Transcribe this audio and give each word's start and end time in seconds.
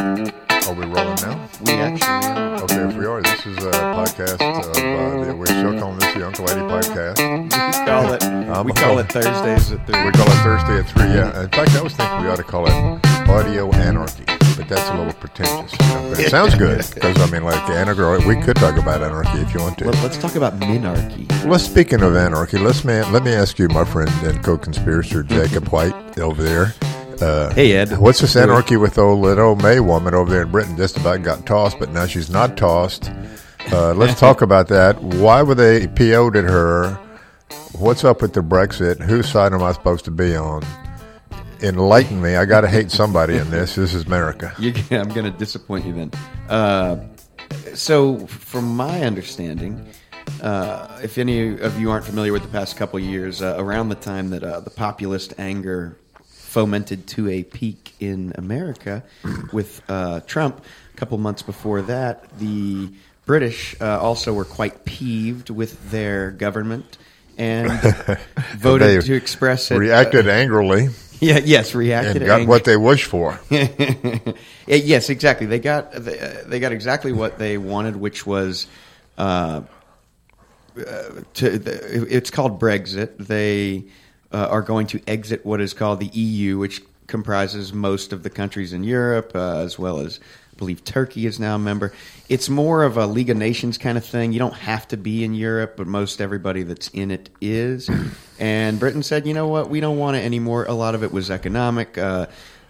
Are 0.00 0.72
we 0.72 0.86
rolling 0.86 1.20
now? 1.20 1.48
We 1.60 1.72
actually 1.72 2.08
are. 2.08 2.62
Okay, 2.62 2.88
if 2.88 2.96
we 2.96 3.04
are, 3.04 3.20
this 3.20 3.44
is 3.44 3.58
a 3.58 3.70
podcast 3.70 4.40
of 4.40 4.70
uh, 4.70 5.24
the, 5.26 5.36
we're 5.36 5.44
still 5.44 5.78
calling 5.78 5.98
this 5.98 6.14
the 6.14 6.26
Uncle 6.26 6.48
Eddie 6.48 6.62
podcast. 6.62 7.18
We 7.18 7.84
call 7.84 8.12
it. 8.14 8.24
I'm 8.24 8.64
we 8.64 8.72
call 8.72 8.98
it 8.98 9.12
Thursdays 9.12 9.72
at 9.72 9.86
three. 9.86 10.02
We 10.02 10.10
call 10.12 10.26
it 10.26 10.42
Thursday 10.42 10.78
at 10.78 10.88
three. 10.88 11.04
Yeah, 11.04 11.42
in 11.42 11.50
fact, 11.50 11.76
I 11.76 11.82
was 11.82 11.92
thinking 11.94 12.22
we 12.22 12.30
ought 12.30 12.36
to 12.36 12.42
call 12.42 12.66
it 12.66 12.72
Audio 13.28 13.70
Anarchy, 13.72 14.24
but 14.56 14.66
that's 14.70 14.88
a 14.88 14.96
little 14.96 15.12
pretentious. 15.12 15.72
You 15.72 15.88
know, 15.88 16.08
but 16.08 16.20
it 16.20 16.30
sounds 16.30 16.54
good 16.54 16.78
because 16.94 17.18
I 17.20 17.30
mean, 17.30 17.44
like 17.44 17.68
anarchy. 17.68 18.26
We 18.26 18.40
could 18.40 18.56
talk 18.56 18.78
about 18.78 19.02
anarchy 19.02 19.38
if 19.40 19.52
you 19.52 19.60
want 19.60 19.76
to. 19.78 19.84
Let, 19.84 19.96
us 19.96 20.16
talk 20.16 20.34
about 20.34 20.58
minarchy. 20.60 21.28
Well, 21.44 21.58
speaking 21.58 22.00
of 22.00 22.16
anarchy, 22.16 22.56
let's 22.56 22.86
man, 22.86 23.12
let 23.12 23.22
me 23.22 23.34
ask 23.34 23.58
you, 23.58 23.68
my 23.68 23.84
friend 23.84 24.10
and 24.22 24.42
co-conspirator 24.42 25.24
Jacob 25.24 25.68
White 25.68 26.18
over 26.18 26.42
there. 26.42 26.72
Uh, 27.20 27.52
Hey, 27.54 27.72
Ed. 27.72 27.98
what's 27.98 28.20
this 28.20 28.36
anarchy 28.36 28.76
with 28.76 28.98
old 28.98 29.20
little 29.20 29.56
May 29.56 29.80
woman 29.80 30.14
over 30.14 30.30
there 30.30 30.42
in 30.42 30.50
Britain? 30.50 30.76
Just 30.76 30.96
about 30.96 31.22
got 31.22 31.44
tossed, 31.46 31.78
but 31.78 31.90
now 31.90 32.06
she's 32.06 32.30
not 32.30 32.56
tossed. 32.56 33.10
Uh, 33.72 33.92
let's 33.94 34.18
talk 34.26 34.40
about 34.42 34.68
that. 34.68 35.00
Why 35.02 35.42
were 35.42 35.54
they 35.54 35.86
PO'd 35.88 36.36
at 36.36 36.44
her? 36.44 36.98
What's 37.78 38.04
up 38.04 38.22
with 38.22 38.32
the 38.32 38.40
Brexit? 38.40 39.00
Whose 39.00 39.28
side 39.28 39.52
am 39.52 39.62
I 39.62 39.72
supposed 39.72 40.04
to 40.06 40.10
be 40.10 40.34
on? 40.34 40.64
Enlighten 41.62 42.22
me. 42.22 42.36
I 42.36 42.46
got 42.46 42.62
to 42.62 42.68
hate 42.68 42.90
somebody 42.90 43.36
in 43.36 43.50
this. 43.50 43.74
This 43.74 43.92
is 43.92 44.06
America. 44.06 44.54
You, 44.58 44.72
I'm 44.90 45.08
going 45.08 45.30
to 45.30 45.36
disappoint 45.38 45.84
you 45.84 45.92
then. 45.92 46.10
Uh, 46.48 47.04
so, 47.74 48.26
from 48.26 48.74
my 48.76 49.02
understanding, 49.02 49.86
uh, 50.42 50.98
if 51.02 51.18
any 51.18 51.58
of 51.58 51.78
you 51.78 51.90
aren't 51.90 52.04
familiar 52.06 52.32
with 52.32 52.42
the 52.42 52.48
past 52.48 52.76
couple 52.76 52.98
years, 52.98 53.42
uh, 53.42 53.56
around 53.58 53.90
the 53.90 53.94
time 53.94 54.30
that 54.30 54.42
uh, 54.42 54.60
the 54.60 54.70
populist 54.70 55.34
anger 55.38 55.98
fomented 56.50 57.06
to 57.06 57.28
a 57.28 57.42
peak 57.42 57.94
in 58.00 58.32
America 58.36 59.02
with 59.52 59.82
uh, 59.88 60.20
Trump, 60.20 60.64
a 60.92 60.96
couple 60.96 61.16
months 61.18 61.42
before 61.42 61.82
that, 61.82 62.38
the 62.38 62.90
British 63.24 63.76
uh, 63.80 64.00
also 64.00 64.32
were 64.32 64.44
quite 64.44 64.84
peeved 64.84 65.50
with 65.50 65.90
their 65.90 66.30
government 66.30 66.98
and 67.38 67.70
voted 68.56 69.04
to 69.04 69.14
express 69.14 69.70
it. 69.70 69.76
Reacted 69.76 70.28
angrily 70.28 70.88
yeah, 71.20 71.38
yes, 71.38 71.74
reacted 71.74 72.16
and 72.16 72.26
got 72.26 72.40
ang- 72.40 72.48
what 72.48 72.64
they 72.64 72.76
wished 72.76 73.06
for. 73.06 73.38
Yes, 74.66 75.10
exactly. 75.10 75.46
They 75.46 75.58
got 75.58 75.90
they, 75.92 76.18
uh, 76.18 76.44
they 76.46 76.60
got 76.60 76.70
exactly 76.70 77.12
what 77.12 77.38
they 77.38 77.58
wanted, 77.58 77.96
which 77.96 78.24
was 78.24 78.68
uh, 79.18 79.62
uh, 80.76 81.02
to 81.34 81.58
the, 81.58 82.06
it's 82.08 82.30
called 82.30 82.60
Brexit. 82.60 83.18
They 83.18 83.86
uh, 84.32 84.48
are 84.50 84.62
going 84.62 84.86
to 84.88 85.00
exit 85.06 85.44
what 85.44 85.60
is 85.60 85.74
called 85.74 86.00
the 86.00 86.06
EU, 86.06 86.58
which 86.58 86.82
comprises 87.06 87.72
most 87.72 88.12
of 88.12 88.22
the 88.22 88.30
countries 88.30 88.72
in 88.72 88.84
Europe, 88.84 89.32
uh, 89.34 89.58
as 89.58 89.78
well 89.78 89.98
as 89.98 90.20
I 90.54 90.56
believe 90.56 90.84
Turkey 90.84 91.26
is 91.26 91.40
now 91.40 91.56
a 91.56 91.58
member. 91.58 91.92
It's 92.28 92.48
more 92.48 92.84
of 92.84 92.96
a 92.96 93.06
League 93.06 93.30
of 93.30 93.36
Nations 93.36 93.76
kind 93.76 93.98
of 93.98 94.04
thing. 94.04 94.32
You 94.32 94.38
don't 94.38 94.54
have 94.54 94.86
to 94.88 94.96
be 94.96 95.24
in 95.24 95.34
Europe, 95.34 95.74
but 95.76 95.86
most 95.86 96.20
everybody 96.20 96.62
that's 96.62 96.88
in 96.88 97.10
it 97.10 97.30
is. 97.40 97.90
And 98.40 98.80
Britain 98.80 99.02
said, 99.02 99.26
you 99.26 99.34
know 99.34 99.48
what, 99.48 99.68
we 99.68 99.80
don't 99.80 99.98
want 99.98 100.16
it 100.16 100.24
anymore. 100.24 100.64
A 100.64 100.72
lot 100.72 100.94
of 100.94 101.04
it 101.04 101.12
was 101.12 101.30
economic. 101.30 101.98
Uh, 101.98 102.24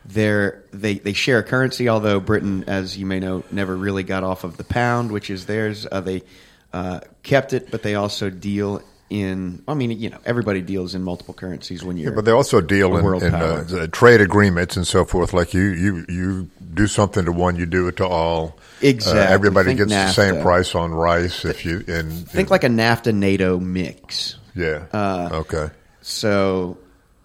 they're, 0.05 0.65
they 0.73 0.95
they 0.95 1.13
share 1.13 1.39
a 1.39 1.43
currency, 1.45 1.89
although 1.89 2.19
Britain, 2.19 2.65
as 2.67 2.99
you 2.99 3.07
may 3.07 3.21
know, 3.21 3.45
never 3.53 3.77
really 3.77 4.03
got 4.03 4.25
off 4.25 4.43
of 4.43 4.57
the 4.57 4.65
pound, 4.65 5.13
which 5.13 5.31
is 5.31 5.47
theirs. 5.47 5.87
Uh, 5.91 6.01
they 6.01 6.25
uh, 6.73 7.01
kept 7.23 7.53
it, 7.53 7.71
but 7.71 7.85
they 7.85 7.95
also 7.95 8.31
deal 8.31 8.83
in. 9.11 9.63
I 9.69 9.75
mean, 9.75 9.91
you 9.91 10.09
know, 10.09 10.19
everybody 10.25 10.63
deals 10.63 10.95
in 10.95 11.03
multiple 11.03 11.35
currencies 11.35 11.85
when 11.85 11.97
you're. 11.97 12.13
But 12.13 12.25
they 12.25 12.31
also 12.31 12.61
deal 12.61 12.97
in, 12.97 13.05
world 13.05 13.23
in 13.23 13.35
uh, 13.35 13.89
trade 13.93 14.21
agreements 14.21 14.77
and 14.77 14.87
so 14.87 15.05
forth. 15.05 15.33
Like 15.33 15.53
you, 15.53 15.63
you, 15.63 16.07
you 16.09 16.51
do 16.73 16.87
something 16.87 17.25
to 17.25 17.33
one, 17.33 17.57
you 17.57 17.67
do 17.67 17.89
it 17.89 17.97
to 17.97 18.07
all. 18.07 18.57
Exactly. 18.81 19.21
Uh, 19.21 19.31
everybody 19.31 19.75
gets 19.75 19.91
the 19.91 20.13
same 20.13 20.41
price 20.41 20.75
on 20.75 20.93
rice 20.93 21.45
if 21.45 21.67
you 21.67 21.85
and 21.87 22.27
think 22.29 22.51
like 22.51 22.65
a 22.65 22.69
NAFTA 22.69 23.13
NATO 23.15 23.59
mix. 23.59 24.37
yeah. 24.55 24.87
uh, 24.93 25.29
okay. 25.33 25.69
So, 26.01 26.79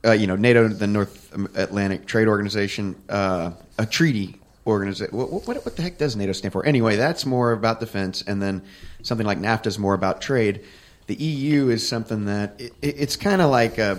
uh, 0.03 0.11
you 0.11 0.27
know, 0.27 0.35
NATO, 0.35 0.67
the 0.67 0.87
North 0.87 1.31
Atlantic 1.55 2.05
Trade 2.07 2.27
Organization, 2.27 2.95
uh, 3.07 3.51
a 3.77 3.85
treaty 3.85 4.39
organization. 4.67 5.15
What, 5.15 5.31
what, 5.31 5.65
what 5.65 5.75
the 5.75 5.81
heck 5.81 5.97
does 5.97 6.15
NATO 6.15 6.33
stand 6.33 6.51
for? 6.51 6.65
Anyway, 6.65 6.95
that's 6.95 7.25
more 7.25 7.51
about 7.51 7.79
defense, 7.79 8.23
and 8.25 8.41
then 8.41 8.63
something 9.03 9.25
like 9.25 9.39
NAFTA 9.39 9.67
is 9.67 9.79
more 9.79 9.93
about 9.93 10.21
trade. 10.21 10.61
The 11.07 11.15
EU 11.15 11.69
is 11.69 11.87
something 11.87 12.25
that 12.25 12.55
it, 12.59 12.73
it- 12.81 12.95
it's 12.99 13.15
kind 13.15 13.41
of 13.41 13.51
like 13.51 13.77
uh, 13.79 13.95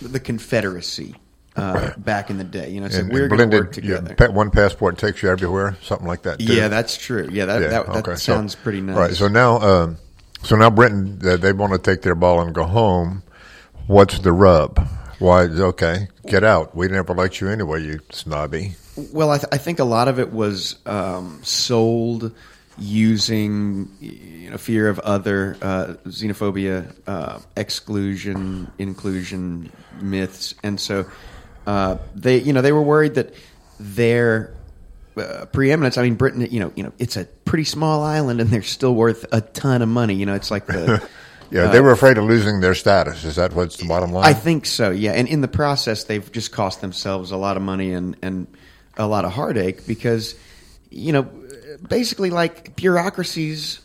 the 0.00 0.18
Confederacy 0.20 1.14
uh, 1.56 1.92
back 1.98 2.30
in 2.30 2.38
the 2.38 2.44
day. 2.44 2.70
You 2.70 2.80
know, 2.80 2.88
so 2.88 3.00
And- 3.00 3.12
we're 3.12 3.28
going 3.28 3.30
to 3.40 3.46
blended, 3.46 3.60
work 3.60 3.72
together. 3.72 4.14
pa- 4.14 4.30
one 4.32 4.50
passport 4.50 4.98
takes 4.98 5.22
you 5.22 5.28
everywhere, 5.30 5.76
something 5.82 6.06
like 6.06 6.22
that. 6.22 6.38
Too. 6.38 6.52
yeah, 6.54 6.68
that's 6.68 6.96
true. 6.96 7.28
Yeah, 7.30 7.46
that, 7.46 7.62
Yeah, 7.62 7.68
that, 7.68 7.86
that 7.86 7.96
okay. 8.08 8.12
So- 8.16 8.34
sounds 8.34 8.54
pretty 8.54 8.80
nice. 8.80 8.96
Right. 8.96 9.14
So 9.14 9.28
now, 9.28 9.60
um, 9.60 9.96
so 10.42 10.56
now 10.56 10.70
Britain, 10.70 11.20
uh, 11.24 11.36
they 11.36 11.52
want 11.52 11.72
to 11.72 11.78
take 11.78 12.02
their 12.02 12.14
ball 12.16 12.40
and 12.40 12.52
go 12.54 12.64
home. 12.64 13.22
What's 13.86 14.18
the 14.20 14.32
rub? 14.32 14.78
Why? 15.20 15.42
Okay, 15.42 16.08
get 16.26 16.42
out. 16.42 16.74
We 16.74 16.88
never 16.88 17.14
liked 17.14 17.40
you 17.40 17.48
anyway, 17.48 17.84
you 17.84 18.00
snobby. 18.10 18.74
Well, 19.12 19.30
I, 19.30 19.38
th- 19.38 19.48
I 19.52 19.58
think 19.58 19.78
a 19.78 19.84
lot 19.84 20.08
of 20.08 20.18
it 20.18 20.32
was 20.32 20.76
um, 20.86 21.38
sold 21.44 22.34
using 22.78 23.88
you 24.00 24.50
know 24.50 24.58
fear 24.58 24.88
of 24.88 24.98
other 25.00 25.56
uh, 25.62 25.94
xenophobia, 26.06 26.94
uh, 27.06 27.38
exclusion, 27.56 28.70
inclusion 28.78 29.70
myths, 30.00 30.54
and 30.62 30.80
so 30.80 31.06
uh, 31.66 31.98
they 32.14 32.38
you 32.38 32.52
know 32.52 32.62
they 32.62 32.72
were 32.72 32.82
worried 32.82 33.14
that 33.14 33.34
their 33.78 34.54
uh, 35.16 35.46
preeminence. 35.46 35.98
I 35.98 36.02
mean, 36.02 36.14
Britain, 36.14 36.46
you 36.50 36.60
know, 36.60 36.72
you 36.74 36.82
know, 36.82 36.92
it's 36.98 37.16
a 37.16 37.24
pretty 37.44 37.64
small 37.64 38.02
island, 38.02 38.40
and 38.40 38.50
they're 38.50 38.62
still 38.62 38.94
worth 38.94 39.26
a 39.32 39.40
ton 39.40 39.82
of 39.82 39.88
money. 39.88 40.14
You 40.14 40.26
know, 40.26 40.34
it's 40.34 40.50
like 40.50 40.66
the 40.66 41.06
Yeah, 41.52 41.66
they 41.66 41.82
were 41.82 41.92
afraid 41.92 42.16
of 42.16 42.24
losing 42.24 42.60
their 42.60 42.74
status. 42.74 43.24
Is 43.24 43.36
that 43.36 43.52
what's 43.52 43.76
the 43.76 43.86
bottom 43.86 44.10
line? 44.10 44.24
Uh, 44.24 44.28
I 44.28 44.32
think 44.32 44.64
so, 44.64 44.90
yeah. 44.90 45.12
And 45.12 45.28
in 45.28 45.42
the 45.42 45.48
process, 45.48 46.04
they've 46.04 46.32
just 46.32 46.50
cost 46.50 46.80
themselves 46.80 47.30
a 47.30 47.36
lot 47.36 47.58
of 47.58 47.62
money 47.62 47.92
and, 47.92 48.16
and 48.22 48.46
a 48.96 49.06
lot 49.06 49.26
of 49.26 49.32
heartache 49.32 49.86
because, 49.86 50.34
you 50.90 51.12
know, 51.12 51.28
basically, 51.76 52.30
like 52.30 52.76
bureaucracies 52.76 53.80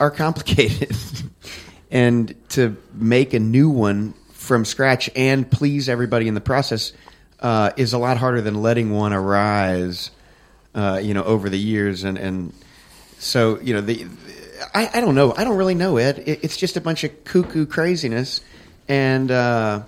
are 0.00 0.10
complicated. 0.10 0.96
and 1.90 2.34
to 2.50 2.76
make 2.92 3.34
a 3.34 3.38
new 3.38 3.70
one 3.70 4.14
from 4.32 4.64
scratch 4.64 5.08
and 5.16 5.50
please 5.50 5.88
everybody 5.88 6.28
in 6.28 6.34
the 6.34 6.40
process 6.40 6.92
uh, 7.40 7.70
is 7.76 7.92
a 7.92 7.98
lot 7.98 8.16
harder 8.16 8.40
than 8.40 8.62
letting 8.62 8.90
one 8.90 9.12
arise, 9.12 10.10
uh, 10.74 11.00
you 11.02 11.14
know, 11.14 11.24
over 11.24 11.48
the 11.48 11.58
years. 11.58 12.04
And, 12.04 12.18
and 12.18 12.52
so, 13.18 13.58
you 13.60 13.74
know, 13.74 13.80
the. 13.80 14.06
I, 14.74 14.90
I 14.94 15.00
don't 15.00 15.14
know. 15.14 15.34
I 15.36 15.44
don't 15.44 15.56
really 15.56 15.74
know, 15.74 15.96
Ed. 15.96 16.20
It, 16.26 16.40
it's 16.42 16.56
just 16.56 16.76
a 16.76 16.80
bunch 16.80 17.04
of 17.04 17.24
cuckoo 17.24 17.66
craziness, 17.66 18.40
and 18.88 19.30
uh, 19.30 19.82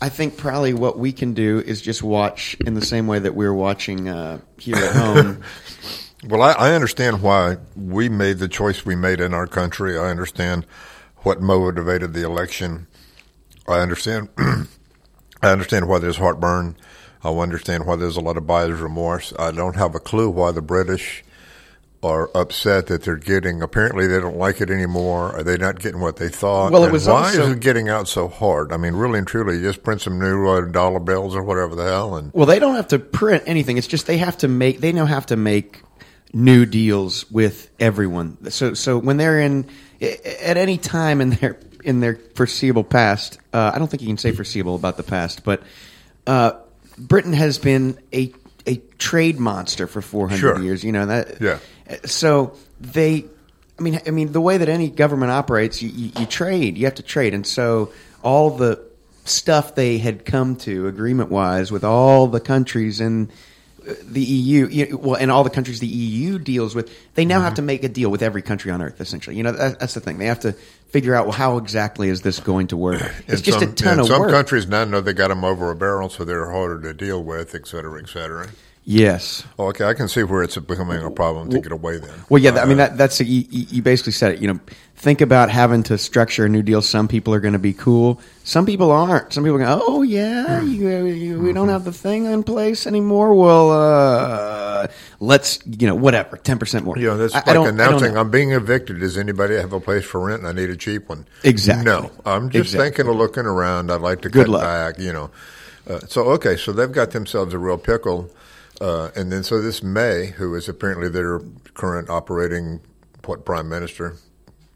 I 0.00 0.08
think 0.08 0.36
probably 0.36 0.74
what 0.74 0.98
we 0.98 1.12
can 1.12 1.34
do 1.34 1.60
is 1.60 1.80
just 1.80 2.02
watch 2.02 2.56
in 2.66 2.74
the 2.74 2.84
same 2.84 3.06
way 3.06 3.18
that 3.20 3.34
we're 3.34 3.54
watching 3.54 4.08
uh, 4.08 4.40
here 4.58 4.76
at 4.76 4.94
home. 4.94 5.42
Well, 6.28 6.42
I, 6.42 6.52
I 6.52 6.72
understand 6.72 7.22
why 7.22 7.58
we 7.76 8.08
made 8.08 8.38
the 8.38 8.48
choice 8.48 8.84
we 8.84 8.94
made 8.96 9.20
in 9.20 9.34
our 9.34 9.46
country. 9.46 9.98
I 9.98 10.08
understand 10.10 10.66
what 11.18 11.40
motivated 11.40 12.12
the 12.12 12.24
election. 12.24 12.86
I 13.68 13.78
understand. 13.80 14.28
I 14.38 15.50
understand 15.50 15.88
why 15.88 15.98
there's 15.98 16.16
heartburn. 16.16 16.76
I 17.22 17.28
understand 17.30 17.86
why 17.86 17.96
there's 17.96 18.16
a 18.16 18.20
lot 18.20 18.36
of 18.36 18.46
buyer's 18.46 18.80
remorse. 18.80 19.32
I 19.38 19.50
don't 19.50 19.76
have 19.76 19.94
a 19.94 20.00
clue 20.00 20.28
why 20.30 20.52
the 20.52 20.62
British 20.62 21.24
are 22.02 22.30
upset 22.36 22.86
that 22.88 23.02
they're 23.02 23.16
getting. 23.16 23.62
Apparently, 23.62 24.06
they 24.06 24.20
don't 24.20 24.36
like 24.36 24.60
it 24.60 24.70
anymore. 24.70 25.34
Are 25.34 25.42
they 25.42 25.56
not 25.56 25.78
getting 25.80 26.00
what 26.00 26.16
they 26.16 26.28
thought? 26.28 26.70
Well, 26.70 26.82
it 26.82 26.86
And 26.86 26.92
was 26.92 27.06
why 27.06 27.24
also- 27.28 27.44
is 27.44 27.50
it 27.52 27.60
getting 27.60 27.88
out 27.88 28.08
so 28.08 28.28
hard? 28.28 28.72
I 28.72 28.76
mean, 28.76 28.94
really 28.94 29.18
and 29.18 29.26
truly, 29.26 29.60
just 29.60 29.82
print 29.82 30.02
some 30.02 30.18
new 30.18 30.46
uh, 30.46 30.60
dollar 30.66 31.00
bills 31.00 31.34
or 31.34 31.42
whatever 31.42 31.74
the 31.74 31.84
hell, 31.84 32.14
and 32.16 32.30
well, 32.34 32.44
they 32.46 32.58
don't 32.58 32.74
have 32.74 32.88
to 32.88 32.98
print 32.98 33.42
anything. 33.46 33.78
It's 33.78 33.86
just 33.86 34.06
they 34.06 34.18
have 34.18 34.36
to 34.38 34.48
make. 34.48 34.80
They 34.80 34.92
now 34.92 35.06
have 35.06 35.24
to 35.26 35.36
make 35.36 35.82
new 36.34 36.66
deals 36.66 37.30
with 37.30 37.70
everyone. 37.80 38.50
So, 38.50 38.74
so 38.74 38.98
when 38.98 39.16
they're 39.16 39.40
in 39.40 39.66
at 40.02 40.56
any 40.56 40.76
time 40.76 41.20
in 41.20 41.30
their 41.30 41.58
in 41.84 42.00
their 42.00 42.16
foreseeable 42.34 42.84
past, 42.84 43.38
uh, 43.52 43.70
I 43.74 43.78
don't 43.78 43.88
think 43.88 44.02
you 44.02 44.08
can 44.08 44.18
say 44.18 44.32
foreseeable 44.32 44.74
about 44.74 44.96
the 44.96 45.02
past, 45.02 45.44
but 45.44 45.62
uh, 46.26 46.52
Britain 46.98 47.32
has 47.32 47.58
been 47.58 47.98
a 48.12 48.32
a 48.66 48.76
trade 48.98 49.38
monster 49.38 49.86
for 49.86 50.00
400 50.02 50.38
Sure. 50.38 50.60
years. 50.60 50.82
You 50.84 50.92
know 50.92 51.06
that. 51.06 51.40
Yeah. 51.40 51.58
So 52.06 52.56
they, 52.80 53.26
I 53.78 53.82
mean, 53.82 54.00
I 54.06 54.10
mean, 54.10 54.32
the 54.32 54.40
way 54.40 54.56
that 54.58 54.68
any 54.70 54.88
government 54.88 55.30
operates, 55.30 55.82
you, 55.82 55.90
you, 55.90 56.12
you 56.18 56.26
trade. 56.26 56.78
You 56.78 56.86
have 56.86 56.94
to 56.96 57.02
trade, 57.02 57.34
and 57.34 57.46
so 57.46 57.92
all 58.22 58.50
the 58.50 58.82
stuff 59.26 59.74
they 59.74 59.98
had 59.98 60.24
come 60.24 60.56
to 60.56 60.86
agreement 60.86 61.30
wise 61.30 61.70
with 61.70 61.84
all 61.84 62.26
the 62.26 62.40
countries 62.40 63.00
in 63.00 63.30
the 64.02 64.20
EU, 64.22 64.66
you- 64.68 64.98
well, 64.98 65.16
and 65.16 65.30
all 65.30 65.44
the 65.44 65.50
countries 65.50 65.80
the 65.80 65.86
EU 65.86 66.38
deals 66.38 66.74
with, 66.74 66.90
they 67.14 67.24
now 67.24 67.36
Mm-hmm. 67.36 67.44
have 67.44 67.54
to 67.54 67.62
make 67.62 67.84
a 67.84 67.88
deal 67.88 68.10
with 68.10 68.22
every 68.22 68.42
country 68.42 68.70
on 68.70 68.80
earth. 68.82 69.00
Essentially, 69.00 69.36
you 69.36 69.42
know, 69.42 69.52
that, 69.52 69.78
that's 69.80 69.94
the 69.94 70.00
thing. 70.00 70.18
They 70.18 70.26
have 70.26 70.40
to 70.40 70.52
figure 70.88 71.14
out 71.14 71.26
well, 71.26 71.34
how 71.36 71.58
exactly 71.58 72.08
is 72.08 72.22
this 72.22 72.40
going 72.40 72.68
to 72.68 72.76
work. 72.76 73.02
It's 73.26 73.40
just 73.42 73.60
some, 73.60 73.70
a 73.70 73.72
ton 73.72 74.00
of 74.00 74.06
some 74.06 74.20
work. 74.22 74.30
countries 74.30 74.66
now 74.66 74.84
know 74.84 75.00
they 75.00 75.12
got 75.12 75.28
them 75.28 75.44
over 75.44 75.70
a 75.70 75.76
barrel, 75.76 76.08
so 76.08 76.24
they're 76.24 76.50
harder 76.50 76.80
to 76.82 76.94
deal 76.94 77.22
with, 77.22 77.54
et 77.54 77.66
cetera, 77.66 78.00
et 78.02 78.08
cetera. 78.08 78.48
Yes. 78.86 79.44
Oh, 79.58 79.68
okay, 79.68 79.84
I 79.86 79.94
can 79.94 80.08
see 80.08 80.22
where 80.24 80.42
it's 80.42 80.58
becoming 80.58 81.02
a 81.02 81.10
problem 81.10 81.48
to 81.50 81.58
get 81.58 81.72
away 81.72 81.96
then. 81.98 82.10
Well, 82.28 82.42
yeah, 82.42 82.50
I 82.60 82.66
mean 82.66 82.78
Uh, 82.78 82.88
that 82.88 82.98
that's 82.98 83.18
you, 83.20 83.44
you 83.48 83.66
you 83.70 83.82
basically 83.82 84.12
said 84.12 84.32
it. 84.32 84.40
You 84.40 84.48
know, 84.48 84.60
think 84.94 85.22
about 85.22 85.48
having 85.48 85.82
to 85.84 85.96
structure 85.96 86.44
a 86.44 86.50
new 86.50 86.60
deal. 86.62 86.82
Some 86.82 87.08
people 87.08 87.32
are 87.32 87.40
going 87.40 87.54
to 87.54 87.58
be 87.58 87.72
cool. 87.72 88.20
Some 88.44 88.66
people 88.66 88.90
aren't. 88.92 89.32
Some 89.32 89.42
people 89.42 89.56
go, 89.56 89.80
"Oh 89.86 90.02
yeah, 90.02 90.60
you, 90.60 91.06
you, 91.06 91.40
we 91.40 91.54
don't 91.54 91.70
have 91.70 91.84
the 91.84 91.92
thing 91.94 92.26
in 92.26 92.42
place 92.42 92.86
anymore." 92.86 93.32
Well, 93.34 93.70
uh, 93.70 94.86
let's 95.18 95.60
you 95.64 95.86
know 95.86 95.94
whatever, 95.94 96.36
ten 96.36 96.58
percent 96.58 96.84
more. 96.84 96.94
Know, 96.96 97.16
that's 97.16 97.34
I- 97.34 97.38
like 97.38 97.56
I 97.56 97.68
announcing. 97.70 98.18
I'm 98.18 98.30
being 98.30 98.52
evicted. 98.52 99.00
Does 99.00 99.16
anybody 99.16 99.54
have 99.56 99.72
a 99.72 99.80
place 99.80 100.04
for 100.04 100.26
rent? 100.26 100.44
I 100.44 100.52
need 100.52 100.68
a 100.68 100.76
cheap 100.76 101.08
one. 101.08 101.24
Exactly. 101.42 101.86
No, 101.86 102.10
I'm 102.26 102.50
just 102.50 102.74
Exactly. 102.74 102.90
thinking 102.90 103.08
of 103.08 103.16
looking 103.16 103.46
around. 103.46 103.90
I'd 103.90 104.02
like 104.02 104.20
to 104.22 104.28
Good 104.28 104.44
cut 104.44 104.52
luck. 104.52 104.62
back. 104.62 104.98
You 104.98 105.14
know, 105.14 105.30
uh, 105.88 106.00
so 106.06 106.24
okay, 106.36 106.56
so 106.56 106.70
they've 106.72 106.92
got 106.92 107.12
themselves 107.12 107.54
a 107.54 107.58
real 107.58 107.78
pickle, 107.78 108.28
uh, 108.80 109.10
and 109.14 109.30
then 109.30 109.42
so 109.42 109.60
this 109.60 109.82
May, 109.82 110.26
who 110.26 110.54
is 110.54 110.68
apparently 110.68 111.08
their 111.08 111.40
current 111.74 112.10
operating 112.10 112.80
what 113.24 113.44
prime 113.44 113.68
minister, 113.68 114.16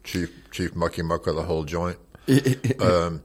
chief 0.03 0.31
chief 0.51 0.75
mucky 0.75 1.01
muck 1.01 1.27
of 1.27 1.35
the 1.35 1.43
whole 1.43 1.63
joint. 1.63 1.97
um, 2.79 3.21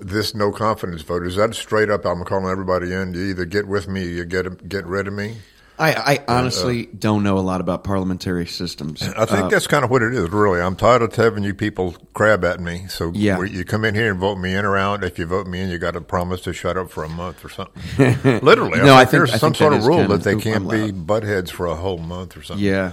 this 0.00 0.34
no 0.34 0.50
confidence 0.50 1.02
vote 1.02 1.26
is 1.26 1.36
that 1.36 1.54
straight 1.54 1.90
up? 1.90 2.04
I'm 2.04 2.24
calling 2.24 2.50
everybody 2.50 2.92
in. 2.92 3.14
You 3.14 3.24
either 3.26 3.44
get 3.44 3.66
with 3.68 3.88
me, 3.88 4.02
or 4.02 4.08
you 4.08 4.24
get 4.24 4.68
get 4.68 4.86
rid 4.86 5.06
of 5.06 5.14
me. 5.14 5.36
I, 5.80 6.12
I 6.12 6.24
honestly 6.28 6.84
don't 6.86 7.22
know 7.22 7.38
a 7.38 7.40
lot 7.40 7.60
about 7.62 7.84
parliamentary 7.84 8.46
systems. 8.46 9.02
I 9.02 9.24
think 9.24 9.44
Uh, 9.44 9.48
that's 9.48 9.66
kind 9.66 9.82
of 9.82 9.90
what 9.90 10.02
it 10.02 10.12
is, 10.14 10.28
really. 10.28 10.60
I'm 10.60 10.76
tired 10.76 11.00
of 11.00 11.14
having 11.14 11.42
you 11.42 11.54
people 11.54 11.96
crab 12.12 12.44
at 12.44 12.60
me. 12.60 12.84
So 12.88 13.10
Yeah. 13.14 13.40
you 13.42 13.64
come 13.64 13.84
in 13.86 13.94
here 13.94 14.10
and 14.10 14.20
vote 14.20 14.36
me 14.36 14.54
in 14.54 14.64
or 14.66 14.76
out. 14.76 15.02
If 15.02 15.18
you 15.18 15.24
vote 15.26 15.46
me 15.46 15.60
in, 15.60 15.70
you 15.70 15.78
got 15.78 15.94
to 15.94 16.00
promise 16.02 16.42
to 16.42 16.52
shut 16.52 16.76
up 16.76 16.90
for 16.90 17.02
a 17.02 17.08
month 17.08 17.42
or 17.44 17.48
something. 17.48 17.82
Literally, 18.42 18.78
No, 18.80 18.94
I 18.94 19.06
think 19.06 19.10
think- 19.10 19.10
there's 19.12 19.30
I 19.32 19.38
some 19.38 19.52
think 19.52 19.56
sort 19.56 19.72
of 19.72 19.86
rule 19.86 19.98
kind 20.06 20.10
that 20.10 20.22
they 20.22 20.36
can't 20.36 20.70
be 20.70 20.90
butt 20.92 21.22
heads 21.22 21.50
for 21.50 21.66
a 21.66 21.74
whole 21.76 21.98
month 21.98 22.36
or 22.36 22.42
something. 22.42 22.64
yeah, 22.64 22.92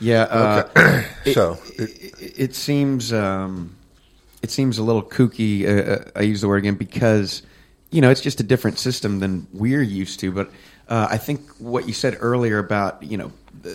yeah. 0.00 0.22
Uh, 0.22 1.02
so 1.32 1.58
it, 1.76 2.14
it 2.38 2.54
seems 2.54 3.12
um, 3.12 3.74
it 4.42 4.50
seems 4.50 4.78
a 4.78 4.82
little 4.84 5.02
kooky. 5.02 5.66
Uh, 5.66 5.92
uh, 5.92 6.04
I 6.14 6.20
use 6.22 6.40
the 6.42 6.48
word 6.48 6.58
again 6.58 6.74
because 6.76 7.42
you 7.96 8.02
know 8.02 8.10
it's 8.10 8.20
just 8.20 8.40
a 8.40 8.42
different 8.42 8.78
system 8.78 9.20
than 9.20 9.46
we're 9.54 9.80
used 9.80 10.20
to. 10.20 10.30
But 10.30 10.50
uh, 10.86 11.08
I 11.10 11.16
think 11.16 11.40
what 11.58 11.88
you 11.88 11.94
said 11.94 12.18
earlier 12.20 12.58
about 12.58 13.02
you 13.02 13.16
know 13.16 13.32
the, 13.62 13.70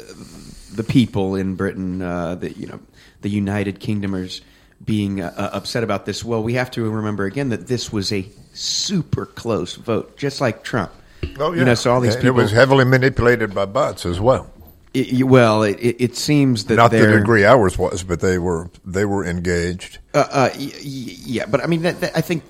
the 0.75 0.83
people 0.83 1.33
in 1.33 1.55
Britain, 1.55 2.03
uh, 2.03 2.35
the 2.35 2.51
you 2.51 2.67
know 2.67 2.79
the 3.21 3.29
United 3.29 3.79
Kingdomers 3.79 4.41
being 4.85 5.21
uh, 5.21 5.33
uh, 5.35 5.49
upset 5.53 5.83
about 5.83 6.05
this. 6.05 6.23
Well, 6.23 6.43
we 6.43 6.53
have 6.53 6.69
to 6.71 6.87
remember 6.87 7.25
again 7.25 7.49
that 7.49 7.65
this 7.65 7.91
was 7.91 8.13
a 8.13 8.27
super 8.53 9.25
close 9.25 9.73
vote, 9.75 10.17
just 10.17 10.39
like 10.39 10.63
Trump. 10.63 10.91
oh 11.39 11.51
yeah, 11.51 11.59
You 11.59 11.65
know, 11.65 11.73
so 11.73 11.91
all 11.91 11.99
these 11.99 12.13
And 12.13 12.21
people. 12.21 12.39
It 12.39 12.43
was 12.43 12.51
heavily 12.51 12.85
manipulated 12.85 13.55
by 13.55 13.65
bots 13.65 14.05
as 14.05 14.19
well. 14.19 14.51
it- 14.93 15.23
well, 15.23 15.63
it, 15.63 15.77
it, 15.81 16.15
seems 16.15 16.65
that 16.65 16.75
Not 16.75 16.91
the 16.91 17.07
degree 17.07 17.43
ours 17.43 17.75
was, 17.75 18.03
but 18.03 18.19
they 18.19 18.37
were 18.37 18.69
they 18.85 19.05
were 19.05 19.25
engaged. 19.25 19.97
Uh, 20.13 20.27
uh, 20.29 20.49
yeah, 20.57 21.47
but 21.47 21.63
I 21.63 21.65
mean, 21.65 21.81
that, 21.81 22.01
that, 22.01 22.15
I 22.15 22.21
think 22.21 22.43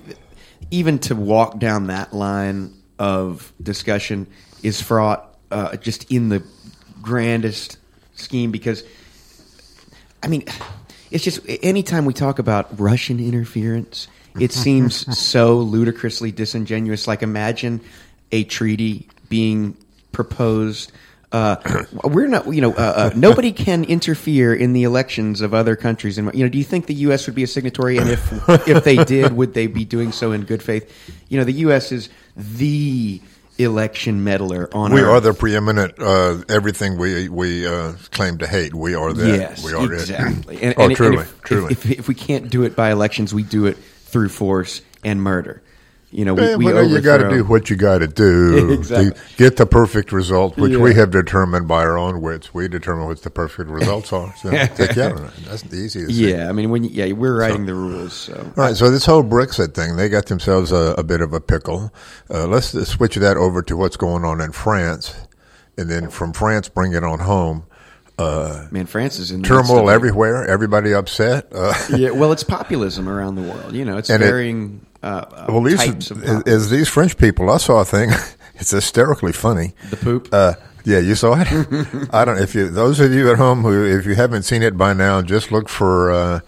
even 0.70 0.98
to 1.00 1.14
walk 1.14 1.58
down 1.58 1.88
that 1.88 2.12
line 2.12 2.72
of 2.98 3.52
discussion 3.62 4.26
is 4.62 4.80
fraught 4.80 5.36
uh, 5.50 5.76
just 5.76 6.10
in 6.10 6.28
the 6.28 6.42
grandest 7.00 7.78
scheme 8.14 8.50
because, 8.50 8.84
I 10.22 10.28
mean, 10.28 10.44
it's 11.10 11.24
just 11.24 11.40
anytime 11.62 12.04
we 12.04 12.14
talk 12.14 12.38
about 12.38 12.78
Russian 12.78 13.20
interference, 13.20 14.08
it 14.38 14.52
seems 14.52 15.18
so 15.18 15.56
ludicrously 15.56 16.32
disingenuous. 16.32 17.06
Like, 17.06 17.22
imagine 17.22 17.80
a 18.30 18.44
treaty 18.44 19.08
being 19.28 19.76
proposed. 20.12 20.92
Uh, 21.32 21.84
we're 22.04 22.26
not, 22.26 22.52
you 22.52 22.60
know, 22.60 22.72
uh, 22.74 22.76
uh, 22.96 23.10
nobody 23.16 23.52
can 23.52 23.84
interfere 23.84 24.52
in 24.54 24.72
the 24.74 24.82
elections 24.84 25.40
of 25.40 25.54
other 25.54 25.76
countries. 25.76 26.18
And 26.18 26.32
you 26.34 26.44
know, 26.44 26.50
do 26.50 26.58
you 26.58 26.64
think 26.64 26.86
the 26.86 26.94
U.S. 26.94 27.26
would 27.26 27.34
be 27.34 27.42
a 27.42 27.46
signatory? 27.46 27.96
And 27.96 28.10
if 28.10 28.30
if 28.68 28.84
they 28.84 29.02
did, 29.04 29.32
would 29.32 29.54
they 29.54 29.66
be 29.66 29.84
doing 29.84 30.12
so 30.12 30.32
in 30.32 30.44
good 30.44 30.62
faith? 30.62 30.92
You 31.28 31.38
know, 31.38 31.44
the 31.44 31.52
U.S. 31.66 31.90
is 31.92 32.10
the 32.36 33.20
election 33.58 34.24
meddler 34.24 34.68
on 34.74 34.92
We 34.92 35.00
Earth. 35.00 35.08
are 35.08 35.20
the 35.20 35.34
preeminent 35.34 35.94
uh, 35.98 36.42
everything 36.48 36.98
we 36.98 37.28
we 37.28 37.66
uh, 37.66 37.92
claim 38.10 38.38
to 38.38 38.46
hate. 38.46 38.74
We 38.74 38.94
are 38.94 39.12
that. 39.12 39.26
Yes, 39.38 39.64
we 39.64 39.72
are 39.72 39.92
it. 39.92 40.00
exactly. 40.00 40.56
And, 40.62 40.74
oh, 40.76 40.82
and- 40.82 40.90
and 40.90 40.96
truly, 40.96 41.22
if, 41.22 41.42
truly. 41.42 41.72
If, 41.72 41.84
if, 41.90 41.98
if 42.00 42.08
we 42.08 42.14
can't 42.14 42.50
do 42.50 42.62
it 42.64 42.76
by 42.76 42.90
elections, 42.90 43.32
we 43.34 43.42
do 43.42 43.66
it 43.66 43.76
through 43.76 44.28
force 44.28 44.82
and 45.04 45.22
murder. 45.22 45.62
You 46.14 46.26
know, 46.26 46.34
we, 46.34 46.42
Yeah, 46.42 46.56
we 46.56 46.64
well, 46.66 46.84
you 46.86 47.00
got 47.00 47.16
to 47.18 47.30
do 47.30 47.42
what 47.42 47.70
you 47.70 47.76
got 47.76 47.98
to 48.06 48.06
do 48.06 48.72
Exactly. 48.72 49.12
to 49.12 49.36
get 49.38 49.56
the 49.56 49.64
perfect 49.64 50.12
result, 50.12 50.58
which 50.58 50.76
we 50.76 50.94
have 50.94 51.10
determined 51.10 51.66
by 51.66 51.80
our 51.82 51.96
own 51.96 52.20
wits. 52.20 52.52
We 52.52 52.68
determine 52.68 53.06
what 53.06 53.22
the 53.22 53.30
perfect 53.30 53.70
results 53.70 54.12
are. 54.12 54.34
So 54.36 54.50
take 54.76 54.98
out 54.98 55.16
on 55.16 55.24
it. 55.24 55.32
That's 55.46 55.62
the 55.62 55.76
easiest. 55.76 56.14
thing. 56.14 56.28
Yeah, 56.28 56.50
I 56.50 56.52
mean, 56.52 56.68
when 56.68 56.84
yeah, 56.84 57.10
we're 57.12 57.38
writing 57.38 57.64
the 57.64 57.74
rules. 57.74 58.12
So 58.12 58.34
All 58.34 58.52
right, 58.64 58.76
so 58.76 58.90
this 58.90 59.06
whole 59.06 59.24
Brexit 59.24 59.72
thing, 59.74 59.96
they 59.96 60.10
got 60.10 60.26
themselves 60.26 60.70
a, 60.70 60.94
a 60.98 61.02
bit 61.02 61.22
of 61.22 61.32
a 61.32 61.40
pickle. 61.40 61.90
Uh, 62.28 62.46
let's 62.46 62.74
uh, 62.74 62.84
switch 62.84 63.14
that 63.16 63.38
over 63.38 63.62
to 63.62 63.74
what's 63.76 63.96
going 63.96 64.22
on 64.24 64.42
in 64.42 64.52
France, 64.52 65.14
and 65.78 65.88
then 65.90 66.10
from 66.10 66.34
France, 66.34 66.68
bring 66.68 66.92
it 66.92 67.04
on 67.04 67.20
home. 67.20 67.64
man, 68.18 68.84
France 68.84 69.18
is 69.18 69.30
in 69.30 69.42
Turmoil 69.42 69.88
everywhere, 69.88 70.46
everybody 70.46 70.92
upset. 70.92 71.46
Uh, 71.52 71.72
Yeah, 71.96 72.10
well, 72.10 72.32
it's 72.36 72.44
populism 72.44 73.08
around 73.08 73.36
the 73.36 73.42
world. 73.42 73.72
You 73.72 73.86
know, 73.86 73.96
it's 73.96 74.10
And 74.10 74.22
it- 74.22 74.26
varying 74.26 74.84
uh, 75.02 75.46
well, 75.48 75.62
these 75.62 75.80
as, 75.80 76.08
populism. 76.08 76.70
these 76.70 76.88
French 76.88 77.16
people, 77.16 77.50
I 77.50 77.56
saw 77.58 77.80
a 77.80 77.84
thing. 77.84 78.10
It's 78.54 78.70
hysterically 78.70 79.32
funny. 79.32 79.72
The 79.90 79.96
poop? 79.96 80.28
Uh, 80.30 80.54
yeah, 80.84 80.98
you 80.98 81.16
saw 81.16 81.34
it. 81.40 81.48
I 82.12 82.24
don't. 82.24 82.38
If 82.38 82.54
you, 82.54 82.68
those 82.68 83.00
of 83.00 83.12
you 83.12 83.30
at 83.30 83.36
home 83.36 83.62
who, 83.62 83.84
if 83.84 84.06
you 84.06 84.14
haven't 84.14 84.44
seen 84.44 84.62
it 84.62 84.76
by 84.76 84.92
now, 84.92 85.22
just 85.22 85.50
look 85.50 85.68
for. 85.68 86.12
Uh, 86.12 86.40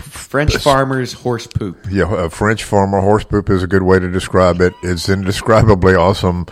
French 0.00 0.56
farmers 0.56 1.12
horse 1.12 1.46
poop. 1.46 1.76
yeah, 1.90 2.24
a 2.24 2.30
French 2.30 2.64
farmer 2.64 3.02
horse 3.02 3.24
poop 3.24 3.50
is 3.50 3.62
a 3.62 3.66
good 3.66 3.82
way 3.82 3.98
to 3.98 4.10
describe 4.10 4.62
it. 4.62 4.72
It's 4.82 5.10
indescribably 5.10 5.94
awesome. 5.94 6.46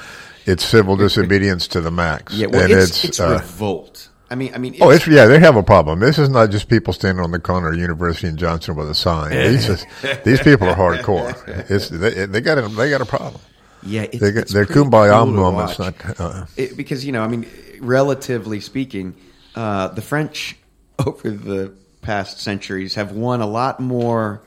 It's 0.44 0.62
civil 0.62 0.96
disobedience 0.96 1.66
to 1.68 1.80
the 1.80 1.90
max. 1.90 2.34
Yeah, 2.34 2.48
well, 2.48 2.64
and 2.64 2.72
it's 2.72 3.02
it's, 3.02 3.20
uh, 3.20 3.38
revolt. 3.40 4.10
I 4.30 4.34
mean, 4.36 4.54
I 4.54 4.58
mean, 4.58 4.76
Oh, 4.80 4.90
it's 4.90 5.06
yeah. 5.06 5.26
They 5.26 5.38
have 5.38 5.56
a 5.56 5.62
problem. 5.62 6.00
This 6.00 6.18
is 6.18 6.28
not 6.30 6.50
just 6.50 6.68
people 6.68 6.92
standing 6.92 7.22
on 7.22 7.30
the 7.30 7.38
corner 7.38 7.68
of 7.68 7.76
University 7.78 8.26
and 8.28 8.38
Johnson 8.38 8.74
with 8.74 8.90
a 8.90 8.94
sign. 8.94 9.30
These 9.30 9.68
is, 9.68 9.86
these 10.24 10.40
people 10.40 10.68
are 10.68 10.74
hardcore. 10.74 11.34
It's 11.70 11.88
they, 11.90 12.26
they 12.26 12.40
got 12.40 12.58
a 12.58 12.68
they 12.68 12.88
got 12.90 13.00
a 13.02 13.06
problem. 13.06 13.40
yeah, 13.82 14.02
it's, 14.02 14.18
They 14.20 14.32
got 14.32 14.42
it's 14.44 14.52
their 14.52 14.64
kumbaya 14.66 15.22
cool 15.24 15.32
moments. 15.32 15.78
Not, 15.78 15.94
uh, 16.20 16.46
It- 16.56 16.76
because 16.76 17.04
you 17.04 17.12
know, 17.12 17.22
I 17.22 17.28
mean, 17.28 17.46
relatively 17.80 18.60
speaking, 18.60 19.14
uh, 19.54 19.88
the 19.88 20.02
French 20.02 20.56
over 21.06 21.30
the 21.30 21.72
past 22.00 22.40
centuries 22.40 22.94
have 22.94 23.12
won 23.12 23.40
a 23.42 23.46
lot 23.46 23.78
more 23.78 24.40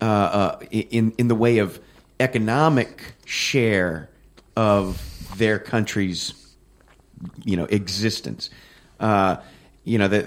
uh, 0.00 0.04
uh, 0.04 0.58
in 0.70 1.12
in 1.18 1.28
the 1.28 1.34
way 1.34 1.58
of 1.58 1.80
economic 2.20 3.14
share 3.24 4.08
of 4.56 5.00
their 5.38 5.58
country's 5.58 6.34
you 7.44 7.56
know 7.56 7.64
existence. 7.64 8.50
Uh, 9.02 9.36
you 9.84 9.98
know 9.98 10.06
they, 10.06 10.20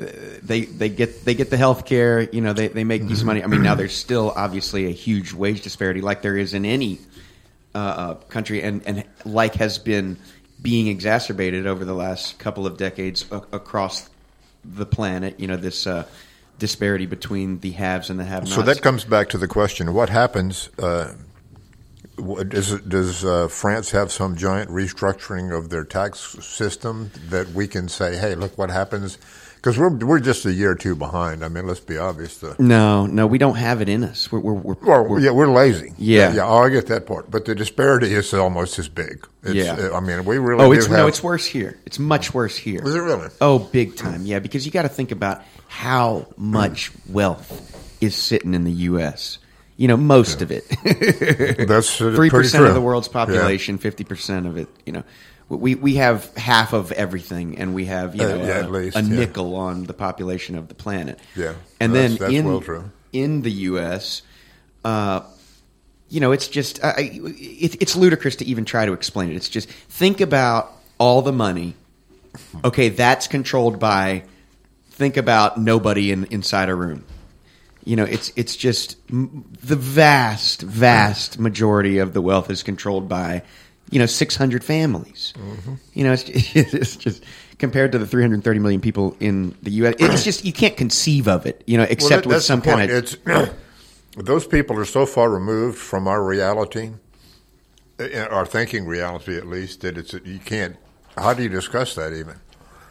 they 0.44 0.62
they 0.66 0.90
get 0.90 1.24
they 1.24 1.34
get 1.34 1.50
the 1.50 1.58
health 1.58 1.86
care. 1.86 2.22
You 2.22 2.42
know 2.42 2.52
they, 2.54 2.68
they 2.68 2.84
make 2.84 3.08
decent 3.08 3.26
money. 3.26 3.42
I 3.42 3.48
mean 3.48 3.64
now 3.64 3.74
there's 3.74 3.96
still 3.96 4.34
obviously 4.36 4.86
a 4.88 4.92
huge 4.92 5.32
wage 5.34 5.62
disparity, 5.62 6.02
like 6.02 6.22
there 6.22 6.36
is 6.36 6.54
in 6.54 6.66
any 6.66 7.00
uh, 7.74 7.78
uh, 7.78 8.14
country, 8.28 8.62
and 8.62 8.86
and 8.86 9.06
like 9.24 9.56
has 9.56 9.78
been 9.80 10.18
being 10.62 10.88
exacerbated 10.88 11.66
over 11.68 11.86
the 11.86 11.94
last 11.94 12.38
couple 12.38 12.68
of 12.68 12.76
decades 12.78 13.26
a- 13.32 13.44
across 13.54 14.10
the 14.66 14.86
planet. 14.86 15.40
You 15.40 15.48
know 15.48 15.58
this 15.58 15.88
uh, 15.88 16.06
disparity 16.60 17.06
between 17.06 17.60
the 17.62 17.72
haves 17.72 18.10
and 18.10 18.20
the 18.20 18.26
have-nots. 18.26 18.56
so 18.56 18.62
that 18.62 18.82
comes 18.82 19.06
back 19.06 19.30
to 19.30 19.38
the 19.38 19.48
question: 19.48 19.94
What 19.94 20.10
happens? 20.10 20.70
Uh, 20.78 21.14
does 22.16 22.80
does 22.82 23.26
uh, 23.26 23.48
France 23.48 23.92
have 23.92 24.12
some 24.12 24.36
giant 24.36 24.70
restructuring 24.70 25.56
of 25.56 25.70
their 25.70 25.84
tax 25.84 26.20
system 26.46 27.12
that 27.30 27.50
we 27.50 27.68
can 27.68 27.88
say, 27.90 28.16
"Hey, 28.16 28.36
look 28.36 28.58
what 28.58 28.70
happens"? 28.70 29.18
Because 29.56 29.80
we're 29.80 29.90
we're 29.90 30.20
just 30.20 30.46
a 30.46 30.54
year 30.54 30.72
or 30.72 30.76
two 30.76 30.96
behind. 30.96 31.44
I 31.44 31.48
mean, 31.48 31.66
let's 31.66 31.80
be 31.80 31.98
obvious. 31.98 32.38
The, 32.38 32.56
no, 32.60 33.08
no, 33.08 33.26
we 33.26 33.40
don't 33.40 33.56
have 33.56 33.82
it 33.82 33.90
in 33.90 34.04
us. 34.04 34.32
We're 34.32 34.40
we're, 34.40 34.54
we're, 34.54 34.76
Well, 34.82 35.04
we're- 35.06 35.24
yeah, 35.24 35.32
we're 35.32 35.48
lazy. 35.52 35.92
Yeah. 35.98 36.34
yeah. 36.34 36.46
Oh, 36.46 36.58
I 36.60 36.70
get 36.70 36.86
that 36.88 37.08
part, 37.08 37.32
but 37.32 37.46
the 37.46 37.56
disparity 37.56 38.14
is 38.14 38.32
almost 38.34 38.78
as 38.78 38.88
big. 38.88 39.28
It's, 39.42 39.56
Yeah. 39.56 39.90
I 39.92 40.00
mean, 40.02 40.24
we 40.24 40.38
really. 40.38 40.64
Oh, 40.64 40.72
it's 40.72 40.86
have, 40.86 40.96
no, 40.98 41.08
it's 41.08 41.24
worse 41.24 41.46
here. 41.48 41.80
It's 41.86 41.98
much 41.98 42.32
worse 42.34 42.56
here. 42.56 42.82
Is 42.84 42.94
it 42.94 43.00
really? 43.00 43.30
Oh, 43.42 43.58
big 43.58 43.96
time. 43.96 44.26
Yeah, 44.26 44.38
because 44.40 44.66
you 44.68 44.72
got 44.72 44.84
to 44.84 44.90
think 44.90 45.12
about 45.12 45.42
how 45.68 46.28
much 46.38 46.92
wealth 47.10 47.98
is 48.02 48.16
sitting 48.16 48.54
in 48.54 48.66
the 48.66 48.72
U.S. 48.72 49.40
You 49.78 49.88
know, 49.90 49.98
most 49.98 50.42
of 50.42 50.52
it. 50.52 50.64
That's 51.68 52.00
uh, 52.02 52.14
three 52.16 52.30
percent 52.30 52.66
of 52.66 52.74
the 52.74 52.82
world's 52.82 53.08
population, 53.10 53.78
fifty 53.78 54.04
percent 54.04 54.48
of 54.48 54.58
it. 54.58 54.68
You 54.86 54.94
know, 54.94 55.04
we 55.50 55.76
we 55.76 55.96
have 55.96 56.34
half 56.38 56.72
of 56.74 56.92
everything, 56.94 57.58
and 57.58 57.74
we 57.76 57.86
have 57.86 58.16
you 58.16 58.24
Uh, 58.24 58.30
know 58.30 58.44
yeah, 58.46 58.66
a, 58.66 58.70
least, 58.70 58.96
a 58.98 59.02
yeah. 59.02 59.16
nickel 59.20 59.56
on 59.56 59.84
the 59.84 59.94
population 59.94 60.56
of 60.56 60.68
the 60.70 60.76
planet. 60.76 61.20
Yeah. 61.36 61.56
and 61.80 61.94
That's- 61.94 62.12
then 62.12 62.18
that's 62.20 62.34
in 62.34 62.46
well 62.46 62.62
true. 62.62 62.90
in 63.12 63.42
the 63.42 63.52
U.S. 63.70 64.22
Uh, 64.86 65.22
you 66.10 66.20
know, 66.22 66.32
it's 66.32 66.48
just 66.48 66.82
I, 66.84 66.90
I- 66.92 67.10
it, 67.24 67.82
it's 67.82 67.96
ludicrous 67.98 68.38
to 68.38 68.46
even 68.46 68.64
try 68.64 68.86
to 68.86 68.94
explain 68.94 69.32
it. 69.32 69.36
It's 69.36 69.50
just 69.50 69.68
think 69.70 70.22
about 70.22 70.72
all 71.00 71.22
the 71.22 71.34
money. 71.34 71.74
Okay, 72.64 72.90
that's 72.90 73.28
controlled 73.28 73.80
by. 73.80 74.24
Think 74.92 75.18
about 75.18 75.60
nobody 75.60 76.12
in, 76.14 76.24
inside 76.32 76.70
a 76.70 76.76
room. 76.76 77.04
You 77.86 77.96
know, 77.96 78.04
it's 78.04 78.32
it's 78.36 78.56
just 78.56 78.98
m- 79.12 79.46
the 79.64 79.76
vast, 79.76 80.62
vast 80.64 81.40
majority 81.40 82.00
of 82.00 82.14
the 82.14 82.22
wealth 82.22 82.50
is 82.50 82.64
controlled 82.64 83.08
by, 83.08 83.44
you 83.92 84.00
know, 84.00 84.08
six 84.08 84.36
hundred 84.36 84.64
families. 84.64 85.34
You 85.94 86.04
know, 86.04 86.14
it's, 86.14 86.24
it's 86.56 86.96
just 86.96 87.24
compared 87.60 87.92
to 87.92 88.00
the 88.00 88.08
three 88.08 88.24
hundred 88.24 88.44
thirty 88.44 88.60
million 88.60 88.82
people 88.82 89.16
in 89.20 89.56
the 89.62 89.70
U.S. 89.72 89.96
It's 90.00 90.24
just 90.24 90.44
you 90.46 90.52
can't 90.54 90.76
conceive 90.76 91.28
of 91.28 91.46
it. 91.46 91.64
You 91.68 91.78
know, 91.78 91.86
except 91.88 92.24
that- 92.24 92.30
with 92.30 92.44
some 92.44 92.62
point. 92.62 92.90
kind 92.90 92.92
of 92.92 92.98
It's 92.98 93.18
those 94.18 94.48
people 94.48 94.78
are 94.80 94.86
so 94.86 95.06
far 95.06 95.30
removed 95.30 95.78
from 95.78 96.08
our 96.08 96.24
reality, 96.24 96.90
uh, 98.00 98.20
our 98.32 98.46
thinking 98.48 98.86
reality 98.88 99.38
at 99.38 99.46
least, 99.48 99.82
that 99.82 99.98
it's 99.98 100.14
you 100.14 100.40
can't. 100.44 100.76
How 101.18 101.34
do 101.36 101.44
you 101.44 101.50
discuss 101.50 101.94
that 101.96 102.14
even? 102.14 102.36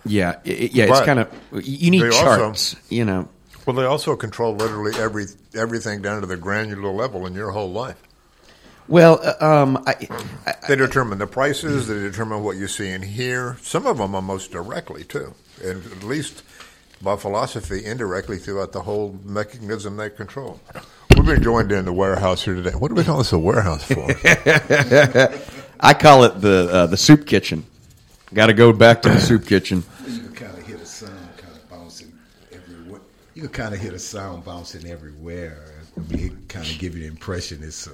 Yeah, 0.06 0.36
i- 0.46 0.50
i- 0.50 0.70
yeah, 0.72 0.84
it's 0.84 1.00
kind 1.00 1.18
of 1.18 1.28
you 1.66 1.90
need 1.90 2.02
they 2.02 2.06
also- 2.08 2.36
charts, 2.38 2.76
you 2.90 3.04
know. 3.04 3.28
Well, 3.66 3.76
they 3.76 3.84
also 3.84 4.14
control 4.16 4.54
literally 4.54 4.92
every 4.98 5.26
everything 5.54 6.02
down 6.02 6.20
to 6.20 6.26
the 6.26 6.36
granular 6.36 6.90
level 6.90 7.26
in 7.26 7.34
your 7.34 7.52
whole 7.52 7.70
life. 7.70 8.00
Well, 8.86 9.20
uh, 9.22 9.62
um, 9.62 9.82
I, 9.86 10.08
I, 10.46 10.54
They 10.68 10.76
determine 10.76 11.18
the 11.18 11.26
prices. 11.26 11.88
They 11.88 11.94
determine 11.94 12.42
what 12.42 12.56
you 12.56 12.68
see 12.68 12.90
and 12.90 13.02
hear. 13.02 13.56
Some 13.62 13.86
of 13.86 13.96
them 13.96 14.14
almost 14.14 14.52
directly 14.52 15.04
too, 15.04 15.34
and 15.62 15.82
at 15.86 16.02
least 16.04 16.42
by 17.00 17.16
philosophy, 17.16 17.84
indirectly 17.84 18.38
throughout 18.38 18.72
the 18.72 18.82
whole 18.82 19.18
mechanism 19.24 19.96
they 19.96 20.10
control. 20.10 20.60
We've 21.16 21.24
been 21.24 21.42
joined 21.42 21.72
in 21.72 21.86
the 21.86 21.92
warehouse 21.92 22.44
here 22.44 22.54
today. 22.54 22.72
What 22.72 22.88
do 22.88 22.94
we 22.94 23.04
call 23.04 23.18
this 23.18 23.32
a 23.32 23.38
warehouse 23.38 23.84
for? 23.84 24.06
I 25.80 25.94
call 25.94 26.24
it 26.24 26.40
the 26.40 26.68
uh, 26.70 26.86
the 26.86 26.96
soup 26.98 27.26
kitchen. 27.26 27.64
Got 28.34 28.46
to 28.46 28.54
go 28.54 28.72
back 28.72 29.00
to 29.02 29.08
the 29.08 29.20
soup 29.20 29.46
kitchen. 29.46 29.84
You 30.06 30.20
can 30.20 30.32
kind 30.32 30.58
of 30.58 30.66
hear 30.66 30.76
the 30.76 30.86
sound 30.86 31.16
kind 31.38 31.54
of 31.54 31.70
bouncing 31.70 32.12
everywhere. 33.44 33.44
You 33.44 33.48
can 33.48 33.62
kind 33.62 33.74
of 33.74 33.80
hear 33.80 33.90
the 33.90 33.98
sound 33.98 34.44
bouncing 34.44 34.86
everywhere. 34.90 35.74
It 36.10 36.48
kind 36.48 36.66
of 36.66 36.78
give 36.78 36.94
you 36.96 37.02
the 37.02 37.08
impression 37.08 37.62
it's. 37.62 37.86
Uh, 37.86 37.92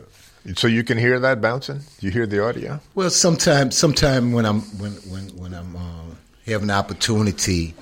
so 0.54 0.66
you 0.66 0.82
can 0.82 0.96
hear 0.96 1.20
that 1.20 1.40
bouncing. 1.40 1.80
You 2.00 2.10
hear 2.10 2.26
the 2.26 2.42
audio. 2.42 2.80
well, 2.94 3.10
sometimes, 3.10 3.76
sometime 3.76 4.32
when 4.32 4.46
I'm 4.46 4.60
when 4.78 4.92
when 4.92 5.28
when 5.36 5.54
I'm 5.54 5.76
um, 5.76 6.16
have 6.46 6.62
an 6.62 6.70
opportunity 6.70 7.74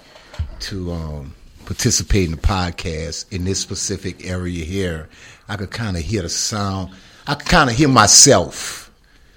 to 0.60 0.92
um, 0.92 1.34
participate 1.66 2.24
in 2.26 2.32
the 2.32 2.38
podcast 2.38 3.32
in 3.32 3.44
this 3.44 3.60
specific 3.60 4.26
area 4.26 4.64
here, 4.64 5.08
I 5.48 5.56
could 5.56 5.70
kind 5.70 5.96
of 5.96 6.02
hear 6.02 6.22
the 6.22 6.28
sound. 6.28 6.90
I 7.26 7.34
could 7.34 7.48
kind 7.48 7.70
of 7.70 7.76
hear 7.76 7.88
myself. 7.88 8.90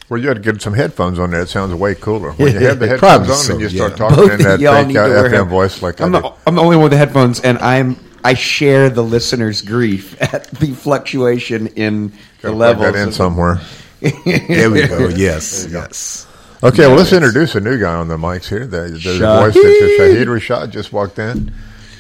Well, 0.09 0.19
you 0.19 0.27
had 0.27 0.43
to 0.43 0.51
get 0.51 0.61
some 0.61 0.73
headphones 0.73 1.19
on 1.19 1.31
there. 1.31 1.41
It 1.41 1.47
sounds 1.50 1.73
way 1.73 1.95
cooler 1.95 2.31
when 2.33 2.51
you 2.53 2.59
have 2.67 2.79
the 2.79 2.88
headphones 2.89 3.29
on 3.29 3.35
so, 3.38 3.53
and 3.53 3.61
you 3.61 3.69
start 3.69 3.91
yeah. 3.91 3.97
talking 3.97 4.15
Both 4.17 4.31
in 4.31 4.41
that 4.41 4.59
y'all 4.59 4.73
fake 4.75 4.88
need 4.88 4.93
to 4.95 5.03
uh, 5.03 5.23
FM 5.29 5.31
head- 5.31 5.47
voice 5.47 5.81
like 5.81 6.01
I'm 6.01 6.13
I 6.15 6.19
the, 6.19 6.27
do. 6.29 6.35
I'm 6.47 6.55
the 6.55 6.61
only 6.61 6.75
one 6.75 6.83
with 6.83 6.91
the 6.91 6.97
headphones, 6.97 7.39
and 7.39 7.57
I'm 7.59 7.95
I 8.23 8.33
share 8.33 8.89
the 8.89 9.03
listener's 9.03 9.61
grief 9.61 10.19
at 10.33 10.47
the 10.51 10.73
fluctuation 10.73 11.67
in 11.67 12.13
the 12.41 12.51
levels. 12.51 12.93
that 12.93 13.01
in 13.01 13.09
of- 13.09 13.13
somewhere. 13.13 13.59
There 14.01 14.71
we 14.71 14.87
go. 14.87 15.07
Yes, 15.15 15.67
yes. 15.69 16.27
Okay, 16.63 16.85
well, 16.87 16.95
let's 16.97 17.11
introduce 17.13 17.55
a 17.55 17.59
new 17.59 17.79
guy 17.79 17.95
on 17.95 18.07
the 18.07 18.17
mics 18.17 18.47
here. 18.47 18.67
The, 18.67 18.89
the 18.89 18.97
voice 18.97 19.53
that 19.53 19.97
Shahid 19.99 20.25
Rashad 20.25 20.69
just 20.71 20.93
walked 20.93 21.17
in. 21.17 21.51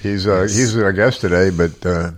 He's 0.03 0.27
uh, 0.27 0.41
he's 0.43 0.75
our 0.77 0.91
guest 0.93 1.21
today, 1.21 1.49
but 1.49 1.83
uh, 1.85 2.11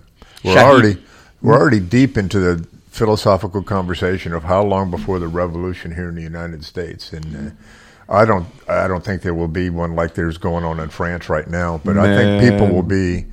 we're 0.44 0.54
Shahid. 0.54 0.62
already 0.62 1.02
we're 1.42 1.56
already 1.58 1.80
deep 1.80 2.16
into 2.18 2.38
the 2.40 2.66
philosophical 2.88 3.62
conversation 3.62 4.32
of 4.32 4.44
how 4.44 4.62
long 4.62 4.90
before 4.90 5.18
the 5.18 5.28
revolution 5.28 5.94
here 5.94 6.08
in 6.08 6.14
the 6.14 6.22
United 6.22 6.64
States, 6.64 7.12
and 7.12 7.54
uh, 8.08 8.12
I 8.12 8.24
don't 8.26 8.46
I 8.68 8.88
don't 8.88 9.04
think 9.04 9.22
there 9.22 9.34
will 9.34 9.48
be 9.48 9.70
one 9.70 9.94
like 9.94 10.14
there's 10.14 10.36
going 10.38 10.64
on 10.64 10.80
in 10.80 10.90
France 10.90 11.28
right 11.30 11.48
now, 11.48 11.80
but 11.84 11.96
I 11.98 12.14
think 12.14 12.50
people 12.52 12.68
will 12.74 12.82
be. 12.82 13.26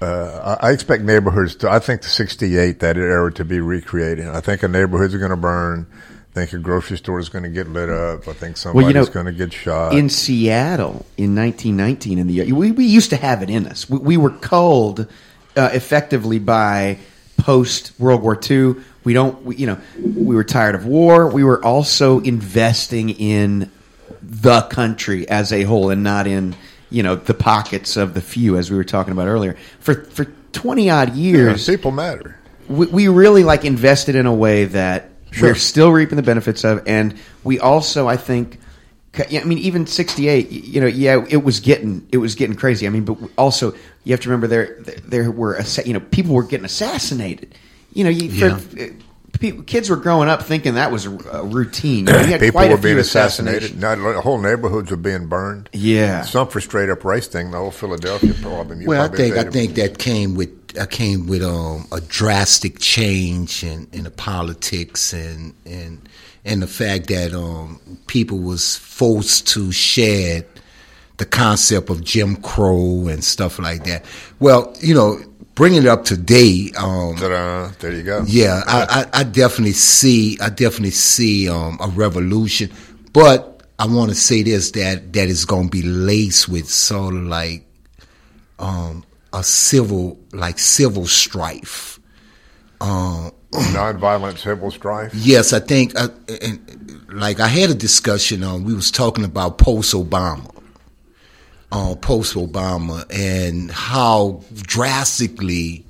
Uh, 0.00 0.56
I 0.60 0.70
expect 0.70 1.02
neighborhoods 1.02 1.56
to. 1.56 1.70
I 1.70 1.78
think 1.80 2.02
the 2.02 2.08
'68 2.08 2.80
that 2.80 2.96
era 2.96 3.32
to 3.34 3.44
be 3.44 3.60
recreated. 3.60 4.28
I 4.28 4.40
think 4.40 4.62
a 4.62 4.68
neighborhoods 4.68 5.14
going 5.16 5.30
to 5.30 5.36
burn. 5.36 5.86
I 6.30 6.34
think 6.34 6.52
a 6.52 6.58
grocery 6.58 6.98
store 6.98 7.18
is 7.18 7.28
going 7.28 7.42
to 7.42 7.50
get 7.50 7.68
lit 7.68 7.88
up. 7.88 8.28
I 8.28 8.32
think 8.32 8.56
somebody's 8.56 8.84
Well, 8.84 8.88
you 8.88 8.94
know, 8.94 9.12
going 9.12 9.26
to 9.26 9.32
get 9.32 9.52
shot. 9.52 9.92
in 9.94 10.08
Seattle 10.08 11.04
in 11.16 11.34
1919 11.34 12.18
in 12.18 12.26
the 12.28 12.52
we, 12.52 12.70
we 12.70 12.84
used 12.84 13.10
to 13.10 13.16
have 13.16 13.42
it 13.42 13.50
in 13.50 13.66
us. 13.66 13.90
We, 13.90 13.98
we 13.98 14.16
were 14.16 14.30
culled 14.30 15.00
uh, 15.56 15.70
effectively 15.72 16.38
by 16.38 16.98
post 17.38 17.92
World 17.98 18.22
War 18.22 18.38
II. 18.48 18.76
We 19.02 19.14
don't, 19.14 19.42
we, 19.44 19.56
you 19.56 19.66
know, 19.66 19.78
we 19.98 20.36
were 20.36 20.44
tired 20.44 20.76
of 20.76 20.86
war. 20.86 21.28
We 21.28 21.42
were 21.42 21.64
also 21.64 22.20
investing 22.20 23.10
in 23.10 23.70
the 24.22 24.62
country 24.62 25.28
as 25.28 25.52
a 25.52 25.62
whole 25.64 25.90
and 25.90 26.04
not 26.04 26.26
in 26.26 26.54
you 26.90 27.02
know 27.02 27.14
the 27.16 27.34
pockets 27.34 27.96
of 27.96 28.14
the 28.14 28.20
few, 28.20 28.56
as 28.56 28.70
we 28.70 28.76
were 28.76 28.84
talking 28.84 29.12
about 29.12 29.26
earlier. 29.28 29.56
For 29.80 29.94
for 30.04 30.24
20 30.52 30.88
odd 30.90 31.14
Yeah, 31.14 31.14
years, 31.14 31.66
people 31.66 31.90
matter. 31.90 32.36
we, 32.68 32.86
we 32.86 33.08
really 33.08 33.44
like 33.44 33.64
invested 33.64 34.14
in 34.14 34.26
a 34.26 34.34
way 34.34 34.64
that 34.66 35.10
Sure. 35.30 35.50
we're 35.50 35.54
still 35.56 35.90
reaping 35.92 36.16
the 36.16 36.22
benefits 36.22 36.64
of, 36.64 36.82
and 36.86 37.14
we 37.44 37.60
also, 37.60 38.08
I 38.08 38.16
think, 38.16 38.58
I 39.18 39.44
mean, 39.44 39.58
even 39.58 39.86
'68, 39.86 40.50
you 40.50 40.80
know, 40.80 40.86
yeah, 40.86 41.22
it 41.28 41.44
was 41.44 41.60
getting 41.60 42.06
it 42.12 42.16
was 42.16 42.34
getting 42.34 42.56
crazy. 42.56 42.86
I 42.86 42.90
mean, 42.90 43.04
but 43.04 43.18
also 43.36 43.74
you 44.04 44.12
have 44.12 44.20
to 44.20 44.28
remember 44.30 44.46
there 44.46 44.78
there 45.04 45.30
were 45.30 45.60
you 45.84 45.92
know 45.92 46.00
people 46.00 46.34
were 46.34 46.44
getting 46.44 46.64
assassinated. 46.64 47.54
You 47.92 48.04
know, 48.04 48.10
you, 48.10 48.30
Yeah. 48.30 48.56
for, 48.56 48.88
people, 49.38 49.62
kids 49.64 49.88
were 49.90 49.96
growing 49.96 50.28
up 50.28 50.42
thinking 50.42 50.74
that 50.74 50.90
was 50.92 51.06
a, 51.06 51.10
a 51.30 51.44
routine. 51.44 52.06
You 52.06 52.12
know, 52.12 52.18
had 52.18 52.40
People 52.40 52.60
quite 52.60 52.70
a 52.70 52.76
were 52.76 52.82
being 52.82 52.94
few 52.94 53.00
assassinated. 53.00 53.62
assassinations. 53.72 54.14
Not, 54.14 54.22
whole 54.22 54.38
neighborhoods 54.38 54.90
were 54.90 54.96
being 54.96 55.26
burned. 55.26 55.68
Yeah. 55.72 56.22
Some 56.22 56.48
for 56.48 56.60
straight 56.60 56.90
up 56.90 57.04
race 57.04 57.28
thing. 57.28 57.50
The 57.50 57.58
whole 57.58 57.70
Philadelphia 57.70 58.34
problem. 58.34 58.80
you 58.80 58.88
Well, 58.88 59.02
I 59.02 59.08
think 59.14 59.36
I 59.36 59.44
think 59.44 59.74
that 59.74 59.98
came 59.98 60.34
with 60.34 60.50
I 60.78 60.86
came 60.86 61.26
with 61.26 61.42
um, 61.42 61.86
a 61.92 62.00
drastic 62.00 62.78
change 62.78 63.64
in, 63.64 63.88
in 63.92 64.04
the 64.04 64.10
politics 64.10 65.12
and 65.12 65.54
and 65.64 66.08
and 66.44 66.62
the 66.62 66.66
fact 66.66 67.08
that 67.08 67.34
um, 67.34 67.80
people 68.06 68.38
was 68.38 68.76
forced 68.76 69.48
to 69.48 69.72
shed 69.72 70.46
the 71.18 71.26
concept 71.26 71.90
of 71.90 72.02
Jim 72.04 72.36
Crow 72.36 73.08
and 73.08 73.24
stuff 73.24 73.58
like 73.58 73.84
that. 73.84 74.04
Well, 74.38 74.74
you 74.80 74.94
know, 74.94 75.18
bringing 75.58 75.82
it 75.82 75.88
up 75.88 76.04
to 76.04 76.16
date. 76.16 76.74
Um, 76.76 77.16
there 77.16 77.92
you 77.92 78.04
go. 78.04 78.24
yeah, 78.26 78.62
I, 78.66 79.06
I, 79.12 79.20
I 79.20 79.24
definitely 79.24 79.72
see. 79.72 80.38
I 80.40 80.48
definitely 80.50 80.92
see 80.92 81.48
um, 81.50 81.78
a 81.82 81.88
revolution, 81.88 82.70
but 83.12 83.64
I 83.78 83.86
want 83.86 84.10
to 84.10 84.14
say 84.14 84.44
this 84.44 84.70
that 84.72 85.12
that 85.12 85.28
is 85.28 85.44
going 85.44 85.64
to 85.64 85.70
be 85.70 85.82
laced 85.82 86.48
with 86.48 86.70
sort 86.70 87.14
of 87.14 87.24
like 87.24 87.66
um, 88.60 89.04
a 89.32 89.42
civil, 89.42 90.18
like 90.32 90.58
civil 90.60 91.06
strife. 91.06 91.98
Um, 92.80 93.32
Nonviolent 93.52 94.38
civil 94.38 94.70
strife. 94.70 95.12
yes, 95.14 95.52
I 95.52 95.58
think. 95.60 95.98
Uh, 95.98 96.08
and, 96.40 97.04
like 97.10 97.40
I 97.40 97.48
had 97.48 97.70
a 97.70 97.74
discussion 97.74 98.44
on. 98.44 98.64
we 98.64 98.74
was 98.74 98.90
talking 98.90 99.24
about 99.24 99.58
post 99.58 99.92
Obama. 99.94 100.54
Uh, 101.70 101.94
post 101.96 102.34
Obama 102.34 103.04
and 103.10 103.70
how 103.70 104.42
drastically 104.54 105.84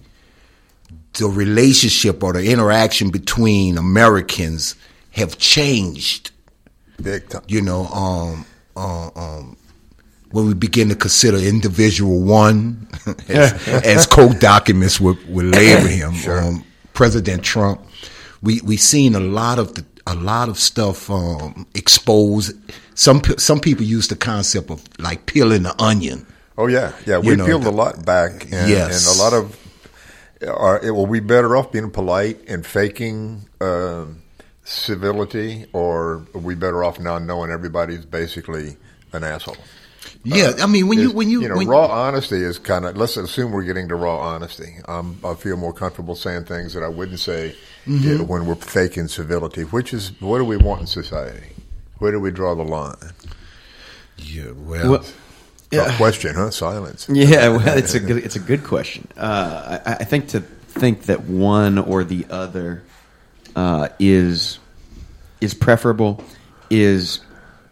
the 1.13 1.27
relationship 1.27 2.23
or 2.23 2.33
the 2.33 2.51
interaction 2.51 3.11
between 3.11 3.79
Americans 3.79 4.75
have 5.11 5.39
changed. 5.39 6.31
Big 7.03 7.29
time. 7.29 7.43
You 7.47 7.63
know, 7.63 7.87
um, 7.87 8.47
uh, 8.77 9.11
um, 9.15 9.57
when 10.31 10.47
we 10.47 10.55
begin 10.55 10.89
to 10.89 10.97
consider 10.97 11.37
individual 11.39 12.21
one, 12.23 12.89
as, 13.29 13.69
as 13.69 14.07
code 14.07 14.41
documents 14.41 15.01
would, 15.01 15.19
would 15.29 15.47
label 15.47 15.87
him, 16.13 16.31
um, 16.31 16.65
President 16.93 17.45
Trump, 17.45 17.81
we 18.43 18.61
we 18.63 18.77
seen 18.77 19.15
a 19.15 19.21
lot 19.21 19.59
of 19.59 19.75
the, 19.75 19.85
a 20.09 20.15
lot 20.15 20.49
of 20.49 20.59
stuff 20.59 21.09
um, 21.11 21.67
exposed. 21.75 22.53
Some 22.95 23.23
some 23.39 23.61
people 23.61 23.85
use 23.85 24.09
the 24.09 24.17
concept 24.17 24.71
of 24.71 24.83
like 24.99 25.27
peeling 25.27 25.63
the 25.65 25.75
onion. 25.83 26.27
Oh 26.57 26.67
yeah, 26.67 26.93
yeah. 27.07 27.21
You 27.23 27.31
We 27.31 27.37
know, 27.37 27.47
peeled 27.47 27.63
the- 27.65 27.71
a 27.71 27.79
lot 27.83 28.05
back, 28.05 28.45
and, 28.53 28.69
Yes. 28.69 29.07
and 29.07 29.17
a 29.19 29.23
lot 29.23 29.33
of. 29.33 29.57
Are, 30.47 30.81
will 30.93 31.07
we 31.07 31.19
better 31.21 31.57
off 31.57 31.73
being 31.73 31.91
polite 31.91 32.39
and 32.49 32.65
faking 32.67 33.49
um 33.61 34.23
civility, 34.65 35.67
or 35.73 36.27
are 36.35 36.41
we 36.41 36.55
better 36.55 36.85
off 36.85 36.99
now 37.01 37.19
knowing 37.19 37.51
everybody's 37.51 38.05
basically 38.05 38.77
an 39.13 39.25
asshole? 39.25 39.57
Yeah, 40.25 40.53
I 40.61 40.67
mean 40.67 40.89
when 40.89 40.99
you 40.99 41.13
when 41.13 41.31
you, 41.31 41.47
know, 41.49 41.57
when, 41.57 41.69
raw 41.69 41.87
honesty 41.87 42.37
is 42.43 42.59
kind 42.59 42.85
of. 42.85 42.97
Let's 42.97 43.17
assume 43.17 43.53
we're 43.53 43.65
getting 43.65 43.89
to 43.89 43.95
raw 43.95 44.19
honesty. 44.19 44.77
Um, 44.87 45.19
I 45.25 45.35
feel 45.35 45.57
more 45.57 45.73
comfortable 45.73 46.15
saying 46.15 46.45
things 46.45 46.75
that 46.75 46.83
I 46.83 46.89
wouldn't 46.89 47.21
say 47.21 47.55
Mm-hmm. 47.87 48.21
uh, 48.21 48.25
when 48.25 48.45
we're 48.45 48.55
faking 48.57 49.09
civility. 49.09 49.63
Which 49.63 49.95
is 49.95 50.13
what 50.21 50.39
do 50.39 50.45
we 50.45 50.59
want 50.59 50.83
in 50.83 50.87
society? 50.87 51.47
Where 51.99 52.13
do 52.13 52.21
we 52.21 52.31
draw 52.31 52.55
the 52.55 52.63
line? 52.65 52.97
yeah, 54.19 54.51
well, 54.55 54.91
Well, 54.91 55.05
Tough 55.71 55.97
question, 55.97 56.35
huh? 56.35 56.51
Silence. 56.51 57.09
Yeah, 57.13 57.49
well, 57.49 57.77
it's 57.79 57.95
a 57.95 58.01
good, 58.01 58.19
it's 58.19 58.37
a 58.37 58.41
good 58.41 58.65
question. 58.65 59.09
Uh, 59.17 59.79
I, 59.85 59.93
I 59.95 60.05
think 60.05 60.29
to 60.29 60.41
think 60.41 61.05
that 61.05 61.25
one 61.25 61.79
or 61.79 62.05
the 62.05 62.27
other 62.31 62.83
uh, 63.57 63.89
is 63.99 64.59
is 65.41 65.55
preferable, 65.55 66.23
is 66.71 67.21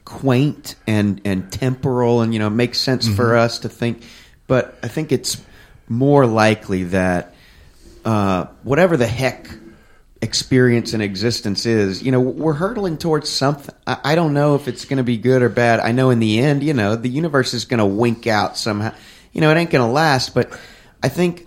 quaint 0.07 0.77
and 0.87 1.21
and 1.27 1.53
temporal, 1.53 2.23
and 2.23 2.33
you 2.33 2.39
know 2.39 2.49
makes 2.49 2.81
sense 2.81 3.07
for 3.07 3.37
us 3.37 3.59
to 3.59 3.69
think. 3.69 4.03
But 4.47 4.79
I 4.83 4.89
think 4.89 5.13
it's 5.13 5.43
more 5.89 6.25
likely 6.25 6.85
that 6.85 7.35
uh, 8.07 8.47
whatever 8.63 8.97
the 8.97 9.07
heck 9.07 9.51
experience 10.23 10.95
and 10.95 11.03
existence 11.03 11.67
is, 11.67 12.03
you 12.03 12.11
know, 12.11 12.21
we're 12.21 12.55
hurtling 12.55 12.97
towards 12.97 13.29
something. 13.29 13.75
I, 13.87 13.99
I 14.05 14.15
don't 14.15 14.33
know 14.33 14.55
if 14.55 14.67
it's 14.69 14.85
going 14.87 14.97
to 14.97 15.03
be 15.05 15.19
good 15.19 15.43
or 15.43 15.49
bad. 15.51 15.81
I 15.81 15.93
know 15.93 16.09
in 16.11 16.21
the 16.21 16.39
end, 16.39 16.63
you 16.63 16.73
know, 16.73 16.97
the 16.97 17.09
universe 17.11 17.53
is 17.53 17.67
going 17.67 17.79
to 17.79 17.87
wink 17.87 18.27
out 18.27 18.57
somehow. 18.57 18.95
You 19.33 19.43
know, 19.43 19.51
it 19.51 19.57
ain't 19.57 19.71
going 19.71 19.87
to 19.87 19.93
last, 19.93 20.35
but 20.35 20.59
I 21.03 21.09
think 21.11 21.47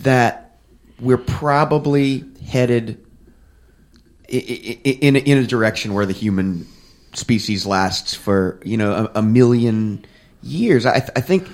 that 0.00 0.56
we're 0.98 1.18
probably 1.18 2.24
headed 2.46 3.04
i- 4.32 4.36
i- 4.36 4.78
i- 4.86 4.98
in 5.02 5.16
in 5.16 5.38
a 5.38 5.46
direction 5.46 5.92
where 5.92 6.06
the 6.06 6.12
human 6.14 6.66
species 7.12 7.66
lasts 7.66 8.14
for 8.14 8.60
you 8.64 8.76
know 8.76 9.10
a, 9.14 9.18
a 9.18 9.22
million 9.22 10.04
years. 10.42 10.86
I, 10.86 11.00
th- 11.00 11.12
I 11.16 11.20
think 11.20 11.48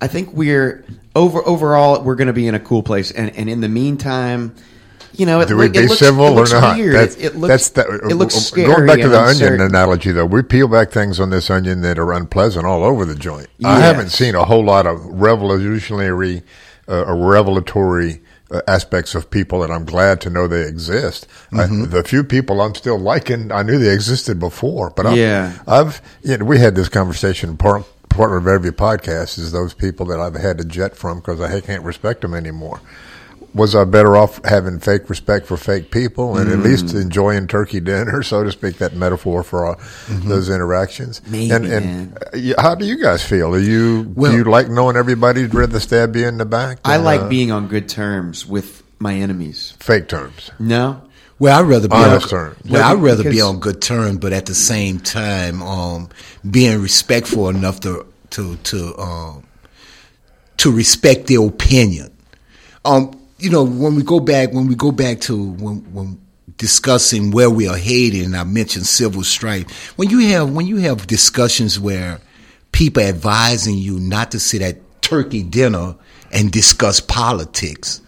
I 0.00 0.06
think 0.06 0.32
we're 0.32 0.84
over 1.16 1.46
overall 1.46 2.02
we're 2.02 2.14
going 2.14 2.28
to 2.28 2.32
be 2.32 2.46
in 2.46 2.54
a 2.54 2.60
cool 2.60 2.82
place, 2.82 3.10
and 3.10 3.34
and 3.36 3.48
in 3.48 3.60
the 3.60 3.68
meantime. 3.68 4.54
You 5.14 5.26
know, 5.26 5.40
it, 5.40 5.48
Do 5.48 5.56
we 5.56 5.66
it 5.66 5.72
be 5.72 5.80
looks, 5.88 5.98
civil 5.98 6.26
it 6.26 6.30
looks 6.32 6.52
or 6.52 6.60
not? 6.60 6.76
Weird. 6.76 6.94
That's, 6.94 7.16
it, 7.16 7.24
it 7.24 7.34
looks, 7.34 7.70
that's 7.70 7.70
the, 7.70 8.08
it 8.08 8.14
looks 8.14 8.34
scary. 8.36 8.72
Going 8.72 8.86
back 8.86 9.00
to 9.00 9.08
the 9.08 9.20
onion 9.20 9.60
analogy, 9.60 10.12
though, 10.12 10.26
we 10.26 10.42
peel 10.42 10.68
back 10.68 10.92
things 10.92 11.18
on 11.18 11.30
this 11.30 11.50
onion 11.50 11.80
that 11.80 11.98
are 11.98 12.12
unpleasant 12.12 12.66
all 12.66 12.84
over 12.84 13.04
the 13.04 13.16
joint. 13.16 13.48
I 13.64 13.80
haven't 13.80 14.10
seen 14.10 14.36
a 14.36 14.44
whole 14.44 14.64
lot 14.64 14.86
of 14.86 15.04
revolutionary 15.04 16.42
uh, 16.86 17.02
or 17.02 17.16
revelatory 17.16 18.12
uh, 18.12 18.18
Uh, 18.50 18.62
aspects 18.66 19.14
of 19.14 19.28
people 19.30 19.60
that 19.60 19.70
I'm 19.70 19.84
glad 19.84 20.22
to 20.22 20.30
know 20.30 20.46
they 20.46 20.66
exist. 20.66 21.26
I, 21.52 21.64
mm-hmm. 21.64 21.90
the 21.90 22.02
few 22.02 22.24
people 22.24 22.62
I'm 22.62 22.74
still 22.74 22.98
liking, 22.98 23.52
I 23.52 23.62
knew 23.62 23.78
they 23.78 23.92
existed 23.92 24.40
before, 24.40 24.88
but 24.88 25.04
I've, 25.04 25.18
Yeah. 25.18 25.58
I've 25.66 26.00
you 26.22 26.38
know, 26.38 26.46
we 26.46 26.58
had 26.58 26.74
this 26.74 26.88
conversation. 26.88 27.58
Part 27.58 27.84
part 28.08 28.34
of 28.34 28.46
every 28.46 28.72
podcast 28.72 29.38
is 29.38 29.52
those 29.52 29.74
people 29.74 30.06
that 30.06 30.18
I've 30.18 30.34
had 30.34 30.56
to 30.58 30.64
jet 30.64 30.96
from 30.96 31.18
because 31.18 31.42
I 31.42 31.60
can't 31.60 31.84
respect 31.84 32.22
them 32.22 32.32
anymore. 32.32 32.80
Was 33.54 33.74
I 33.74 33.84
better 33.84 34.14
off 34.16 34.44
having 34.44 34.78
fake 34.78 35.08
respect 35.08 35.46
for 35.46 35.56
fake 35.56 35.90
people 35.90 36.36
and 36.36 36.50
at 36.52 36.58
least 36.58 36.86
Mm. 36.86 37.02
enjoying 37.02 37.46
turkey 37.48 37.80
dinner, 37.80 38.22
so 38.30 38.44
to 38.44 38.52
speak, 38.52 38.76
that 38.78 38.94
metaphor 38.94 39.42
for 39.42 39.66
all 39.66 39.76
those 40.08 40.48
interactions? 40.50 41.20
Mm-hmm. 41.20 41.32
Maybe, 41.32 41.50
and 41.52 41.64
and 41.66 41.86
man. 42.34 42.54
uh, 42.56 42.62
how 42.62 42.74
do 42.74 42.84
you 42.84 43.00
guys 43.02 43.24
feel? 43.24 43.54
Are 43.54 43.58
you 43.58 44.12
Well- 44.14 44.32
do 44.32 44.38
you 44.38 44.44
like 44.44 44.68
knowing 44.68 44.96
everybody's 44.96 45.52
rather 45.52 45.80
stab 45.80 46.14
you 46.14 46.28
in 46.28 46.36
the 46.38 46.44
back? 46.44 46.78
I 46.84 46.96
than, 46.98 47.04
like 47.04 47.20
uh, 47.22 47.28
being 47.28 47.50
on 47.50 47.68
good 47.68 47.88
terms 47.88 48.46
with 48.46 48.82
my 48.98 49.14
enemies. 49.14 49.74
fake 49.80 50.08
terms. 50.08 50.50
No, 50.58 51.02
Well, 51.38 51.58
I'd 51.58 51.66
rather 51.68 51.88
be 51.88 51.94
Honest 51.94 52.24
on, 52.24 52.28
terms. 52.30 52.56
Well, 52.68 52.82
No, 52.82 52.88
I'd 52.88 53.02
rather 53.02 53.22
be 53.30 53.40
on 53.40 53.60
good 53.60 53.80
terms, 53.80 54.18
but 54.18 54.32
at 54.32 54.46
the 54.46 54.54
same 54.54 54.98
time, 55.00 55.62
um, 55.62 56.08
being 56.48 56.82
respectful 56.82 57.48
enough 57.48 57.80
to 57.80 58.04
to 58.30 58.56
to 58.56 58.98
um, 58.98 59.42
to 60.58 60.70
respect 60.70 61.28
their 61.28 61.42
opinion. 61.46 62.10
Um, 62.84 63.17
you 63.38 63.50
know, 63.50 63.64
when 63.64 63.94
we 63.94 64.02
go 64.02 64.20
back, 64.20 64.52
when 64.52 64.66
we 64.66 64.74
go 64.74 64.90
back 64.90 65.20
to 65.22 65.50
when 65.52 65.76
when 65.92 66.20
discussing 66.56 67.30
where 67.30 67.48
we 67.48 67.68
are 67.68 67.76
headed, 67.76 68.24
and 68.24 68.36
I 68.36 68.44
mentioned 68.44 68.86
civil 68.86 69.22
strife. 69.22 69.96
When 69.96 70.10
you 70.10 70.18
have 70.30 70.50
when 70.52 70.66
you 70.66 70.78
have 70.78 71.06
discussions 71.06 71.78
where 71.78 72.20
people 72.72 73.02
advising 73.02 73.78
you 73.78 73.98
not 73.98 74.32
to 74.32 74.40
sit 74.40 74.60
at 74.60 75.02
turkey 75.02 75.42
dinner 75.42 75.94
and 76.32 76.50
discuss 76.50 77.00
politics 77.00 78.02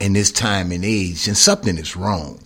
in 0.00 0.14
this 0.14 0.32
time 0.32 0.72
and 0.72 0.84
age, 0.84 1.28
and 1.28 1.36
something 1.36 1.76
is 1.76 1.94
wrong. 1.94 2.40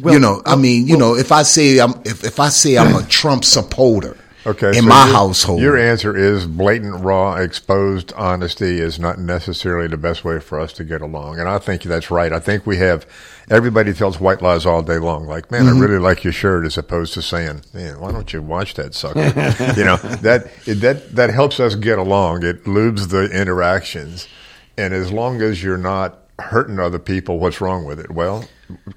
Well, 0.00 0.14
you 0.14 0.20
know, 0.20 0.42
I 0.46 0.56
mean, 0.56 0.86
you 0.86 0.96
know, 0.96 1.16
if 1.16 1.32
I 1.32 1.42
say 1.42 1.78
I'm 1.78 2.00
if, 2.04 2.24
if 2.24 2.40
I 2.40 2.48
say 2.48 2.78
I'm 2.78 2.94
a 2.94 3.02
Trump 3.02 3.44
supporter, 3.44 4.16
Okay, 4.46 4.68
in 4.68 4.74
so 4.74 4.82
my 4.82 5.06
your- 5.06 5.14
household, 5.14 5.60
Your 5.62 5.78
answer 5.78 6.14
is 6.16 6.46
blatant, 6.46 7.02
raw, 7.02 7.36
exposed 7.36 8.12
honesty 8.12 8.78
is 8.78 8.98
not 8.98 9.18
necessarily 9.18 9.88
the 9.88 9.96
best 9.96 10.22
way 10.24 10.38
for 10.38 10.60
us 10.60 10.72
to 10.74 10.84
get 10.84 11.00
along, 11.00 11.38
and 11.38 11.48
I 11.48 11.58
think 11.58 11.82
that's 11.82 12.10
right. 12.10 12.30
I 12.32 12.40
think 12.40 12.66
we 12.66 12.76
have 12.76 13.06
everybody 13.48 13.94
tells 13.94 14.20
white 14.20 14.42
lies 14.42 14.66
all 14.66 14.82
day 14.82 14.98
long, 14.98 15.26
like, 15.26 15.50
"Man, 15.50 15.62
Mm-hmm. 15.64 15.76
I 15.78 15.80
really 15.80 15.98
like 15.98 16.24
your 16.24 16.32
shirt," 16.34 16.66
as 16.66 16.76
opposed 16.76 17.14
to 17.14 17.22
saying, 17.22 17.62
"Man, 17.72 18.00
why 18.00 18.12
don't 18.12 18.30
you 18.34 18.42
watch 18.42 18.74
that 18.74 18.94
sucker?" 18.94 19.20
you 19.78 19.84
know 19.84 19.96
that 19.96 20.50
that 20.66 21.14
that 21.16 21.30
helps 21.30 21.58
us 21.58 21.74
get 21.74 21.98
along. 21.98 22.44
It 22.44 22.64
lubes 22.64 23.08
the 23.08 23.24
interactions, 23.30 24.28
and 24.76 24.92
as 24.92 25.10
long 25.10 25.40
as 25.40 25.62
you're 25.62 25.78
not 25.78 26.18
hurting 26.38 26.78
other 26.78 26.98
people, 26.98 27.38
what's 27.38 27.60
wrong 27.62 27.84
with 27.84 27.98
it? 27.98 28.10
Well, 28.10 28.44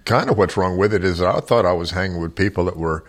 kind 0.04 0.30
of 0.30 0.38
what's 0.38 0.58
wrong 0.58 0.78
with 0.78 0.93
it 0.93 1.06
is 1.06 1.21
I 1.21 1.39
thought 1.39 1.65
I 1.65 1.74
was 1.74 1.91
hanging 1.91 2.19
with 2.19 2.36
people 2.36 2.65
that 2.65 2.76
were 2.78 3.06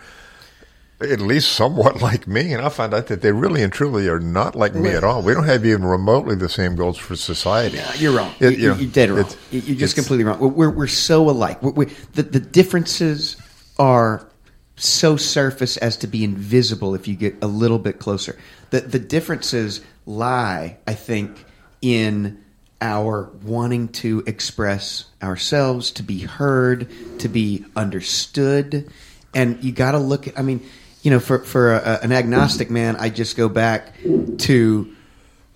at 1.01 1.19
least 1.21 1.53
somewhat 1.53 2.01
like 2.01 2.27
me, 2.27 2.53
and 2.53 2.61
I 2.63 2.69
found 2.69 2.93
out 2.93 3.07
that 3.07 3.21
they 3.21 3.31
really 3.31 3.63
and 3.63 3.71
truly 3.71 4.07
are 4.07 4.19
not 4.19 4.55
like 4.55 4.75
me 4.75 4.89
at 4.89 5.03
all. 5.03 5.21
We 5.21 5.33
don't 5.33 5.45
have 5.45 5.65
even 5.65 5.83
remotely 5.85 6.35
the 6.35 6.49
same 6.49 6.75
goals 6.75 6.97
for 6.97 7.15
society. 7.15 7.79
You're 7.97 8.15
wrong. 8.15 8.33
It- 8.39 8.59
you, 8.59 8.73
are 8.73 8.85
dead 8.85 9.09
wrong. 9.09 9.29
You're 9.51 9.77
just 9.77 9.95
completely 9.95 10.23
wrong. 10.23 10.39
We're, 10.39 10.47
we're, 10.47 10.69
we're 10.69 10.87
so 10.87 11.29
alike. 11.29 11.61
We're, 11.61 11.71
we 11.71 11.85
the, 12.13 12.23
the 12.23 12.39
differences 12.39 13.37
are 13.77 14.27
so 14.75 15.17
surface 15.17 15.77
as 15.77 15.97
to 15.97 16.07
be 16.07 16.23
invisible 16.23 16.95
if 16.95 17.07
you 17.07 17.15
get 17.15 17.35
a 17.41 17.47
little 17.47 17.79
bit 17.79 17.99
closer. 17.99 18.37
The, 18.69 18.81
the 18.81 18.99
differences 18.99 19.81
lie, 20.05 20.77
I 20.87 20.93
think, 20.93 21.45
in 21.81 22.43
our 22.81 23.29
wanting 23.43 23.89
to 23.89 24.23
express 24.25 25.05
ourselves, 25.21 25.91
to 25.91 26.03
be 26.03 26.21
heard, 26.21 26.89
to 27.19 27.27
be 27.27 27.65
understood. 27.75 28.89
And 29.33 29.61
you 29.63 29.71
got 29.71 29.91
to 29.91 29.97
look 29.97 30.27
at, 30.27 30.39
I 30.39 30.43
mean, 30.43 30.65
you 31.01 31.11
know, 31.11 31.19
for, 31.19 31.39
for 31.39 31.75
a, 31.75 31.99
an 32.01 32.11
agnostic 32.11 32.69
man, 32.69 32.95
I 32.97 33.09
just 33.09 33.37
go 33.37 33.47
back 33.49 33.93
to 34.01 34.95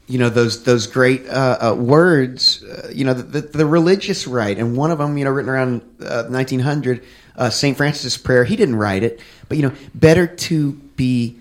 you 0.08 0.18
know 0.20 0.30
those 0.30 0.64
those 0.64 0.88
great 0.88 1.28
uh, 1.28 1.58
uh, 1.62 1.76
words, 1.76 2.64
uh, 2.64 2.92
you 2.94 3.06
know 3.06 3.14
the, 3.14 3.24
the, 3.24 3.42
the 3.42 3.66
religious 3.66 4.28
right, 4.28 4.58
and 4.58 4.76
one 4.76 4.92
of 4.92 4.98
them, 4.98 5.18
you 5.18 5.24
know, 5.24 5.32
written 5.32 5.50
around 5.50 5.82
uh, 6.02 6.24
1900, 6.26 7.04
uh, 7.38 7.50
Saint 7.50 7.78
Francis' 7.78 8.18
prayer. 8.18 8.44
He 8.44 8.56
didn't 8.56 8.76
write 8.76 9.04
it, 9.04 9.22
but 9.48 9.58
you 9.58 9.64
know, 9.64 9.76
better 9.96 10.28
to 10.28 10.74
be, 10.74 11.40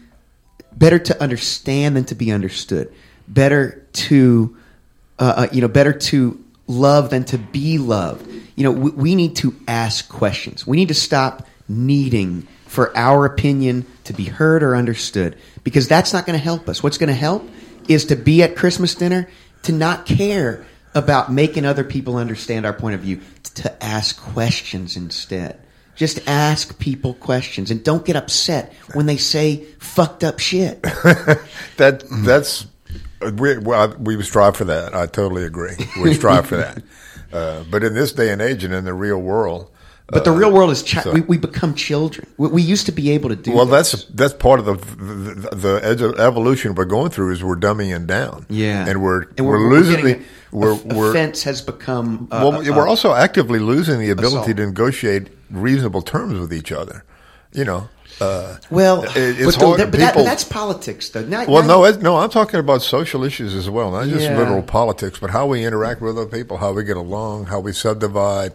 better 0.72 0.98
to 0.98 1.20
understand 1.20 1.96
than 1.96 2.04
to 2.06 2.14
be 2.14 2.30
understood. 2.30 2.92
Better 3.26 3.84
to, 3.92 4.56
uh, 5.18 5.34
uh, 5.36 5.46
you 5.52 5.60
know, 5.60 5.68
better 5.68 5.92
to 5.92 6.42
love 6.66 7.10
than 7.10 7.24
to 7.24 7.38
be 7.38 7.78
loved. 7.78 8.26
You 8.56 8.64
know, 8.64 8.72
we, 8.72 8.90
we 8.90 9.14
need 9.14 9.36
to 9.36 9.54
ask 9.66 10.08
questions. 10.08 10.66
We 10.66 10.76
need 10.76 10.88
to 10.88 10.94
stop 10.94 11.46
needing 11.68 12.46
for 12.72 12.96
our 12.96 13.26
opinion 13.26 13.84
to 14.04 14.14
be 14.14 14.24
heard 14.24 14.62
or 14.62 14.74
understood 14.74 15.36
because 15.62 15.86
that's 15.88 16.14
not 16.14 16.24
going 16.24 16.38
to 16.38 16.42
help 16.42 16.70
us. 16.70 16.82
What's 16.82 16.96
going 16.96 17.08
to 17.08 17.14
help 17.14 17.46
is 17.86 18.06
to 18.06 18.16
be 18.16 18.42
at 18.42 18.56
Christmas 18.56 18.94
dinner, 18.94 19.28
to 19.64 19.72
not 19.72 20.06
care 20.06 20.64
about 20.94 21.30
making 21.30 21.66
other 21.66 21.84
people 21.84 22.16
understand 22.16 22.64
our 22.64 22.72
point 22.72 22.94
of 22.94 23.02
view, 23.02 23.20
to 23.56 23.84
ask 23.84 24.18
questions 24.18 24.96
instead. 24.96 25.60
Just 25.96 26.26
ask 26.26 26.78
people 26.78 27.12
questions 27.12 27.70
and 27.70 27.84
don't 27.84 28.06
get 28.06 28.16
upset 28.16 28.72
when 28.94 29.04
they 29.04 29.18
say 29.18 29.66
fucked 29.78 30.24
up 30.24 30.38
shit. 30.38 30.82
That 31.76 32.04
that's 32.24 32.66
we 33.20 33.58
well, 33.58 33.94
we 33.98 34.20
strive 34.22 34.56
for 34.56 34.64
that. 34.64 34.94
I 34.94 35.06
totally 35.06 35.44
agree. 35.44 35.76
We 36.02 36.14
strive 36.14 36.46
for 36.46 36.56
that. 36.56 36.82
Uh, 37.32 37.64
but 37.70 37.82
in 37.82 37.94
this 37.94 38.12
day 38.12 38.30
and 38.30 38.42
age, 38.42 38.62
and 38.62 38.74
in 38.74 38.84
the 38.84 38.92
real 38.92 39.16
world, 39.16 39.70
But 40.08 40.24
the 40.24 40.30
real 40.32 40.52
world 40.52 40.70
is 40.70 40.82
chi- 40.82 41.00
so- 41.00 41.12
we, 41.12 41.20
we 41.22 41.38
become 41.38 41.74
children. 41.74 42.26
We, 42.36 42.48
we 42.48 42.62
used 42.62 42.84
to 42.86 42.92
be 42.92 43.10
able 43.12 43.30
to 43.30 43.36
do. 43.36 43.52
well, 43.52 43.64
this. 43.64 43.92
that's 43.92 44.04
that's 44.06 44.34
part 44.34 44.60
of 44.60 44.66
the 44.66 44.74
the, 44.74 45.94
the 45.94 46.14
evolution 46.18 46.74
we're 46.74 46.84
going 46.84 47.10
through 47.10 47.32
is 47.32 47.42
we're 47.42 47.56
dumbing 47.56 48.06
down. 48.06 48.44
yeah, 48.50 48.86
and 48.86 49.02
we're 49.02 49.22
and 49.38 49.46
we're, 49.46 49.70
losing 49.70 49.96
getting 50.04 50.18
the 50.20 50.26
we're 50.50 50.72
a- 50.72 50.94
we're 50.94 51.10
offense 51.10 51.44
has 51.44 51.62
become. 51.62 52.28
Uh, 52.30 52.40
well, 52.50 52.60
uh, 52.60 52.76
we're 52.76 52.88
also 52.88 53.14
actively 53.14 53.58
losing 53.58 54.00
the 54.00 54.10
ability 54.10 54.36
assault. 54.36 54.56
to 54.56 54.66
negotiate 54.66 55.28
reasonable 55.50 56.02
terms 56.02 56.38
with 56.38 56.52
each 56.52 56.72
other. 56.72 57.04
You 57.52 57.64
know, 57.64 57.88
uh, 58.22 58.56
well, 58.70 59.02
it- 59.04 59.16
it's 59.16 59.56
but, 59.56 59.64
hard. 59.66 59.80
that- 59.80 59.90
but, 59.90 60.00
that- 60.00 60.12
People- 60.12 60.22
but 60.24 60.30
that's 60.30 60.44
politics, 60.44 61.08
though. 61.10 61.24
Not, 61.24 61.48
Well, 61.48 61.62
not- 61.62 61.68
no, 61.68 61.84
it, 61.84 62.02
no, 62.02 62.16
I'm 62.18 62.30
talking 62.30 62.60
about 62.60 62.82
social 62.82 63.24
issues 63.24 63.54
as 63.54 63.68
well, 63.68 63.90
not 63.90 64.06
just 64.08 64.24
Yeah. 64.24 64.38
literal 64.38 64.62
politics, 64.62 65.18
but 65.20 65.30
how 65.30 65.46
we 65.46 65.64
interact 65.64 66.00
with 66.00 66.16
other 66.16 66.26
people, 66.26 66.56
how 66.58 66.72
we 66.72 66.84
get 66.84 66.96
along, 66.96 67.46
how 67.46 67.60
we 67.60 67.72
subdivide. 67.72 68.52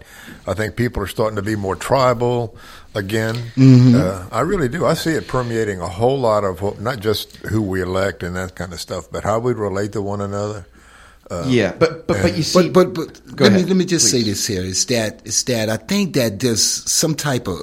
I 0.47 0.53
think 0.53 0.75
people 0.75 1.03
are 1.03 1.07
starting 1.07 1.35
to 1.35 1.41
be 1.41 1.55
more 1.55 1.75
tribal 1.75 2.55
again. 2.95 3.35
Mm-hmm. 3.55 3.95
Uh, 3.95 4.25
I 4.31 4.41
really 4.41 4.69
do. 4.69 4.85
I 4.85 4.93
see 4.95 5.11
it 5.11 5.27
permeating 5.27 5.81
a 5.81 5.87
whole 5.87 6.19
lot 6.19 6.43
of 6.43 6.61
what, 6.61 6.79
not 6.81 6.99
just 6.99 7.35
who 7.51 7.61
we 7.61 7.81
elect 7.81 8.23
and 8.23 8.35
that 8.35 8.55
kind 8.55 8.73
of 8.73 8.79
stuff, 8.81 9.05
but 9.11 9.23
how 9.23 9.39
we 9.39 9.53
relate 9.53 9.91
to 9.93 10.01
one 10.01 10.21
another. 10.21 10.65
yeah, 11.45 11.73
but 11.77 12.07
but 12.07 12.21
but 12.21 12.37
you 12.37 12.43
see, 12.43 12.69
But 12.69 12.71
but 12.73 12.93
but 12.93 13.35
Go 13.35 13.43
let 13.43 13.53
me 13.53 13.63
let 13.65 13.75
me 13.75 13.83
just 13.83 14.09
say 14.09 14.23
this 14.23 14.47
here 14.47 14.63
is 14.63 14.85
that 14.85 15.21
is 15.25 15.43
that 15.43 15.67
I 15.69 15.75
think 15.75 16.13
that 16.15 16.39
there's 16.39 16.63
some 16.63 17.15
type 17.15 17.49
of 17.49 17.57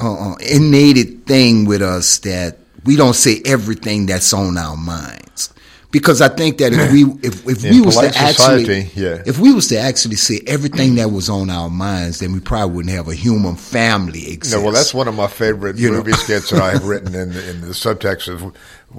uh, 0.00 0.32
uh, 0.32 0.36
innate 0.36 1.26
thing 1.26 1.64
with 1.64 1.82
us 1.82 2.18
that 2.20 2.58
we 2.84 2.96
don't 2.96 3.14
say 3.14 3.42
everything 3.44 4.06
that's 4.06 4.32
on 4.32 4.56
our 4.56 4.76
minds. 4.76 5.52
Because 5.90 6.20
I 6.20 6.28
think 6.28 6.58
that 6.58 6.72
if 6.74 6.92
we 6.92 7.04
if, 7.22 7.46
if 7.48 7.62
we 7.62 7.80
was 7.80 7.94
to 7.96 8.00
polite 8.10 8.16
actually 8.16 8.82
yeah. 8.94 9.22
if 9.26 9.38
we 9.38 9.54
was 9.54 9.68
to 9.68 9.78
actually 9.78 10.16
say 10.16 10.40
everything 10.46 10.96
that 10.96 11.10
was 11.10 11.28
on 11.30 11.48
our 11.50 11.70
minds, 11.70 12.20
then 12.20 12.32
we 12.32 12.40
probably 12.40 12.76
wouldn't 12.76 12.94
have 12.94 13.08
a 13.08 13.14
human 13.14 13.56
family 13.56 14.30
exist. 14.30 14.56
No, 14.56 14.62
well, 14.62 14.72
that's 14.72 14.92
one 14.92 15.08
of 15.08 15.14
my 15.14 15.26
favorite 15.28 15.76
You 15.76 15.90
know. 15.90 15.98
movie 15.98 16.12
skits 16.12 16.50
that 16.50 16.60
I 16.60 16.72
have 16.72 16.84
written 16.92 17.14
in 17.14 17.32
the, 17.32 17.50
in 17.50 17.60
the 17.62 17.68
subtext 17.68 18.28
of 18.32 18.54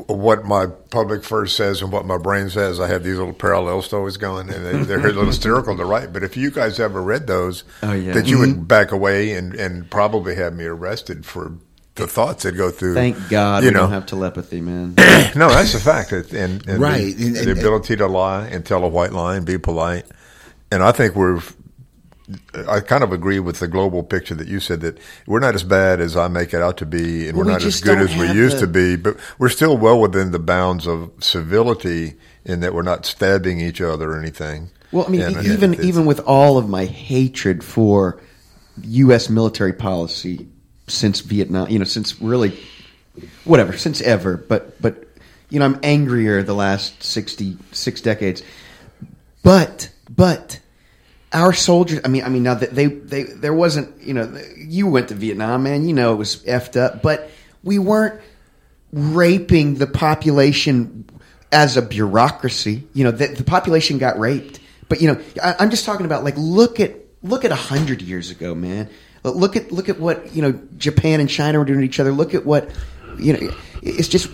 what 0.08 0.46
my 0.46 0.68
public 0.68 1.24
first 1.24 1.56
says 1.56 1.82
and 1.82 1.92
what 1.92 2.06
my 2.06 2.18
brain 2.18 2.50
says. 2.50 2.80
I 2.80 2.88
have 2.88 3.04
these 3.04 3.18
little 3.18 3.34
parallel 3.34 3.82
stories 3.82 4.18
going, 4.18 4.50
and 4.52 4.64
they, 4.66 4.84
they're 4.84 5.00
a 5.00 5.04
little 5.04 5.26
hysterical 5.26 5.76
to 5.78 5.86
write. 5.86 6.14
But 6.14 6.24
if 6.24 6.38
you 6.38 6.52
guys 6.52 6.80
ever 6.80 7.02
read 7.02 7.26
those, 7.28 7.64
Oh, 7.82 7.94
yeah. 7.94 8.14
that 8.14 8.28
you 8.28 8.38
Mm-hmm. 8.38 8.60
would 8.60 8.68
back 8.68 8.92
away 8.92 9.32
and, 9.34 9.56
and 9.56 9.90
probably 9.90 10.36
have 10.36 10.54
me 10.54 10.66
arrested 10.66 11.26
for 11.26 11.54
the 12.00 12.08
thoughts 12.08 12.44
that 12.44 12.54
go 12.54 12.72
through. 12.72 12.96
Thank 12.96 13.30
God 13.30 13.64
you 13.64 13.70
we 13.70 13.74
know. 13.74 13.82
don't 13.82 13.92
have 13.92 14.06
telepathy, 14.06 14.62
man. 14.62 14.96
no, 15.36 15.50
that's 15.50 15.74
a 15.76 15.80
fact. 15.80 16.12
It- 16.14 16.34
And, 16.34 16.66
and 16.68 16.82
Right. 16.82 17.16
the, 17.16 17.28
And- 17.28 17.36
the 17.36 17.52
ability 17.52 17.96
to 17.98 18.08
lie 18.08 18.48
and 18.48 18.66
tell 18.66 18.84
a 18.84 18.88
white 18.88 19.14
lie 19.14 19.36
and 19.36 19.46
be 19.46 19.58
polite. 19.58 20.06
And 20.72 20.82
I 20.84 20.92
think 20.92 21.16
we're. 21.16 21.42
I 22.68 22.80
kind 22.82 23.04
of 23.04 23.12
agree 23.12 23.40
with 23.40 23.58
the 23.58 23.68
global 23.68 24.04
picture 24.04 24.36
that 24.36 24.48
you 24.48 24.60
said 24.60 24.82
that 24.82 25.00
we're 25.26 25.40
not 25.40 25.56
as 25.56 25.64
bad 25.64 26.00
as 26.00 26.16
I 26.16 26.28
make 26.28 26.54
it 26.54 26.62
out 26.62 26.78
to 26.78 26.86
be, 26.86 27.28
and 27.28 27.36
Well, 27.36 27.46
we're 27.46 27.54
we 27.54 27.58
not 27.58 27.64
as 27.64 27.82
good 27.82 27.98
as 27.98 28.16
we 28.16 28.32
used 28.32 28.58
the- 28.58 28.62
to 28.62 28.68
be. 28.68 28.96
But 28.98 29.18
we're 29.40 29.50
still 29.50 29.76
well 29.78 30.00
within 30.00 30.30
the 30.30 30.38
bounds 30.38 30.86
of 30.86 31.10
civility 31.20 32.16
in 32.46 32.60
that 32.60 32.76
we're 32.76 32.84
not 32.84 33.08
stabbing 33.08 33.60
each 33.60 33.82
other 33.82 34.12
or 34.12 34.20
anything. 34.20 34.70
Well, 34.92 35.06
I 35.08 35.10
mean, 35.10 35.22
And- 35.22 35.44
even 35.48 35.74
and 35.74 35.84
even 35.84 36.06
with 36.06 36.20
all 36.20 36.60
of 36.60 36.70
my 36.70 36.86
hatred 36.86 37.64
for 37.64 38.22
U.S. 38.84 39.28
military 39.30 39.74
policy 39.74 40.48
since 40.90 41.22
Vietnam, 41.22 41.70
you 41.70 41.80
know, 41.80 41.86
since 41.86 42.22
really, 42.22 42.58
whatever, 43.46 43.78
since 43.78 44.02
ever, 44.02 44.38
but 44.38 44.82
but 44.82 45.06
you 45.50 45.60
know, 45.60 45.66
I'm 45.66 45.80
angrier 45.84 46.44
the 46.44 46.54
last 46.54 47.04
sixty 47.04 47.58
six 47.72 48.02
decades. 48.02 48.44
But 49.44 49.90
but 50.10 50.60
our 51.32 51.54
soldiers, 51.54 52.02
I 52.04 52.08
mean, 52.08 52.24
I 52.24 52.30
mean, 52.30 52.44
now 52.44 52.56
that 52.56 52.74
they 52.74 52.88
they 52.88 53.24
there 53.24 53.54
wasn't, 53.54 54.02
you 54.02 54.14
know, 54.14 54.42
you 54.58 54.88
went 54.88 55.10
to 55.10 55.16
Vietnam, 55.16 55.64
man, 55.64 55.88
you 55.88 55.94
know, 55.94 56.14
it 56.14 56.18
was 56.18 56.44
effed 56.44 56.80
up, 56.80 57.02
but 57.02 57.30
we 57.64 57.80
weren't 57.80 58.20
raping 58.92 59.76
the 59.76 59.88
population 59.88 61.06
as 61.52 61.78
a 61.78 61.82
bureaucracy. 61.82 62.88
You 62.94 63.06
know, 63.06 63.12
the, 63.12 63.28
the 63.28 63.44
population 63.44 63.98
got 63.98 64.20
raped. 64.20 64.60
But 64.88 65.02
you 65.02 65.14
know, 65.14 65.22
I, 65.42 65.56
I'm 65.60 65.70
just 65.70 65.86
talking 65.86 66.06
about 66.06 66.24
like 66.24 66.36
look 66.38 66.80
at 66.80 66.96
look 67.22 67.46
at 67.46 67.52
a 67.52 67.56
hundred 67.56 68.02
years 68.02 68.32
ago, 68.32 68.56
man. 68.56 68.90
Look 69.24 69.56
at 69.56 69.72
look 69.72 69.90
at 69.90 70.00
what 70.00 70.34
you 70.36 70.42
know 70.42 70.60
Japan 70.78 71.20
and 71.20 71.30
China 71.30 71.60
are 71.60 71.66
doing 71.66 71.80
to 71.80 71.86
each 71.86 72.00
other. 72.00 72.12
Look 72.12 72.34
at 72.34 72.46
what 72.46 72.70
you 73.18 73.34
know. 73.34 73.52
It's 73.82 74.08
just 74.08 74.30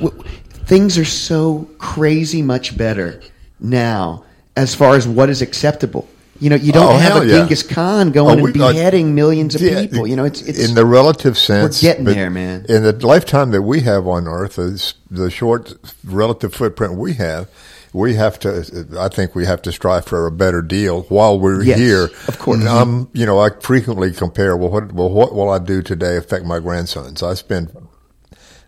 things 0.65 0.97
are 0.97 1.05
so 1.05 1.69
crazy 1.77 2.41
much 2.41 2.77
better 2.77 3.21
now 3.59 4.23
as 4.55 4.73
far 4.75 4.95
as 4.95 5.07
what 5.07 5.29
is 5.29 5.41
acceptable. 5.41 6.07
You 6.41 6.49
know, 6.49 6.57
you 6.57 6.73
don't 6.73 6.93
Oh, 6.93 6.97
have 6.97 7.23
a 7.23 7.25
yeah. 7.25 7.37
Genghis 7.39 7.63
Khan 7.63 8.11
going 8.11 8.41
Oh, 8.41 8.45
and 8.45 8.53
we- 8.53 8.61
uh, 8.61 8.71
beheading 8.73 9.15
millions 9.15 9.55
of 9.55 9.61
Yeah, 9.61 9.81
people. 9.81 10.05
You 10.05 10.17
know, 10.17 10.25
it's 10.25 10.41
it's 10.41 10.67
in 10.67 10.75
the 10.75 10.85
relative 10.85 11.37
sense. 11.37 11.81
We're 11.81 11.89
getting 11.89 12.03
there, 12.05 12.29
man. 12.29 12.65
In 12.67 12.83
the 12.83 12.91
lifetime 13.07 13.51
that 13.51 13.61
we 13.61 13.81
have 13.81 14.05
on 14.05 14.27
Earth, 14.27 14.59
is 14.59 14.95
the 15.09 15.31
short 15.31 15.75
relative 16.03 16.53
footprint 16.53 16.95
we 16.95 17.13
have. 17.13 17.47
We 17.95 18.15
have 18.15 18.37
to. 18.39 18.87
I 18.99 19.07
think 19.07 19.35
we 19.35 19.45
have 19.45 19.61
to 19.63 19.71
strive 19.71 20.05
for 20.05 20.27
a 20.27 20.31
better 20.31 20.61
deal 20.61 21.03
while 21.03 21.39
we're 21.39 21.63
Yes, 21.63 21.79
here. 21.79 22.03
of 22.27 22.37
course. 22.39 22.59
And 22.59 22.67
I'm, 22.67 23.09
you 23.13 23.25
know, 23.25 23.39
I 23.39 23.49
frequently 23.61 24.11
compare. 24.11 24.57
Well, 24.57 24.69
what, 24.69 24.91
well, 24.91 25.09
what 25.09 25.33
will 25.33 25.49
I 25.49 25.59
do 25.59 25.81
today 25.81 26.17
affect 26.17 26.43
my 26.45 26.59
grandsons? 26.59 27.23
I 27.23 27.35
spend. 27.35 27.71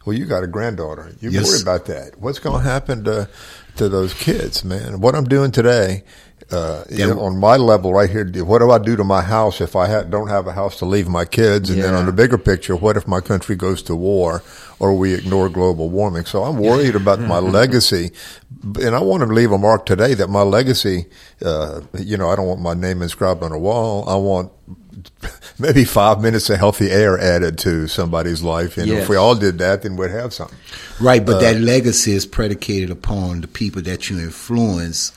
Well, 0.05 0.15
you 0.15 0.25
got 0.25 0.43
a 0.43 0.47
granddaughter. 0.47 1.11
You 1.19 1.31
Yes. 1.31 1.47
worry 1.51 1.61
about 1.61 1.85
that. 1.87 2.17
What's 2.19 2.39
going 2.39 2.63
to 2.63 2.69
happen 2.69 3.03
to 3.03 3.27
to 3.75 3.89
those 3.89 4.13
kids, 4.13 4.63
man? 4.63 5.01
What 5.01 5.13
I'm 5.13 5.25
doing 5.25 5.51
today, 5.51 6.03
uh, 6.51 6.83
you 6.89 7.05
know, 7.05 7.19
on 7.19 7.37
my 7.37 7.57
level 7.57 7.93
right 7.93 8.09
here, 8.09 8.25
what 8.45 8.59
do 8.59 8.71
I 8.71 8.77
do 8.79 8.95
to 8.95 9.03
my 9.03 9.21
house 9.21 9.59
if 9.59 9.75
I 9.75 9.87
ha- 9.87 10.03
don't 10.03 10.29
have 10.29 10.47
a 10.47 10.53
house 10.53 10.77
to 10.79 10.85
leave 10.85 11.07
my 11.09 11.25
kids? 11.25 11.69
And 11.69 11.81
then 11.83 11.93
on 11.93 12.05
the 12.05 12.11
bigger 12.13 12.37
picture, 12.37 12.75
what 12.75 12.95
if 12.95 13.05
my 13.07 13.19
country 13.19 13.55
goes 13.55 13.81
to 13.83 13.95
war 13.95 14.43
or 14.79 14.95
we 14.97 15.13
ignore 15.13 15.49
global 15.49 15.89
warming? 15.89 16.25
So 16.25 16.43
I'm 16.45 16.57
worried 16.57 16.95
about 16.95 17.19
my 17.19 17.39
legacy, 17.59 18.11
and 18.63 18.95
I 18.95 19.01
want 19.01 19.23
to 19.23 19.27
leave 19.27 19.51
a 19.51 19.57
mark 19.57 19.85
today 19.85 20.13
that 20.13 20.29
my 20.29 20.41
legacy, 20.43 21.07
uh, 21.43 21.81
you 21.99 22.15
know, 22.15 22.29
I 22.29 22.35
don't 22.37 22.47
want 22.47 22.61
my 22.61 22.73
name 22.73 23.01
inscribed 23.01 23.43
on 23.43 23.51
a 23.51 23.59
wall. 23.59 24.07
I 24.07 24.15
want 24.15 24.51
maybe 25.59 25.83
five 25.83 26.21
minutes 26.21 26.49
of 26.49 26.57
healthy 26.59 26.89
air 26.91 27.17
added 27.19 27.57
to 27.59 27.87
somebody's 27.87 28.41
life, 28.41 28.77
and 28.77 28.87
Yes. 28.87 29.03
if 29.03 29.09
we 29.09 29.15
all 29.17 29.35
did 29.35 29.57
that, 29.59 29.81
then 29.81 29.97
we'd 29.97 30.11
have 30.11 30.33
something. 30.33 30.57
Right, 30.99 31.25
but 31.25 31.35
Uh, 31.35 31.39
that 31.41 31.59
legacy 31.61 32.13
is 32.13 32.25
predicated 32.25 32.89
upon 32.89 33.41
the 33.41 33.47
people 33.47 33.81
that 33.83 34.09
you 34.09 34.17
influence, 34.19 35.11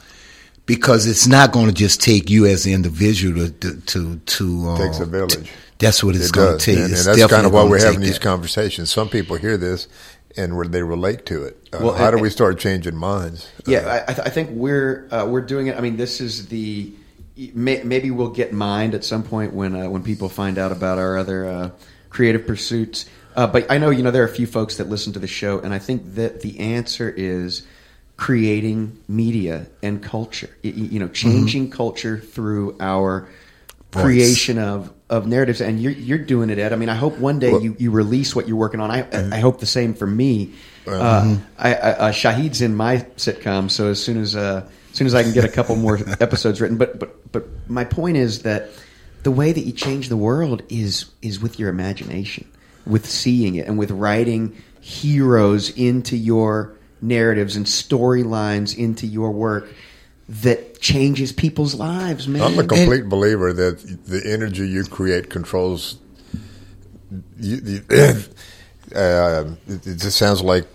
because 0.71 1.09
it's 1.09 1.27
not 1.27 1.51
going 1.51 1.67
to 1.67 1.73
just 1.73 2.01
take 2.01 2.31
you 2.31 2.47
as 2.47 2.65
an 2.65 2.73
individual 2.73 3.51
to 3.51 3.81
to 3.81 4.19
to. 4.19 4.69
Um, 4.69 4.79
takes 4.79 5.01
a 5.01 5.05
village. 5.05 5.51
That's 5.79 6.05
what 6.05 6.15
it's 6.15 6.29
It 6.29 6.33
going 6.33 6.59
to 6.59 6.65
take. 6.65 6.77
And, 6.77 6.93
and 6.93 7.05
that's 7.05 7.27
kind 7.27 7.45
of 7.45 7.53
why 7.53 7.65
we're 7.65 7.85
having 7.85 8.01
these 8.01 8.21
conversations. 8.21 8.89
Some 8.91 9.09
people 9.09 9.37
hear 9.37 9.57
this 9.57 9.89
and 10.37 10.57
re- 10.57 10.69
they 10.69 10.83
relate 10.83 11.27
to 11.27 11.43
it. 11.45 11.57
Uh, 11.73 11.79
Well, 11.83 11.95
how 11.95 12.13
do 12.13 12.19
we 12.19 12.31
start 12.31 12.61
changing 12.61 12.95
minds? 12.95 13.51
Yeah, 13.67 13.79
Uh, 13.81 14.05
I, 14.07 14.13
th- 14.13 14.27
I 14.29 14.31
think 14.31 14.51
we're 14.53 15.09
uh, 15.11 15.27
we're 15.27 15.41
doing 15.41 15.67
it. 15.67 15.77
I 15.77 15.81
mean, 15.81 15.97
this 15.97 16.21
is 16.21 16.47
the 16.47 16.93
may, 17.53 17.83
maybe 17.83 18.13
we'll 18.13 18.31
get 18.31 18.53
mined 18.53 18.95
at 18.95 19.05
some 19.05 19.25
point 19.25 19.53
when 19.53 19.75
uh, 19.75 19.89
when 19.89 20.05
people 20.05 20.29
find 20.29 20.57
out 20.57 20.71
about 20.71 20.99
our 20.99 21.17
other 21.17 21.47
uh, 21.47 21.71
creative 22.11 22.47
pursuits. 22.47 23.07
Uh, 23.35 23.49
but 23.49 23.69
I 23.69 23.79
know 23.79 23.91
you 23.91 24.05
know 24.05 24.13
there 24.13 24.23
are 24.23 24.33
a 24.33 24.37
few 24.37 24.47
folks 24.47 24.77
that 24.77 24.89
listen 24.89 25.13
to 25.15 25.19
the 25.19 25.27
show, 25.27 25.59
and 25.59 25.75
I 25.75 25.81
think 25.81 26.15
that 26.15 26.43
the 26.43 26.61
answer 26.61 27.13
is 27.17 27.67
creating 28.21 28.99
media 29.09 29.67
and 29.83 30.03
culture. 30.03 30.51
You 30.63 31.01
know, 31.01 31.09
changing 31.09 31.71
culture 31.71 32.19
through 32.19 32.77
our 32.79 33.27
Voice. 33.93 34.03
creation 34.03 34.59
of 34.59 34.93
of 35.09 35.27
narratives. 35.27 35.63
And 35.63 35.81
you're 35.81 35.93
you're 35.93 36.19
doing 36.19 36.51
it, 36.51 36.59
Ed. 36.59 36.75
I 36.75 36.77
mean, 36.77 36.91
I 36.91 36.95
hope 36.97 37.17
one 37.19 37.39
day 37.39 37.51
Well- 37.51 37.63
you, 37.63 37.75
you 37.79 37.91
release 37.91 38.37
what 38.37 38.47
you're 38.47 38.59
working 38.59 38.79
on. 38.79 38.91
I 38.91 39.07
I 39.35 39.41
hope 39.41 39.59
the 39.59 39.67
same 39.67 39.95
for 39.95 40.07
me. 40.07 40.53
Uh, 40.87 41.39
I, 41.59 41.75
I, 41.75 41.91
uh, 41.93 42.13
Shahid's 42.13 42.61
in 42.61 42.75
my 42.75 42.99
sitcom, 43.17 43.71
so 43.71 43.89
as 43.89 44.03
soon 44.03 44.21
as 44.21 44.37
uh, 44.37 44.69
as 44.91 44.97
soon 44.97 45.07
as 45.07 45.15
I 45.15 45.23
can 45.23 45.33
get 45.33 45.45
a 45.45 45.49
couple 45.49 45.77
more 45.77 45.99
episodes 46.21 46.61
written, 46.61 46.77
but 46.77 46.99
but 47.01 47.33
but 47.33 47.47
my 47.69 47.85
point 47.85 48.19
is 48.19 48.43
that 48.43 48.69
the 49.23 49.31
way 49.31 49.51
that 49.53 49.61
you 49.61 49.73
change 49.73 50.11
the 50.11 50.17
world 50.17 50.63
is 50.69 51.07
is 51.23 51.41
with 51.41 51.59
your 51.59 51.71
imagination, 51.71 52.47
with 52.87 53.07
seeing 53.09 53.55
it, 53.55 53.67
and 53.67 53.79
with 53.79 53.91
writing 53.93 54.57
heroes 54.81 55.71
into 55.71 56.17
your 56.17 56.75
narratives 57.03 57.57
and 57.57 57.67
storylines 57.67 58.77
into 58.77 59.07
your 59.07 59.31
work 59.31 59.69
that 60.29 60.81
changes 60.81 61.33
people's 61.33 61.75
lives, 61.75 62.29
man. 62.29 62.43
I'm 62.43 62.59
a 62.59 62.67
complete 62.67 63.09
believer 63.09 63.53
that 63.53 63.81
the 64.07 64.23
energy 64.25 64.69
you 64.69 64.85
create 64.85 65.29
controls. 65.29 65.99
You, 67.39 67.57
you, 67.57 67.81
uh, 68.95 69.45
it, 69.67 69.87
it 69.87 69.97
just 69.97 70.17
sounds 70.17 70.43
like 70.43 70.67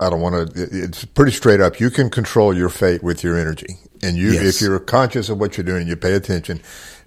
I 0.00 0.10
don't 0.10 0.20
want 0.20 0.54
to. 0.54 0.68
It's 0.70 1.04
pretty 1.04 1.32
straight 1.32 1.60
up. 1.60 1.78
You 1.80 1.90
can 1.90 2.10
control 2.10 2.56
your 2.56 2.68
fate 2.68 3.02
with 3.02 3.22
your 3.22 3.38
energy, 3.38 3.78
and 4.02 4.16
you, 4.16 4.32
Yes. 4.32 4.56
if 4.56 4.60
you're 4.62 4.78
conscious 4.80 5.28
of 5.28 5.38
what 5.38 5.56
you're 5.56 5.64
doing, 5.64 5.86
you 5.86 5.96
pay 5.96 6.14
attention. 6.14 6.60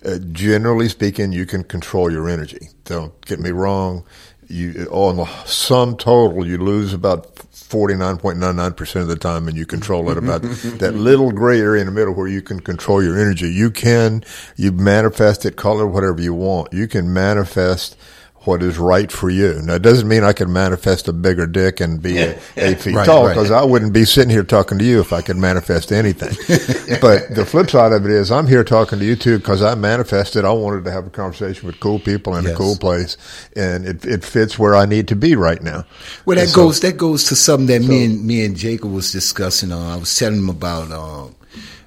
Uh, 0.05 0.17
generally 0.31 0.89
speaking, 0.89 1.31
you 1.31 1.45
can 1.45 1.63
control 1.63 2.11
your 2.11 2.29
energy. 2.29 2.69
Don't 2.85 3.19
get 3.25 3.39
me 3.39 3.51
wrong. 3.51 4.03
You 4.47 4.87
on 4.91 5.17
the 5.17 5.25
sum 5.45 5.95
total, 5.97 6.45
you 6.45 6.57
lose 6.57 6.93
about 6.93 7.35
forty 7.71 7.95
nine 7.95 8.17
point 8.17 8.37
nine 8.37 8.57
nine 8.57 8.73
percent 8.73 9.03
of 9.03 9.07
the 9.07 9.15
time, 9.15 9.47
and 9.47 9.57
you 9.57 9.65
control 9.65 10.11
it 10.11 10.17
about 10.17 10.41
that 10.79 10.93
little 10.93 11.31
gray 11.31 11.59
area 11.61 11.79
in 11.79 11.87
the 11.87 11.93
middle 11.93 12.13
where 12.13 12.27
you 12.27 12.41
can 12.41 12.59
control 12.59 13.01
your 13.01 13.17
energy. 13.17 13.49
You 13.49 13.71
can 13.71 14.23
you 14.57 14.73
manifest 14.73 15.45
it, 15.45 15.55
color 15.55 15.87
whatever 15.87 16.21
you 16.21 16.33
want. 16.33 16.73
You 16.73 16.87
can 16.87 17.13
manifest 17.13 17.97
what 18.43 18.63
is 18.63 18.79
right 18.79 19.11
for 19.11 19.29
you. 19.29 19.61
Now, 19.63 19.75
it 19.75 19.83
doesn't 19.83 20.07
mean 20.07 20.23
I 20.23 20.33
can 20.33 20.51
manifest 20.51 21.07
a 21.07 21.13
bigger 21.13 21.45
dick 21.45 21.79
and 21.79 22.01
be 22.01 22.17
a, 22.17 22.39
eight 22.57 22.81
feet 22.81 22.95
Right, 22.95 23.05
tall 23.05 23.25
right. 23.27 23.33
because 23.35 23.51
I 23.51 23.63
wouldn't 23.63 23.93
be 23.93 24.03
sitting 24.03 24.31
here 24.31 24.43
talking 24.43 24.79
to 24.79 24.83
you 24.83 24.99
if 24.99 25.13
I 25.13 25.21
could 25.21 25.37
manifest 25.37 25.91
anything. 25.91 26.29
but 27.01 27.35
the 27.35 27.45
flip 27.45 27.69
side 27.69 27.91
of 27.91 28.03
it 28.05 28.11
is 28.11 28.31
I'm 28.31 28.47
here 28.47 28.63
talking 28.63 28.97
to 28.97 29.05
you 29.05 29.15
too 29.15 29.37
because 29.37 29.61
I 29.61 29.75
manifested. 29.75 30.43
I 30.43 30.51
wanted 30.53 30.85
to 30.85 30.91
have 30.91 31.05
a 31.05 31.11
conversation 31.11 31.67
with 31.67 31.79
cool 31.79 31.99
people 31.99 32.35
in 32.35 32.47
a 32.47 32.55
cool 32.55 32.75
place, 32.77 33.15
and 33.55 33.85
it, 33.85 34.05
it 34.05 34.23
fits 34.23 34.57
where 34.57 34.75
I 34.75 34.85
need 34.87 35.07
to 35.09 35.15
be 35.15 35.35
right 35.35 35.61
now. 35.61 35.85
Well, 36.25 36.35
that 36.35 36.41
And 36.43 36.49
so- 36.49 36.55
goes 36.65 36.79
that 36.79 36.97
goes 36.97 37.25
to 37.25 37.35
something 37.35 37.67
that 37.67 37.81
me 37.87 38.05
and 38.05 38.25
me 38.25 38.43
and 38.43 38.55
Jacob 38.55 38.91
was 38.91 39.11
discussing. 39.11 39.71
Uh, 39.71 39.93
I 39.93 39.97
was 39.97 40.15
telling 40.17 40.39
him 40.39 40.49
about 40.49 40.91
uh, 40.91 41.27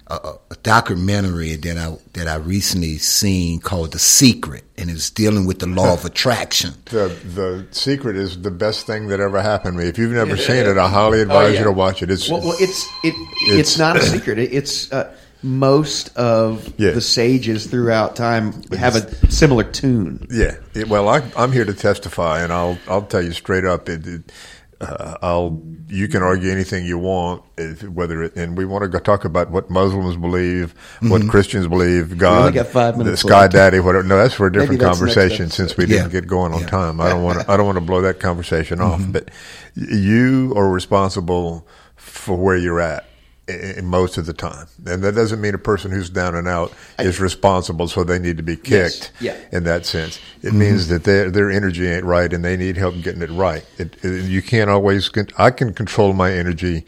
a, 0.06 0.34
a 0.50 0.54
documentary 0.62 1.56
that 1.56 1.76
I 1.78 1.96
that 2.12 2.28
I 2.28 2.36
recently 2.36 2.98
seen 2.98 3.58
called 3.60 3.92
The 3.92 3.98
Secret, 3.98 4.64
and 4.76 4.90
it's 4.90 5.08
dealing 5.10 5.46
with 5.46 5.60
the 5.60 5.66
law 5.66 5.94
of 5.94 6.04
attraction. 6.10 6.74
The 6.86 7.08
the 7.34 7.66
secret 7.70 8.16
is 8.16 8.42
the 8.42 8.50
best 8.50 8.86
thing 8.86 9.08
that 9.08 9.20
ever 9.20 9.40
happened 9.40 9.78
to 9.78 9.82
me. 9.82 9.88
If 9.88 9.98
you've 9.98 10.12
never 10.12 10.36
seen 10.36 10.66
it, 10.66 10.76
I 10.76 10.88
highly 10.88 11.22
advise 11.22 11.48
Oh, 11.48 11.52
yeah. 11.52 11.58
you 11.58 11.64
to 11.64 11.72
watch 11.72 12.02
it. 12.02 12.10
It's 12.10 12.28
Well, 12.28 12.40
well 12.40 12.56
it's 12.60 12.86
it, 13.02 13.14
it's, 13.42 13.52
It's- 13.52 13.78
not 13.78 13.96
a 13.96 14.02
secret. 14.14 14.38
It's 14.38 14.92
uh, 14.92 15.14
most 15.42 16.16
of 16.16 16.72
Yeah. 16.78 16.92
the 16.92 17.00
sages 17.02 17.66
throughout 17.66 18.16
time 18.16 18.62
have 18.72 18.96
a 18.96 19.30
similar 19.30 19.64
tune. 19.64 20.26
Yeah. 20.30 20.56
It, 20.74 20.88
well, 20.88 21.08
I, 21.08 21.22
I'm 21.36 21.52
here 21.52 21.66
to 21.66 21.74
testify, 21.74 22.42
and 22.42 22.52
I'll 22.52 22.78
I'll 22.88 23.02
tell 23.02 23.22
you 23.22 23.32
straight 23.32 23.64
up. 23.64 23.88
It, 23.88 24.06
it, 24.06 24.32
Uh, 24.80 25.16
I'll. 25.22 25.62
You 25.88 26.08
can 26.08 26.22
argue 26.22 26.50
anything 26.50 26.86
you 26.86 26.98
want, 26.98 27.44
if, 27.58 27.82
whether 27.84 28.22
it, 28.22 28.34
and 28.36 28.56
we 28.56 28.64
want 28.64 28.90
to 28.90 29.00
talk 29.00 29.24
about 29.24 29.50
what 29.50 29.70
Muslims 29.70 30.16
believe, 30.16 30.74
what 31.02 31.28
Christians 31.28 31.68
believe, 31.68 32.16
God, 32.18 32.54
got 32.54 32.66
five 32.68 32.96
the 32.98 33.04
minutes 33.04 33.20
Sky 33.20 33.42
left. 33.42 33.52
Daddy, 33.52 33.80
whatever. 33.80 34.02
No, 34.02 34.16
that's 34.16 34.34
for 34.34 34.46
a 34.46 34.52
different 34.52 34.80
conversation. 34.80 35.50
Since 35.50 35.76
we 35.76 35.84
Yeah. 35.84 35.98
didn't 35.98 36.12
get 36.12 36.26
going 36.26 36.52
on 36.52 36.62
Yeah. 36.62 36.66
time, 36.68 37.00
I 37.00 37.10
don't 37.10 37.22
want 37.22 37.40
to. 37.40 37.50
I 37.50 37.56
don't 37.56 37.66
want 37.66 37.76
to 37.76 37.84
blow 37.84 38.00
that 38.00 38.18
conversation 38.18 38.80
off. 38.80 39.02
But 39.08 39.30
you 39.74 40.52
are 40.56 40.68
responsible 40.70 41.66
for 41.96 42.36
where 42.36 42.56
you're 42.56 42.80
at. 42.80 43.04
I- 43.48 43.74
i- 43.78 43.80
Most 43.82 44.16
of 44.18 44.26
the 44.26 44.32
time, 44.32 44.66
and 44.86 45.02
that 45.02 45.14
doesn't 45.14 45.40
mean 45.40 45.54
a 45.54 45.58
person 45.58 45.90
who's 45.90 46.08
down 46.10 46.34
and 46.34 46.48
out 46.48 46.72
is 46.98 47.20
responsible, 47.20 47.88
so 47.88 48.02
they 48.04 48.18
need 48.18 48.36
to 48.38 48.42
be 48.42 48.58
Yes. 48.64 48.98
kicked 48.98 49.12
Yeah. 49.20 49.34
in 49.52 49.64
that 49.64 49.84
sense. 49.86 50.18
It 50.42 50.48
mm-hmm. 50.48 50.58
means 50.58 50.88
that 50.88 51.04
their 51.04 51.30
their 51.30 51.50
energy 51.50 51.86
ain't 51.88 52.04
right, 52.04 52.32
and 52.32 52.44
they 52.44 52.56
need 52.56 52.76
help 52.76 53.00
getting 53.02 53.22
it 53.22 53.30
right. 53.30 53.64
It, 53.78 53.96
it, 54.02 54.24
you 54.24 54.42
can't 54.42 54.70
always. 54.70 55.10
I 55.36 55.50
can 55.50 55.72
control 55.74 56.12
my 56.12 56.32
energy 56.32 56.84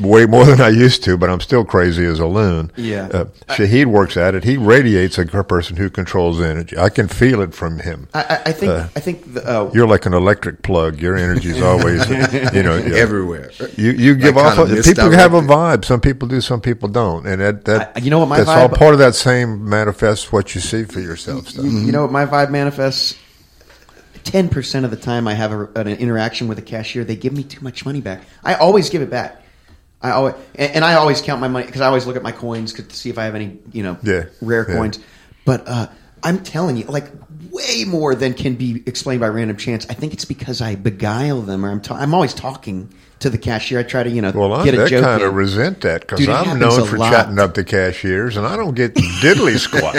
way 0.00 0.26
more 0.26 0.44
than 0.44 0.60
I 0.60 0.68
used 0.70 1.04
to, 1.04 1.16
but 1.16 1.30
I'm 1.30 1.40
still 1.40 1.64
crazy 1.64 2.04
as 2.04 2.18
a 2.18 2.26
loon. 2.26 2.72
Yeah. 2.76 3.08
Uh, 3.12 3.24
Shahid 3.54 3.86
works 3.86 4.16
at 4.16 4.34
it. 4.34 4.42
He 4.44 4.56
radiates 4.56 5.18
a 5.18 5.24
person 5.26 5.76
who 5.76 5.88
controls 5.90 6.40
energy. 6.40 6.76
I 6.76 6.88
can 6.88 7.06
feel 7.08 7.40
it 7.40 7.54
from 7.54 7.78
him. 7.78 8.08
I, 8.14 8.40
I- 8.46 8.52
think 8.52 8.70
I 8.72 9.00
think 9.00 9.34
the, 9.34 9.46
uh, 9.48 9.70
You're 9.72 9.86
like 9.86 10.06
an 10.06 10.14
electric 10.14 10.62
plug. 10.62 11.00
Your 11.00 11.16
energy 11.16 11.50
is 11.50 11.62
always, 11.70 12.08
you 12.54 12.62
know. 12.62 12.74
Everywhere. 12.76 13.50
You 13.76 13.92
you 13.92 14.14
give 14.14 14.36
off. 14.36 14.58
A, 14.58 14.66
people 14.82 15.10
have 15.10 15.34
a 15.34 15.40
vibe. 15.40 15.84
Some 15.84 16.00
people 16.00 16.28
do. 16.28 16.40
Some 16.40 16.60
people 16.60 16.88
don't. 16.88 17.26
And 17.26 17.40
that 17.40 17.64
that 17.66 17.92
I- 17.96 18.00
you 18.00 18.10
know 18.10 18.18
what 18.18 18.28
my 18.28 18.38
that's 18.38 18.48
all 18.48 18.68
part 18.68 18.94
of 18.94 18.98
that 19.00 19.14
same 19.14 19.68
manifest 19.68 20.32
what 20.32 20.54
you 20.54 20.60
see 20.60 20.84
for 20.84 21.00
yourself 21.00 21.48
stuff. 21.48 21.64
you, 21.64 21.70
you 21.70 21.92
know 21.92 22.02
what 22.02 22.12
my 22.12 22.26
vibe 22.26 22.50
manifests. 22.50 23.16
Ten 24.24 24.48
percent 24.48 24.84
of 24.86 24.90
the 24.90 24.96
time 24.96 25.28
I 25.28 25.34
have 25.34 25.52
a, 25.52 25.66
an 25.76 25.88
interaction 25.88 26.48
with 26.48 26.58
a 26.58 26.62
cashier, 26.62 27.04
they 27.04 27.14
give 27.16 27.32
me 27.34 27.42
too 27.44 27.60
much 27.62 27.84
money 27.84 28.00
back. 28.00 28.22
I 28.42 28.54
always 28.54 28.88
give 28.88 29.02
it 29.02 29.10
back. 29.10 29.42
I 30.04 30.10
always 30.10 30.34
and, 30.54 30.72
and 30.76 30.84
I 30.84 30.94
always 30.94 31.20
count 31.22 31.40
my 31.40 31.48
money 31.48 31.64
because 31.66 31.80
I 31.80 31.86
always 31.86 32.06
look 32.06 32.14
at 32.16 32.22
my 32.22 32.30
coins 32.32 32.74
to 32.74 32.88
see 32.94 33.08
if 33.10 33.18
I 33.18 33.24
have 33.24 33.34
any 33.34 33.58
you 33.72 33.82
know 33.82 33.96
Yeah, 34.02 34.26
rare 34.42 34.66
yeah. 34.68 34.76
coins. 34.76 34.98
But 35.46 35.66
uh, 35.66 35.88
I'm 36.22 36.44
telling 36.44 36.76
you, 36.76 36.84
like 36.84 37.06
way 37.50 37.84
more 37.86 38.14
than 38.14 38.34
can 38.34 38.54
be 38.56 38.82
explained 38.86 39.20
by 39.20 39.28
random 39.28 39.56
chance. 39.56 39.86
I 39.88 39.94
think 39.94 40.12
it's 40.12 40.26
because 40.26 40.60
I 40.60 40.74
beguile 40.74 41.40
them, 41.40 41.64
or 41.64 41.70
I'm 41.70 41.80
ta- 41.80 41.96
I'm 41.96 42.12
always 42.14 42.34
talking 42.34 42.92
to 43.20 43.30
the 43.30 43.38
cashier. 43.38 43.78
I 43.78 43.82
try 43.82 44.02
to 44.02 44.10
you 44.10 44.20
know 44.22 44.32
Well, 44.34 44.52
I 44.52 44.64
get 44.64 44.74
a 44.74 44.78
that 44.78 44.88
joke 44.90 45.04
kind 45.04 45.22
of 45.22 45.34
resent 45.34 45.80
that 45.82 46.02
because 46.02 46.28
I'm 46.28 46.58
known 46.58 46.84
for 46.86 46.98
lot. 46.98 47.10
chatting 47.10 47.38
up 47.38 47.54
the 47.54 47.64
cashiers, 47.64 48.36
and 48.36 48.46
I 48.46 48.56
don't 48.56 48.74
get 48.74 48.94
diddly 49.22 49.58
squat. 49.58 49.96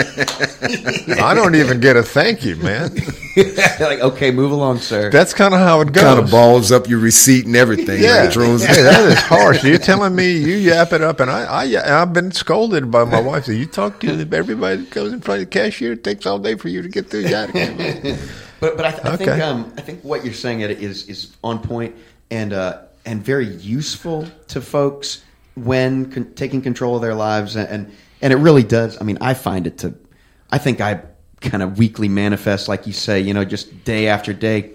I 1.20 1.34
don't 1.34 1.54
even 1.54 1.80
get 1.80 1.96
a 1.96 2.02
thank 2.02 2.44
you, 2.44 2.56
man. 2.56 2.94
like 3.80 4.00
okay, 4.00 4.30
move 4.30 4.50
along, 4.50 4.78
sir. 4.78 5.10
That's 5.10 5.34
kind 5.34 5.54
of 5.54 5.60
how 5.60 5.80
it 5.80 5.92
goes. 5.92 6.04
Kind 6.04 6.18
of 6.20 6.30
balls 6.30 6.72
up 6.72 6.88
your 6.88 7.00
receipt 7.00 7.46
and 7.46 7.56
everything. 7.56 8.02
Yeah, 8.02 8.22
like 8.22 8.32
drones. 8.32 8.64
Hey, 8.64 8.82
that 8.82 9.04
is 9.06 9.18
harsh. 9.18 9.64
You're 9.64 9.78
telling 9.78 10.14
me 10.14 10.32
you 10.38 10.56
yap 10.56 10.92
it 10.92 11.02
up, 11.02 11.20
and 11.20 11.30
I, 11.30 11.64
I, 11.64 12.02
I've 12.02 12.12
been 12.12 12.32
scolded 12.32 12.90
by 12.90 13.04
my 13.04 13.20
wife. 13.20 13.46
That 13.46 13.56
you 13.56 13.66
talk 13.66 14.00
to 14.00 14.28
everybody 14.32 14.82
that 14.82 14.90
goes 14.90 15.12
in 15.12 15.20
front 15.20 15.42
of 15.42 15.50
the 15.50 15.58
cashier. 15.58 15.92
It 15.92 16.04
takes 16.04 16.26
all 16.26 16.38
day 16.38 16.54
for 16.54 16.68
you 16.68 16.82
to 16.82 16.88
get 16.88 17.10
through 17.10 17.24
that. 17.24 17.52
But 18.60 18.76
but 18.76 18.86
I, 18.86 18.90
th- 18.90 19.04
I 19.04 19.16
think 19.16 19.30
um, 19.32 19.72
I 19.76 19.80
think 19.82 20.02
what 20.02 20.24
you're 20.24 20.32
saying 20.32 20.62
Ed, 20.62 20.70
is 20.70 21.08
is 21.08 21.36
on 21.44 21.58
point 21.58 21.94
and 22.30 22.52
uh, 22.52 22.82
and 23.06 23.24
very 23.24 23.46
useful 23.46 24.26
to 24.48 24.60
folks 24.60 25.24
when 25.54 26.10
con- 26.12 26.34
taking 26.34 26.60
control 26.60 26.96
of 26.96 27.02
their 27.02 27.14
lives 27.14 27.56
and, 27.56 27.68
and 27.68 27.92
and 28.20 28.32
it 28.32 28.36
really 28.36 28.62
does. 28.62 29.00
I 29.00 29.04
mean, 29.04 29.18
I 29.20 29.34
find 29.34 29.66
it 29.66 29.78
to. 29.78 29.94
I 30.50 30.58
think 30.58 30.80
I 30.80 31.02
kind 31.40 31.62
of 31.62 31.78
weekly 31.78 32.08
manifest, 32.08 32.68
like 32.68 32.86
you 32.86 32.92
say, 32.92 33.20
you 33.20 33.34
know, 33.34 33.44
just 33.44 33.84
day 33.84 34.08
after 34.08 34.32
day. 34.32 34.72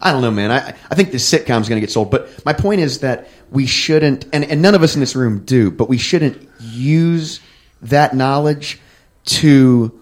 I 0.00 0.10
don't 0.10 0.22
know, 0.22 0.30
man. 0.30 0.50
I, 0.50 0.74
I 0.90 0.94
think 0.94 1.12
this 1.12 1.26
sitcom's 1.26 1.68
going 1.68 1.80
to 1.80 1.80
get 1.80 1.90
sold. 1.90 2.10
But 2.10 2.44
my 2.44 2.52
point 2.52 2.80
is 2.80 3.00
that 3.00 3.28
we 3.50 3.66
shouldn't, 3.66 4.26
and, 4.32 4.44
and 4.44 4.60
none 4.60 4.74
of 4.74 4.82
us 4.82 4.94
in 4.94 5.00
this 5.00 5.14
room 5.14 5.44
do, 5.44 5.70
but 5.70 5.88
we 5.88 5.98
shouldn't 5.98 6.48
use 6.60 7.40
that 7.82 8.14
knowledge 8.14 8.80
to 9.24 9.98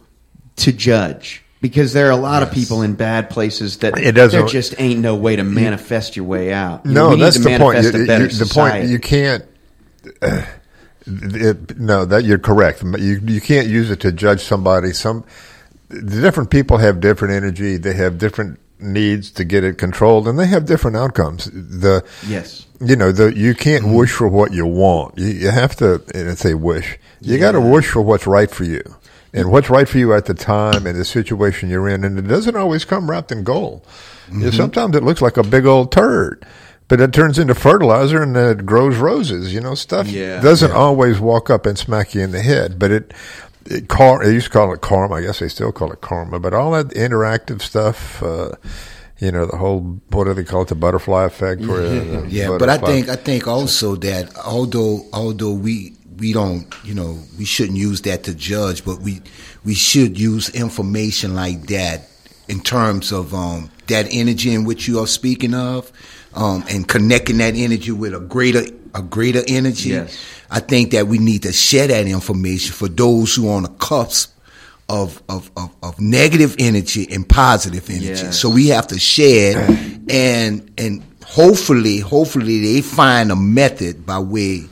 to 0.56 0.72
judge 0.72 1.42
because 1.60 1.92
there 1.92 2.06
are 2.08 2.10
a 2.12 2.16
lot 2.16 2.42
of 2.42 2.50
people 2.52 2.82
in 2.82 2.94
bad 2.94 3.30
places 3.30 3.78
that 3.78 3.98
It 3.98 4.12
doesn't- 4.12 4.38
there 4.40 4.48
just 4.48 4.74
ain't 4.78 5.00
no 5.00 5.14
way 5.14 5.36
to 5.36 5.44
manifest 5.44 6.16
your 6.16 6.24
way 6.24 6.52
out. 6.52 6.86
You- 6.86 6.92
No, 6.92 7.16
that's 7.16 7.38
the 7.38 7.58
point. 7.58 7.82
You- 7.82 7.90
you- 8.00 8.28
the 8.28 8.50
point 8.52 8.86
you 8.88 8.98
can't. 8.98 9.44
uh, 10.22 10.42
it, 11.06 11.78
no, 11.78 12.04
that 12.04 12.24
you're 12.24 12.38
correct. 12.38 12.82
You 12.82 13.20
you 13.26 13.40
can't 13.40 13.66
use 13.68 13.90
it 13.90 14.00
to 14.00 14.12
judge 14.12 14.42
somebody. 14.42 14.92
Some 14.92 15.24
the 15.88 16.20
different 16.20 16.50
people 16.50 16.78
have 16.78 17.00
different 17.00 17.34
energy. 17.34 17.76
They 17.76 17.94
have 17.94 18.18
different 18.18 18.58
needs 18.78 19.30
to 19.32 19.44
get 19.44 19.64
it 19.64 19.76
controlled, 19.76 20.28
and 20.28 20.38
they 20.38 20.46
have 20.46 20.64
different 20.64 20.96
outcomes. 20.96 21.50
The 21.52 22.02
Yes. 22.26 22.64
you 22.80 22.96
know 22.96 23.12
the 23.12 23.36
you 23.36 23.54
can't 23.54 23.88
wish 23.88 24.10
for 24.12 24.28
what 24.28 24.52
you 24.52 24.66
want. 24.66 25.18
You, 25.18 25.26
you 25.28 25.50
have 25.50 25.74
to. 25.76 26.00
And 26.14 26.30
I 26.30 26.34
say 26.34 26.54
wish. 26.54 26.98
You 27.20 27.38
got 27.38 27.52
to 27.52 27.60
wish 27.60 27.86
for 27.88 28.00
what's 28.00 28.26
right 28.26 28.50
for 28.50 28.64
you. 28.64 28.80
And 29.32 29.50
what's 29.52 29.70
right 29.70 29.88
for 29.88 29.98
you 29.98 30.12
at 30.12 30.24
the 30.26 30.34
time 30.34 30.86
and 30.86 30.98
the 30.98 31.04
situation 31.04 31.68
you're 31.70 31.88
in, 31.88 32.02
and 32.04 32.18
it 32.18 32.22
doesn't 32.22 32.56
always 32.56 32.84
come 32.84 33.08
wrapped 33.10 33.30
in 33.30 33.44
gold. 33.44 33.86
Know, 34.32 34.50
sometimes 34.50 34.96
it 34.96 35.02
looks 35.04 35.20
like 35.22 35.36
a 35.36 35.42
big 35.42 35.66
old 35.66 35.92
turd, 35.92 36.44
but 36.88 37.00
it 37.00 37.12
turns 37.12 37.38
into 37.38 37.54
fertilizer 37.54 38.22
and 38.22 38.34
then 38.34 38.58
it 38.58 38.66
grows 38.66 38.96
roses. 38.96 39.52
You 39.54 39.60
know, 39.60 39.74
stuff 39.74 40.08
Yeah. 40.08 40.40
doesn't 40.40 40.72
always 40.72 41.20
walk 41.20 41.48
up 41.50 41.64
and 41.66 41.76
smack 41.78 42.14
you 42.14 42.22
in 42.22 42.32
the 42.32 42.42
head, 42.42 42.78
but 42.78 42.90
it. 42.90 43.12
It, 43.66 43.88
car, 43.88 44.24
they 44.24 44.32
used 44.32 44.46
to 44.46 44.52
call 44.52 44.72
it 44.72 44.80
karma. 44.80 45.16
I 45.16 45.20
guess 45.20 45.38
they 45.40 45.48
still 45.48 45.70
call 45.70 45.92
it 45.92 46.00
karma. 46.00 46.40
But 46.40 46.54
all 46.54 46.70
that 46.72 46.88
interactive 46.88 47.60
stuff, 47.60 48.20
uh, 48.22 48.52
you 49.18 49.30
know, 49.30 49.44
the 49.44 49.58
whole 49.58 50.00
what 50.08 50.24
do 50.24 50.32
they 50.32 50.44
call 50.44 50.62
it, 50.62 50.68
the 50.68 50.74
butterfly 50.74 51.24
effect? 51.26 51.60
Where, 51.60 51.82
uh, 51.82 52.22
Yeah, 52.26 52.56
but 52.58 52.70
I 52.70 52.78
think 52.78 53.10
I 53.10 53.16
think 53.16 53.46
also 53.46 53.96
that 53.96 54.34
although 54.38 55.04
although 55.12 55.52
we 55.52 55.92
we 56.20 56.32
don't 56.32 56.72
you 56.84 56.94
know 56.94 57.18
we 57.38 57.44
shouldn't 57.44 57.78
use 57.78 58.02
that 58.02 58.24
to 58.24 58.34
judge, 58.34 58.84
but 58.84 59.00
we 59.00 59.20
we 59.64 59.74
should 59.74 60.20
use 60.20 60.50
information 60.50 61.34
like 61.34 61.66
that 61.68 62.08
in 62.48 62.60
terms 62.60 63.12
of 63.12 63.34
um, 63.34 63.70
that 63.86 64.06
energy 64.10 64.52
in 64.54 64.64
which 64.64 64.86
you 64.86 65.00
are 65.00 65.06
speaking 65.06 65.54
of, 65.54 65.90
um, 66.34 66.64
and 66.68 66.86
connecting 66.86 67.38
that 67.38 67.54
energy 67.56 67.90
with 67.90 68.14
a 68.14 68.20
greater 68.20 68.64
a 68.94 69.02
greater 69.02 69.42
energy. 69.48 69.90
Yes. 69.90 70.18
I 70.50 70.60
think 70.60 70.90
that 70.92 71.06
we 71.06 71.18
need 71.18 71.42
to 71.44 71.52
share 71.52 71.86
that 71.86 72.06
information 72.06 72.72
for 72.74 72.88
those 72.88 73.34
who 73.34 73.48
are 73.48 73.56
on 73.56 73.62
the 73.64 73.68
cusp 73.70 74.36
of 74.88 75.22
of, 75.28 75.50
of, 75.56 75.74
of 75.82 76.00
negative 76.00 76.56
energy 76.58 77.06
and 77.10 77.28
positive 77.28 77.88
energy. 77.88 78.06
Yes. 78.06 78.40
So 78.40 78.50
we 78.50 78.68
have 78.68 78.88
to 78.88 78.98
share 78.98 79.66
and 80.08 80.70
and 80.76 81.04
hopefully 81.24 81.98
hopefully 81.98 82.60
they 82.60 82.80
find 82.82 83.30
a 83.30 83.36
method 83.36 84.04
by 84.04 84.18
way 84.18 84.68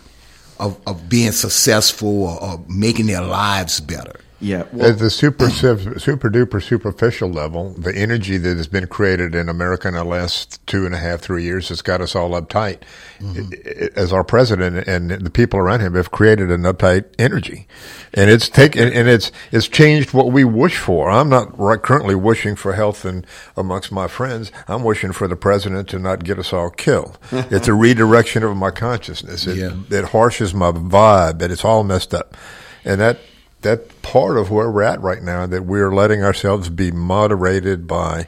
of, 0.58 0.78
of 0.86 1.08
being 1.08 1.32
successful 1.32 2.24
or, 2.24 2.42
or 2.42 2.64
making 2.68 3.06
their 3.06 3.22
lives 3.22 3.80
better. 3.80 4.20
Yeah. 4.40 4.64
Well, 4.72 4.92
At 4.92 4.98
the 5.00 5.10
super 5.10 5.50
super 5.50 6.30
duper 6.30 6.62
superficial 6.62 7.28
level, 7.28 7.70
the 7.70 7.92
energy 7.94 8.36
that 8.38 8.56
has 8.56 8.68
been 8.68 8.86
created 8.86 9.34
in 9.34 9.48
America 9.48 9.88
in 9.88 9.94
the 9.94 10.04
last 10.04 10.64
two 10.66 10.86
and 10.86 10.94
a 10.94 10.98
half, 10.98 11.20
three 11.20 11.42
years 11.42 11.70
has 11.70 11.82
got 11.82 12.00
us 12.00 12.14
all 12.14 12.30
uptight. 12.30 12.78
I- 13.20 13.88
As 13.96 14.12
our 14.12 14.22
president 14.22 14.86
and 14.86 15.10
the 15.10 15.30
people 15.30 15.58
around 15.58 15.80
him 15.80 15.94
have 15.94 16.12
created 16.12 16.52
an 16.52 16.62
uptight 16.62 17.06
energy, 17.18 17.66
and 18.14 18.30
it's 18.30 18.48
taken 18.48 18.92
and 18.92 19.08
it's 19.08 19.32
it's 19.50 19.66
changed 19.66 20.12
what 20.14 20.30
we 20.30 20.44
wish 20.44 20.78
for. 20.78 21.10
I'm 21.10 21.28
not 21.28 21.58
right, 21.58 21.82
currently 21.82 22.14
wishing 22.14 22.54
for 22.54 22.74
health 22.74 23.04
and 23.04 23.26
amongst 23.56 23.90
my 23.90 24.06
friends. 24.06 24.52
I'm 24.68 24.84
wishing 24.84 25.10
for 25.12 25.26
the 25.26 25.34
president 25.36 25.88
to 25.88 25.98
not 25.98 26.22
get 26.22 26.38
us 26.38 26.52
all 26.52 26.70
killed. 26.70 27.18
it's 27.32 27.66
a 27.66 27.74
redirection 27.74 28.44
of 28.44 28.56
my 28.56 28.70
consciousness. 28.70 29.48
It, 29.48 29.56
Yeah. 29.56 29.72
it 29.90 30.04
harshes 30.12 30.54
my 30.54 30.70
vibe, 30.70 31.40
that 31.40 31.50
it's 31.50 31.64
all 31.64 31.82
messed 31.82 32.14
up, 32.14 32.36
and 32.84 33.00
that 33.00 33.18
that 33.62 34.02
part 34.02 34.36
of 34.36 34.50
where 34.50 34.70
we're 34.70 34.82
at 34.82 35.00
right 35.00 35.22
now 35.22 35.46
that 35.46 35.64
we're 35.64 35.92
letting 35.94 36.22
ourselves 36.22 36.68
be 36.68 36.90
moderated 36.92 37.86
by 37.86 38.26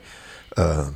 uh, 0.57 0.91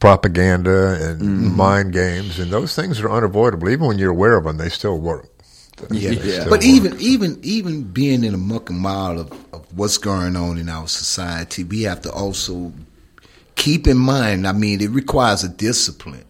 propaganda 0.00 0.94
and 1.00 1.20
Mm-hmm. 1.20 1.56
mind 1.56 1.92
games, 1.92 2.38
and 2.38 2.50
those 2.50 2.74
things 2.74 3.00
are 3.00 3.10
unavoidable. 3.10 3.68
Even 3.68 3.86
when 3.86 3.98
you're 3.98 4.10
aware 4.10 4.36
of 4.36 4.44
them, 4.44 4.56
they 4.58 4.68
still 4.68 4.98
work. 4.98 5.28
They 5.90 5.98
Yeah. 5.98 6.14
still 6.14 6.44
But 6.44 6.60
work. 6.60 6.64
even 6.64 6.96
even 7.00 7.38
even 7.42 7.82
being 7.84 8.24
in 8.24 8.34
a 8.34 8.38
muck 8.38 8.70
and 8.70 8.78
mile 8.78 9.20
of, 9.20 9.30
of 9.52 9.66
what's 9.76 9.98
going 9.98 10.36
on 10.36 10.58
in 10.58 10.68
our 10.68 10.88
society, 10.88 11.64
we 11.64 11.82
have 11.82 12.00
to 12.02 12.12
also 12.12 12.72
keep 13.56 13.86
in 13.86 13.96
mind. 13.98 14.46
I 14.46 14.52
mean, 14.52 14.80
it 14.80 14.90
requires 14.90 15.44
a 15.44 15.48
discipline 15.48 16.24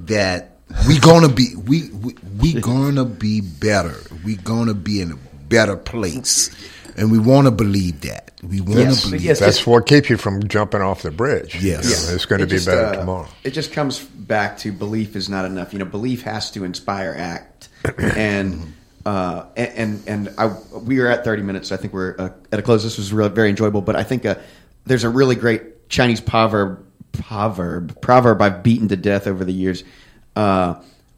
that 0.00 0.56
we 0.86 0.98
gonna 0.98 1.28
be 1.28 1.54
we 1.56 1.88
we, 1.90 2.14
we 2.38 2.54
gonna 2.54 3.04
be 3.04 3.40
better. 3.40 3.96
We 4.24 4.36
gonna 4.36 4.74
be 4.74 5.00
in 5.00 5.12
a 5.12 5.27
better 5.48 5.76
place, 5.76 6.50
and 6.96 7.10
we 7.10 7.18
want 7.18 7.46
to 7.46 7.50
believe 7.50 8.00
that. 8.02 8.24
We 8.42 8.60
want 8.60 8.74
to 8.74 8.80
Yes, 8.80 9.04
believe. 9.04 9.22
yes. 9.22 9.40
that's 9.40 9.66
what 9.66 9.86
keeps 9.86 10.08
you 10.10 10.16
from 10.16 10.46
jumping 10.48 10.80
off 10.80 11.02
the 11.02 11.10
bridge. 11.10 11.56
Yes. 11.60 11.84
You 11.84 12.08
know, 12.08 12.14
it's 12.14 12.24
going 12.24 12.38
to 12.38 12.44
It 12.44 12.50
be 12.50 12.56
just, 12.56 12.66
better 12.66 12.84
uh, 12.84 12.96
tomorrow. 12.96 13.26
It 13.42 13.50
just 13.50 13.72
comes 13.72 13.98
back 14.00 14.58
to 14.58 14.70
belief 14.72 15.16
is 15.16 15.28
not 15.28 15.44
enough. 15.44 15.72
You 15.72 15.80
know, 15.80 15.84
belief 15.84 16.22
has 16.22 16.50
to 16.52 16.64
inspire 16.64 17.14
act, 17.18 17.68
and 17.98 18.72
uh, 19.04 19.46
and 19.56 20.02
and, 20.06 20.28
and 20.28 20.34
I, 20.38 20.46
we 20.72 21.00
are 21.00 21.08
at 21.08 21.24
thirty 21.24 21.42
minutes. 21.42 21.68
So 21.68 21.74
I 21.74 21.78
think 21.78 21.92
we're 21.92 22.14
uh, 22.18 22.30
at 22.52 22.58
a 22.58 22.62
close. 22.62 22.84
This 22.84 22.96
was 22.98 23.12
really, 23.12 23.30
very 23.30 23.50
enjoyable, 23.50 23.80
but 23.82 23.96
I 23.96 24.02
think 24.04 24.24
uh, 24.26 24.36
there's 24.86 25.04
a 25.04 25.08
really 25.10 25.34
great 25.34 25.88
Chinese 25.88 26.20
proverb 26.20 26.84
proverb 27.12 28.00
proverb 28.00 28.40
I've 28.40 28.62
beaten 28.62 28.86
to 28.88 28.96
death 28.96 29.26
over 29.26 29.44
the 29.44 29.52
years. 29.52 29.82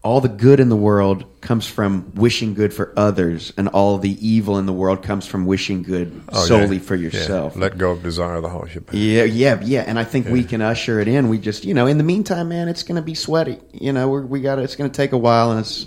All 0.03 0.23
the 0.23 0.29
good 0.31 0.61
in 0.61 0.71
the 0.71 0.77
world 0.77 1.27
comes 1.43 1.67
from 1.67 2.13
wishing 2.15 2.55
good 2.55 2.73
for 2.73 2.91
others, 2.97 3.53
and 3.59 3.69
all 3.69 3.99
the 3.99 4.17
evil 4.27 4.57
in 4.57 4.65
the 4.65 4.73
world 4.73 5.03
comes 5.03 5.27
from 5.27 5.45
wishing 5.45 5.83
good 5.83 6.23
Oh, 6.31 6.45
solely 6.47 6.77
yeah. 6.77 6.83
for 6.83 6.95
Yeah. 6.97 7.03
yourself. 7.11 7.55
Let 7.55 7.77
go 7.77 7.91
of 7.91 8.03
desire 8.03 8.37
of 8.37 8.43
the 8.43 8.49
whole 8.49 8.65
shebang. 8.67 8.99
Yeah, 8.99 9.25
yeah, 9.25 9.61
yeah. 9.63 9.85
And 9.87 9.99
I 9.99 10.05
think 10.05 10.27
we 10.29 10.43
can 10.43 10.63
usher 10.63 11.01
it 11.01 11.09
in. 11.09 11.29
We 11.29 11.37
just, 11.37 11.67
you 11.67 11.75
know, 11.75 11.87
in 11.87 11.99
the 11.99 12.05
meantime, 12.05 12.49
man, 12.49 12.69
it's 12.69 12.83
going 12.83 12.97
to 12.97 13.03
be 13.03 13.15
sweaty. 13.15 13.59
You 13.75 13.93
know, 13.93 14.09
we're, 14.09 14.23
we 14.23 14.41
got 14.41 14.59
it's 14.59 14.75
going 14.75 14.91
to 14.91 14.97
take 14.97 15.13
a 15.13 15.19
while. 15.19 15.51
And 15.51 15.61
it's, 15.61 15.87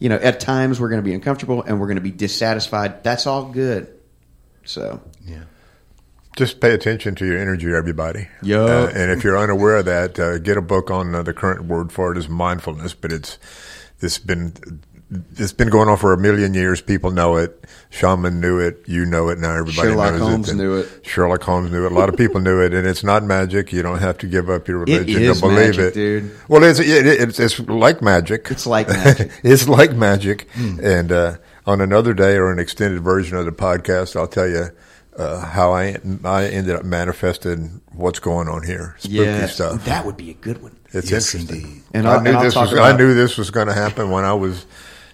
you 0.00 0.08
know, 0.08 0.16
at 0.16 0.40
times 0.40 0.80
we're 0.80 0.88
going 0.88 1.00
to 1.00 1.04
be 1.08 1.14
uncomfortable 1.14 1.62
and 1.62 1.78
we're 1.80 1.86
going 1.86 1.96
to 1.98 2.02
be 2.02 2.10
dissatisfied. 2.10 3.04
That's 3.04 3.28
all 3.28 3.44
good. 3.44 3.86
So, 4.64 5.00
Yeah. 5.24 5.44
Just 6.36 6.60
pay 6.60 6.72
attention 6.72 7.14
to 7.16 7.26
your 7.26 7.38
energy, 7.38 7.72
everybody. 7.72 8.28
Yeah. 8.42 8.60
Uh, 8.60 8.92
and 8.94 9.10
if 9.10 9.22
you're 9.22 9.36
unaware 9.36 9.76
of 9.76 9.84
that, 9.84 10.18
uh, 10.18 10.38
get 10.38 10.56
a 10.56 10.62
book 10.62 10.90
on 10.90 11.14
uh, 11.14 11.22
the 11.22 11.34
current 11.34 11.66
word 11.66 11.92
for 11.92 12.12
it 12.12 12.18
is 12.18 12.28
mindfulness. 12.28 12.94
But 12.94 13.12
it's 13.12 13.38
it's 14.00 14.18
been 14.18 14.54
it's 15.36 15.52
been 15.52 15.68
going 15.68 15.88
on 15.88 15.98
for 15.98 16.12
a 16.12 16.18
million 16.18 16.54
years. 16.54 16.80
People 16.80 17.10
know 17.10 17.36
it. 17.36 17.64
Shaman 17.90 18.40
knew 18.40 18.58
it. 18.58 18.82
You 18.86 19.04
know 19.04 19.28
it 19.28 19.38
now. 19.38 19.56
Everybody 19.56 19.88
Sherlock 19.88 20.12
knows 20.12 20.20
Holmes 20.20 20.48
it. 20.48 20.54
Knew 20.54 20.76
it. 20.78 20.88
Sherlock 21.02 21.42
Holmes 21.42 21.70
knew 21.70 21.84
it. 21.84 21.92
A 21.92 21.94
lot 21.94 22.08
of 22.08 22.16
people 22.16 22.40
knew 22.40 22.60
it, 22.62 22.72
and 22.72 22.86
it's 22.86 23.04
not 23.04 23.22
magic. 23.22 23.72
You 23.72 23.82
don't 23.82 23.98
have 23.98 24.16
to 24.18 24.26
give 24.26 24.48
up 24.48 24.68
your 24.68 24.78
religion 24.78 25.34
to 25.34 25.40
believe 25.40 25.76
magic, 25.76 25.80
it, 25.80 25.94
dude. 25.94 26.30
Well, 26.48 26.62
it's 26.64 26.78
it, 26.78 27.06
it's 27.06 27.38
it's 27.38 27.58
like 27.60 28.00
magic. 28.00 28.48
It's 28.50 28.66
like 28.66 28.88
magic. 28.88 29.30
It's 29.42 29.68
like 29.68 29.92
magic. 29.92 30.48
And 30.56 31.12
uh, 31.12 31.36
on 31.66 31.80
another 31.80 32.14
day 32.14 32.36
or 32.36 32.50
an 32.50 32.58
extended 32.58 33.02
version 33.02 33.36
of 33.36 33.44
the 33.44 33.52
podcast, 33.52 34.16
I'll 34.16 34.26
tell 34.26 34.48
you 34.48 34.70
uh, 35.16 35.40
how 35.40 35.72
I 35.74 35.96
I 36.24 36.46
ended 36.46 36.74
up 36.76 36.84
manifesting 36.84 37.80
what's 37.92 38.18
going 38.18 38.48
on 38.48 38.62
here. 38.64 38.94
Spooky 38.98 39.14
yes, 39.16 39.54
stuff. 39.56 39.84
that 39.84 40.06
would 40.06 40.16
be 40.16 40.30
a 40.30 40.34
good 40.34 40.62
one. 40.62 40.76
it's 40.92 41.10
Yes, 41.10 41.34
interesting. 41.34 41.62
indeed. 41.66 41.82
And 41.94 42.08
I 42.08 42.14
I'll- 42.14 42.20
knew 42.22 42.30
and 42.32 42.40
this 42.46 42.54
was 42.56 42.74
I 42.74 42.96
knew 42.96 43.14
this 43.14 43.36
was 43.36 43.50
going 43.50 43.66
to 43.68 43.74
happen 43.74 44.10
when 44.10 44.24
I 44.24 44.32
was 44.34 44.66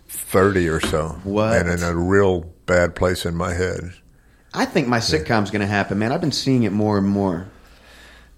thirty 0.08 0.68
or 0.68 0.80
so. 0.80 1.18
What? 1.24 1.56
And 1.56 1.68
in 1.68 1.82
a 1.82 1.94
real 1.96 2.40
bad 2.66 2.94
place 2.94 3.24
in 3.26 3.34
my 3.34 3.54
head. 3.54 3.92
I 4.54 4.64
think 4.64 4.88
my 4.88 4.98
sitcom's 4.98 5.50
going 5.50 5.60
to 5.60 5.66
happen, 5.66 5.98
man. 5.98 6.10
I've 6.12 6.20
been 6.22 6.32
seeing 6.32 6.62
it 6.62 6.72
more 6.72 6.96
and 6.98 7.06
more. 7.06 7.48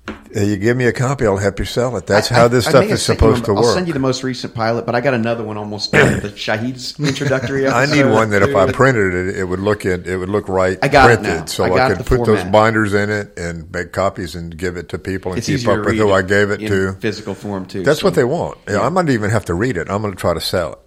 Uh, 0.08 0.40
You 0.40 0.56
give 0.56 0.76
me 0.76 0.86
a 0.86 0.92
copy, 0.92 1.26
I'll 1.26 1.36
help 1.36 1.58
you 1.58 1.64
sell 1.64 1.96
it. 1.96 2.06
That's 2.06 2.30
I- 2.30 2.34
how 2.36 2.48
this 2.48 2.66
I 2.66 2.70
stuff 2.70 2.82
have 2.84 2.92
is 2.92 3.02
supposed 3.02 3.44
to 3.46 3.50
I'll 3.54 3.62
work. 3.62 3.74
send 3.74 3.88
you 3.88 3.92
the 3.92 3.98
most 3.98 4.22
recent 4.22 4.54
pilot, 4.54 4.86
but 4.86 4.94
I 4.94 5.00
got 5.00 5.12
another 5.14 5.42
one 5.42 5.56
almost 5.56 5.92
done. 5.92 6.20
the 6.20 6.28
Shahid's 6.30 6.98
introductory 7.00 7.66
I 7.68 7.86
need 7.86 8.04
one 8.06 8.30
that 8.30 8.42
if 8.42 8.54
I 8.54 8.70
printed 8.70 9.12
it, 9.12 9.36
it 9.36 9.44
would 9.44 9.58
look 9.60 9.84
it, 9.84 10.06
it 10.06 10.16
would 10.16 10.28
look 10.28 10.48
right 10.48 10.78
I 10.82 10.88
got 10.88 11.10
it 11.10 11.18
printed, 11.20 11.40
now. 11.40 11.44
so 11.46 11.64
I 11.64 11.86
I, 11.86 11.94
could 11.94 12.06
put 12.06 12.24
those 12.26 12.44
binders 12.44 12.94
in 12.94 13.10
it 13.10 13.36
and 13.38 13.70
make 13.72 13.92
copies 13.92 14.34
and 14.36 14.56
give 14.56 14.76
it 14.76 14.88
to 14.90 14.98
people 14.98 15.32
and 15.32 15.38
It's 15.38 15.48
keep 15.48 15.66
up 15.66 15.84
with 15.84 15.96
who 15.96 16.12
I 16.12 16.22
gave 16.22 16.50
it 16.50 16.60
in 16.62 16.68
to. 16.68 16.92
physical 17.00 17.34
form 17.34 17.66
too. 17.66 17.82
That's 17.82 18.00
so- 18.00 18.06
what 18.06 18.14
they 18.14 18.24
want. 18.24 18.58
Yeah, 18.68 18.82
I 18.82 18.88
might 18.88 19.08
even 19.10 19.30
have 19.30 19.44
to 19.46 19.54
read 19.54 19.76
it. 19.76 19.90
I'm 19.90 20.00
going 20.00 20.14
to 20.14 20.20
try 20.20 20.34
to 20.34 20.40
sell 20.40 20.72
it. 20.74 20.78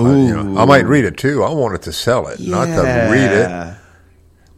Ooh. 0.00 0.26
you 0.26 0.34
know, 0.42 0.60
I 0.60 0.64
might 0.64 0.86
read 0.86 1.04
it 1.04 1.16
too. 1.16 1.42
I 1.42 1.50
want 1.52 1.74
it 1.74 1.82
to 1.82 1.92
sell 1.92 2.28
it, 2.28 2.38
not 2.40 2.66
to 2.66 2.82
read 3.10 3.32
it. 3.32 3.77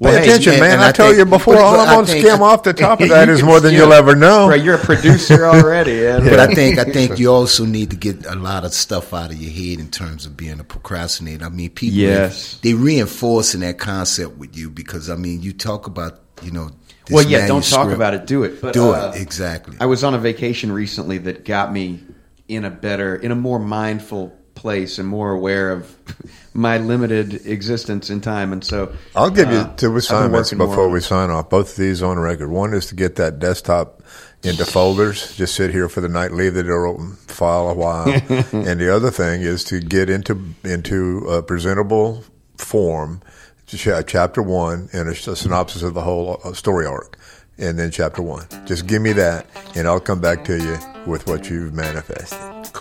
Yeah. 0.02 0.08
Pay 0.12 0.16
hey, 0.16 0.22
attention, 0.30 0.52
and- 0.54 0.60
man. 0.62 0.70
and 0.72 0.80
I, 0.80 0.88
I 0.88 0.92
told 0.92 1.08
think- 1.10 1.18
you 1.18 1.24
before, 1.26 1.58
all 1.58 1.78
I'm 1.78 1.94
going 1.94 2.06
to 2.06 2.12
skim 2.20 2.42
off 2.42 2.62
the 2.62 2.72
top 2.72 3.00
of 3.02 3.10
that 3.10 3.28
is 3.28 3.42
more 3.50 3.60
than 3.60 3.74
you'll 3.74 3.92
ever 3.92 4.16
know. 4.16 4.46
Bro, 4.46 4.56
you're 4.56 4.76
a 4.76 4.78
producer 4.78 5.44
already. 5.46 5.92
Ed. 6.06 6.20
But 6.24 6.40
I 6.40 6.54
think 6.54 6.78
I 6.78 6.84
think 6.92 7.18
you 7.18 7.30
also 7.30 7.66
need 7.66 7.90
to 7.90 7.96
get 7.96 8.24
a 8.24 8.34
lot 8.34 8.64
of 8.64 8.72
stuff 8.72 9.12
out 9.12 9.30
of 9.30 9.36
your 9.36 9.52
head 9.52 9.78
in 9.78 9.90
terms 9.90 10.24
of 10.24 10.36
being 10.38 10.58
a 10.58 10.64
procrastinator. 10.64 11.44
I 11.44 11.50
mean, 11.50 11.68
people 11.70 11.98
Yes. 11.98 12.58
they 12.62 12.72
reinforcing 12.72 13.60
that 13.60 13.78
concept 13.78 14.38
with 14.38 14.56
you 14.56 14.70
because 14.70 15.10
I 15.10 15.16
mean, 15.16 15.42
you 15.42 15.52
talk 15.52 15.86
about 15.86 16.20
you 16.42 16.50
know. 16.50 16.70
this 17.04 17.14
well, 17.14 17.26
yeah, 17.26 17.46
don't 17.46 17.62
talk 17.68 17.90
about 17.92 18.14
it. 18.14 18.26
Do 18.26 18.44
it. 18.44 18.62
But, 18.62 18.72
Do 18.72 18.94
uh, 18.94 19.12
it 19.14 19.20
exactly. 19.20 19.76
I 19.80 19.84
was 19.86 20.02
on 20.02 20.14
a 20.14 20.18
vacation 20.18 20.72
recently 20.72 21.18
that 21.18 21.44
got 21.44 21.70
me 21.72 22.00
in 22.48 22.64
a 22.64 22.70
better, 22.70 23.14
in 23.16 23.30
a 23.32 23.36
more 23.36 23.58
mindful 23.58 24.34
place 24.60 24.98
and 24.98 25.08
more 25.08 25.32
aware 25.32 25.72
of 25.72 25.96
my 26.54 26.76
limited 26.76 27.46
existence 27.46 28.10
in 28.10 28.20
time. 28.20 28.52
And 28.52 28.62
so 28.62 28.94
I'll 29.16 29.30
give 29.30 29.50
you 29.50 29.58
uh, 29.58 29.74
two 29.76 29.90
I've 29.90 29.96
assignments 29.96 30.52
before 30.52 30.90
we 30.90 31.00
sign 31.00 31.30
off. 31.30 31.48
Both 31.48 31.70
of 31.70 31.76
these 31.76 32.02
on 32.02 32.18
record. 32.18 32.50
One 32.50 32.74
is 32.74 32.86
to 32.86 32.94
get 32.94 33.16
that 33.16 33.38
desktop 33.38 34.02
into 34.42 34.66
folders. 34.66 35.34
Just 35.36 35.54
sit 35.54 35.70
here 35.70 35.88
for 35.88 36.02
the 36.02 36.08
night, 36.08 36.32
leave 36.32 36.54
the 36.54 36.62
door 36.62 36.86
open, 36.86 37.16
file 37.26 37.70
a 37.70 37.74
while. 37.74 38.08
and 38.28 38.80
the 38.80 38.94
other 38.94 39.10
thing 39.10 39.40
is 39.40 39.64
to 39.64 39.80
get 39.80 40.10
into 40.10 40.54
into 40.62 41.26
a 41.28 41.42
presentable 41.42 42.22
form, 42.58 43.22
ch- 43.66 43.88
chapter 44.06 44.42
one, 44.42 44.90
and 44.92 45.08
a 45.08 45.14
synopsis 45.14 45.82
of 45.82 45.94
the 45.94 46.02
whole 46.02 46.38
uh, 46.44 46.52
story 46.52 46.84
arc. 46.86 47.18
And 47.56 47.78
then 47.78 47.90
chapter 47.90 48.22
one. 48.22 48.46
Just 48.64 48.86
give 48.86 49.02
me 49.02 49.12
that, 49.12 49.46
and 49.74 49.86
I'll 49.86 50.00
come 50.00 50.20
back 50.20 50.44
to 50.46 50.56
you 50.56 50.78
with 51.06 51.26
what 51.26 51.50
you've 51.50 51.74
manifested. 51.74 52.38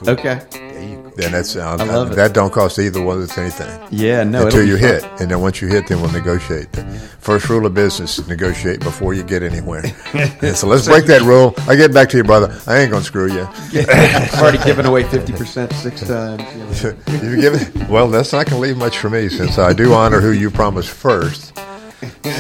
Okay. 0.08 0.69
Then 1.16 1.32
that's 1.34 1.56
I 1.56 1.76
love 1.76 2.12
it. 2.12 2.16
that 2.16 2.34
don't 2.34 2.52
cost 2.54 2.80
either 2.80 3.02
one 3.02 3.18
of 3.18 3.24
us 3.24 3.38
anything 3.38 3.70
Yeah, 3.92 4.24
no. 4.24 4.46
until 4.46 4.64
you 4.66 4.76
be 4.76 4.82
hit, 4.82 5.04
and 5.20 5.30
then 5.30 5.42
once 5.42 5.62
you 5.62 5.68
hit, 5.68 5.88
then 5.88 6.02
we'll 6.02 6.12
negotiate. 6.12 6.72
The 6.72 6.84
first 7.20 7.50
rule 7.50 7.66
of 7.66 7.74
business: 7.74 8.26
negotiate 8.28 8.80
before 8.80 9.14
you 9.14 9.24
get 9.24 9.44
anywhere. 9.44 9.84
And 10.42 10.56
so 10.56 10.68
let's 10.68 10.86
break 10.88 11.06
that 11.06 11.22
rule. 11.24 11.54
I 11.68 11.76
get 11.76 11.94
back 11.94 12.10
to 12.10 12.18
you, 12.18 12.24
brother. 12.24 12.58
I 12.68 12.80
ain't 12.80 12.92
gonna 12.92 13.04
screw 13.04 13.32
you. 13.32 13.42
I've 13.74 14.34
already 14.36 14.58
given 14.60 14.86
away 14.86 15.04
50% 15.04 15.74
six 15.74 16.08
times. 16.08 16.84
you 16.84 16.92
know. 16.94 17.24
you 17.36 17.42
give 17.42 17.54
it. 17.56 17.90
Well, 17.90 18.08
that's 18.10 18.32
not 18.32 18.46
gonna 18.46 18.62
leave 18.62 18.78
much 18.78 18.98
for 18.98 19.10
me 19.10 19.28
since 19.30 19.58
I 19.58 19.74
do 19.74 19.94
honor 19.94 20.22
who 20.22 20.32
you 20.32 20.50
promised 20.50 20.90
first. 20.90 21.56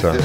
So. 0.02 0.17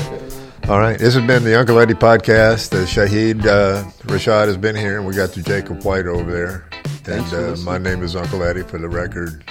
All 0.68 0.78
right, 0.78 0.98
this 0.98 1.12
has 1.14 1.26
been 1.26 1.44
the 1.44 1.58
Uncle 1.58 1.78
Eddie 1.78 1.92
podcast. 1.92 2.70
The 2.70 2.86
Shahid 2.86 3.44
uh, 3.44 3.84
Rashad 4.06 4.46
has 4.46 4.56
been 4.56 4.74
here, 4.74 4.96
and 4.96 5.06
we 5.06 5.12
got 5.14 5.32
the 5.32 5.42
Jacob 5.42 5.82
White 5.84 6.06
over 6.06 6.30
there. 6.32 6.64
And 6.84 7.24
Thanks 7.26 7.32
uh, 7.32 7.56
my 7.64 7.78
name 7.78 8.02
is 8.02 8.16
Uncle 8.16 8.42
Eddie 8.42 8.62
for 8.62 8.78
the 8.78 8.88
record. 8.88 9.44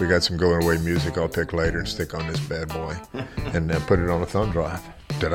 We 0.00 0.06
got 0.06 0.22
some 0.22 0.36
going 0.36 0.62
away 0.62 0.78
music 0.78 1.18
I'll 1.18 1.28
pick 1.28 1.52
later 1.52 1.78
and 1.78 1.88
stick 1.88 2.14
on 2.14 2.26
this 2.26 2.40
bad 2.40 2.68
boy 2.68 2.96
and 3.54 3.70
uh, 3.70 3.80
put 3.86 3.98
it 3.98 4.08
on 4.08 4.22
a 4.22 4.26
thumb 4.26 4.52
drive. 4.52 4.80
Ta-da. 5.20 5.34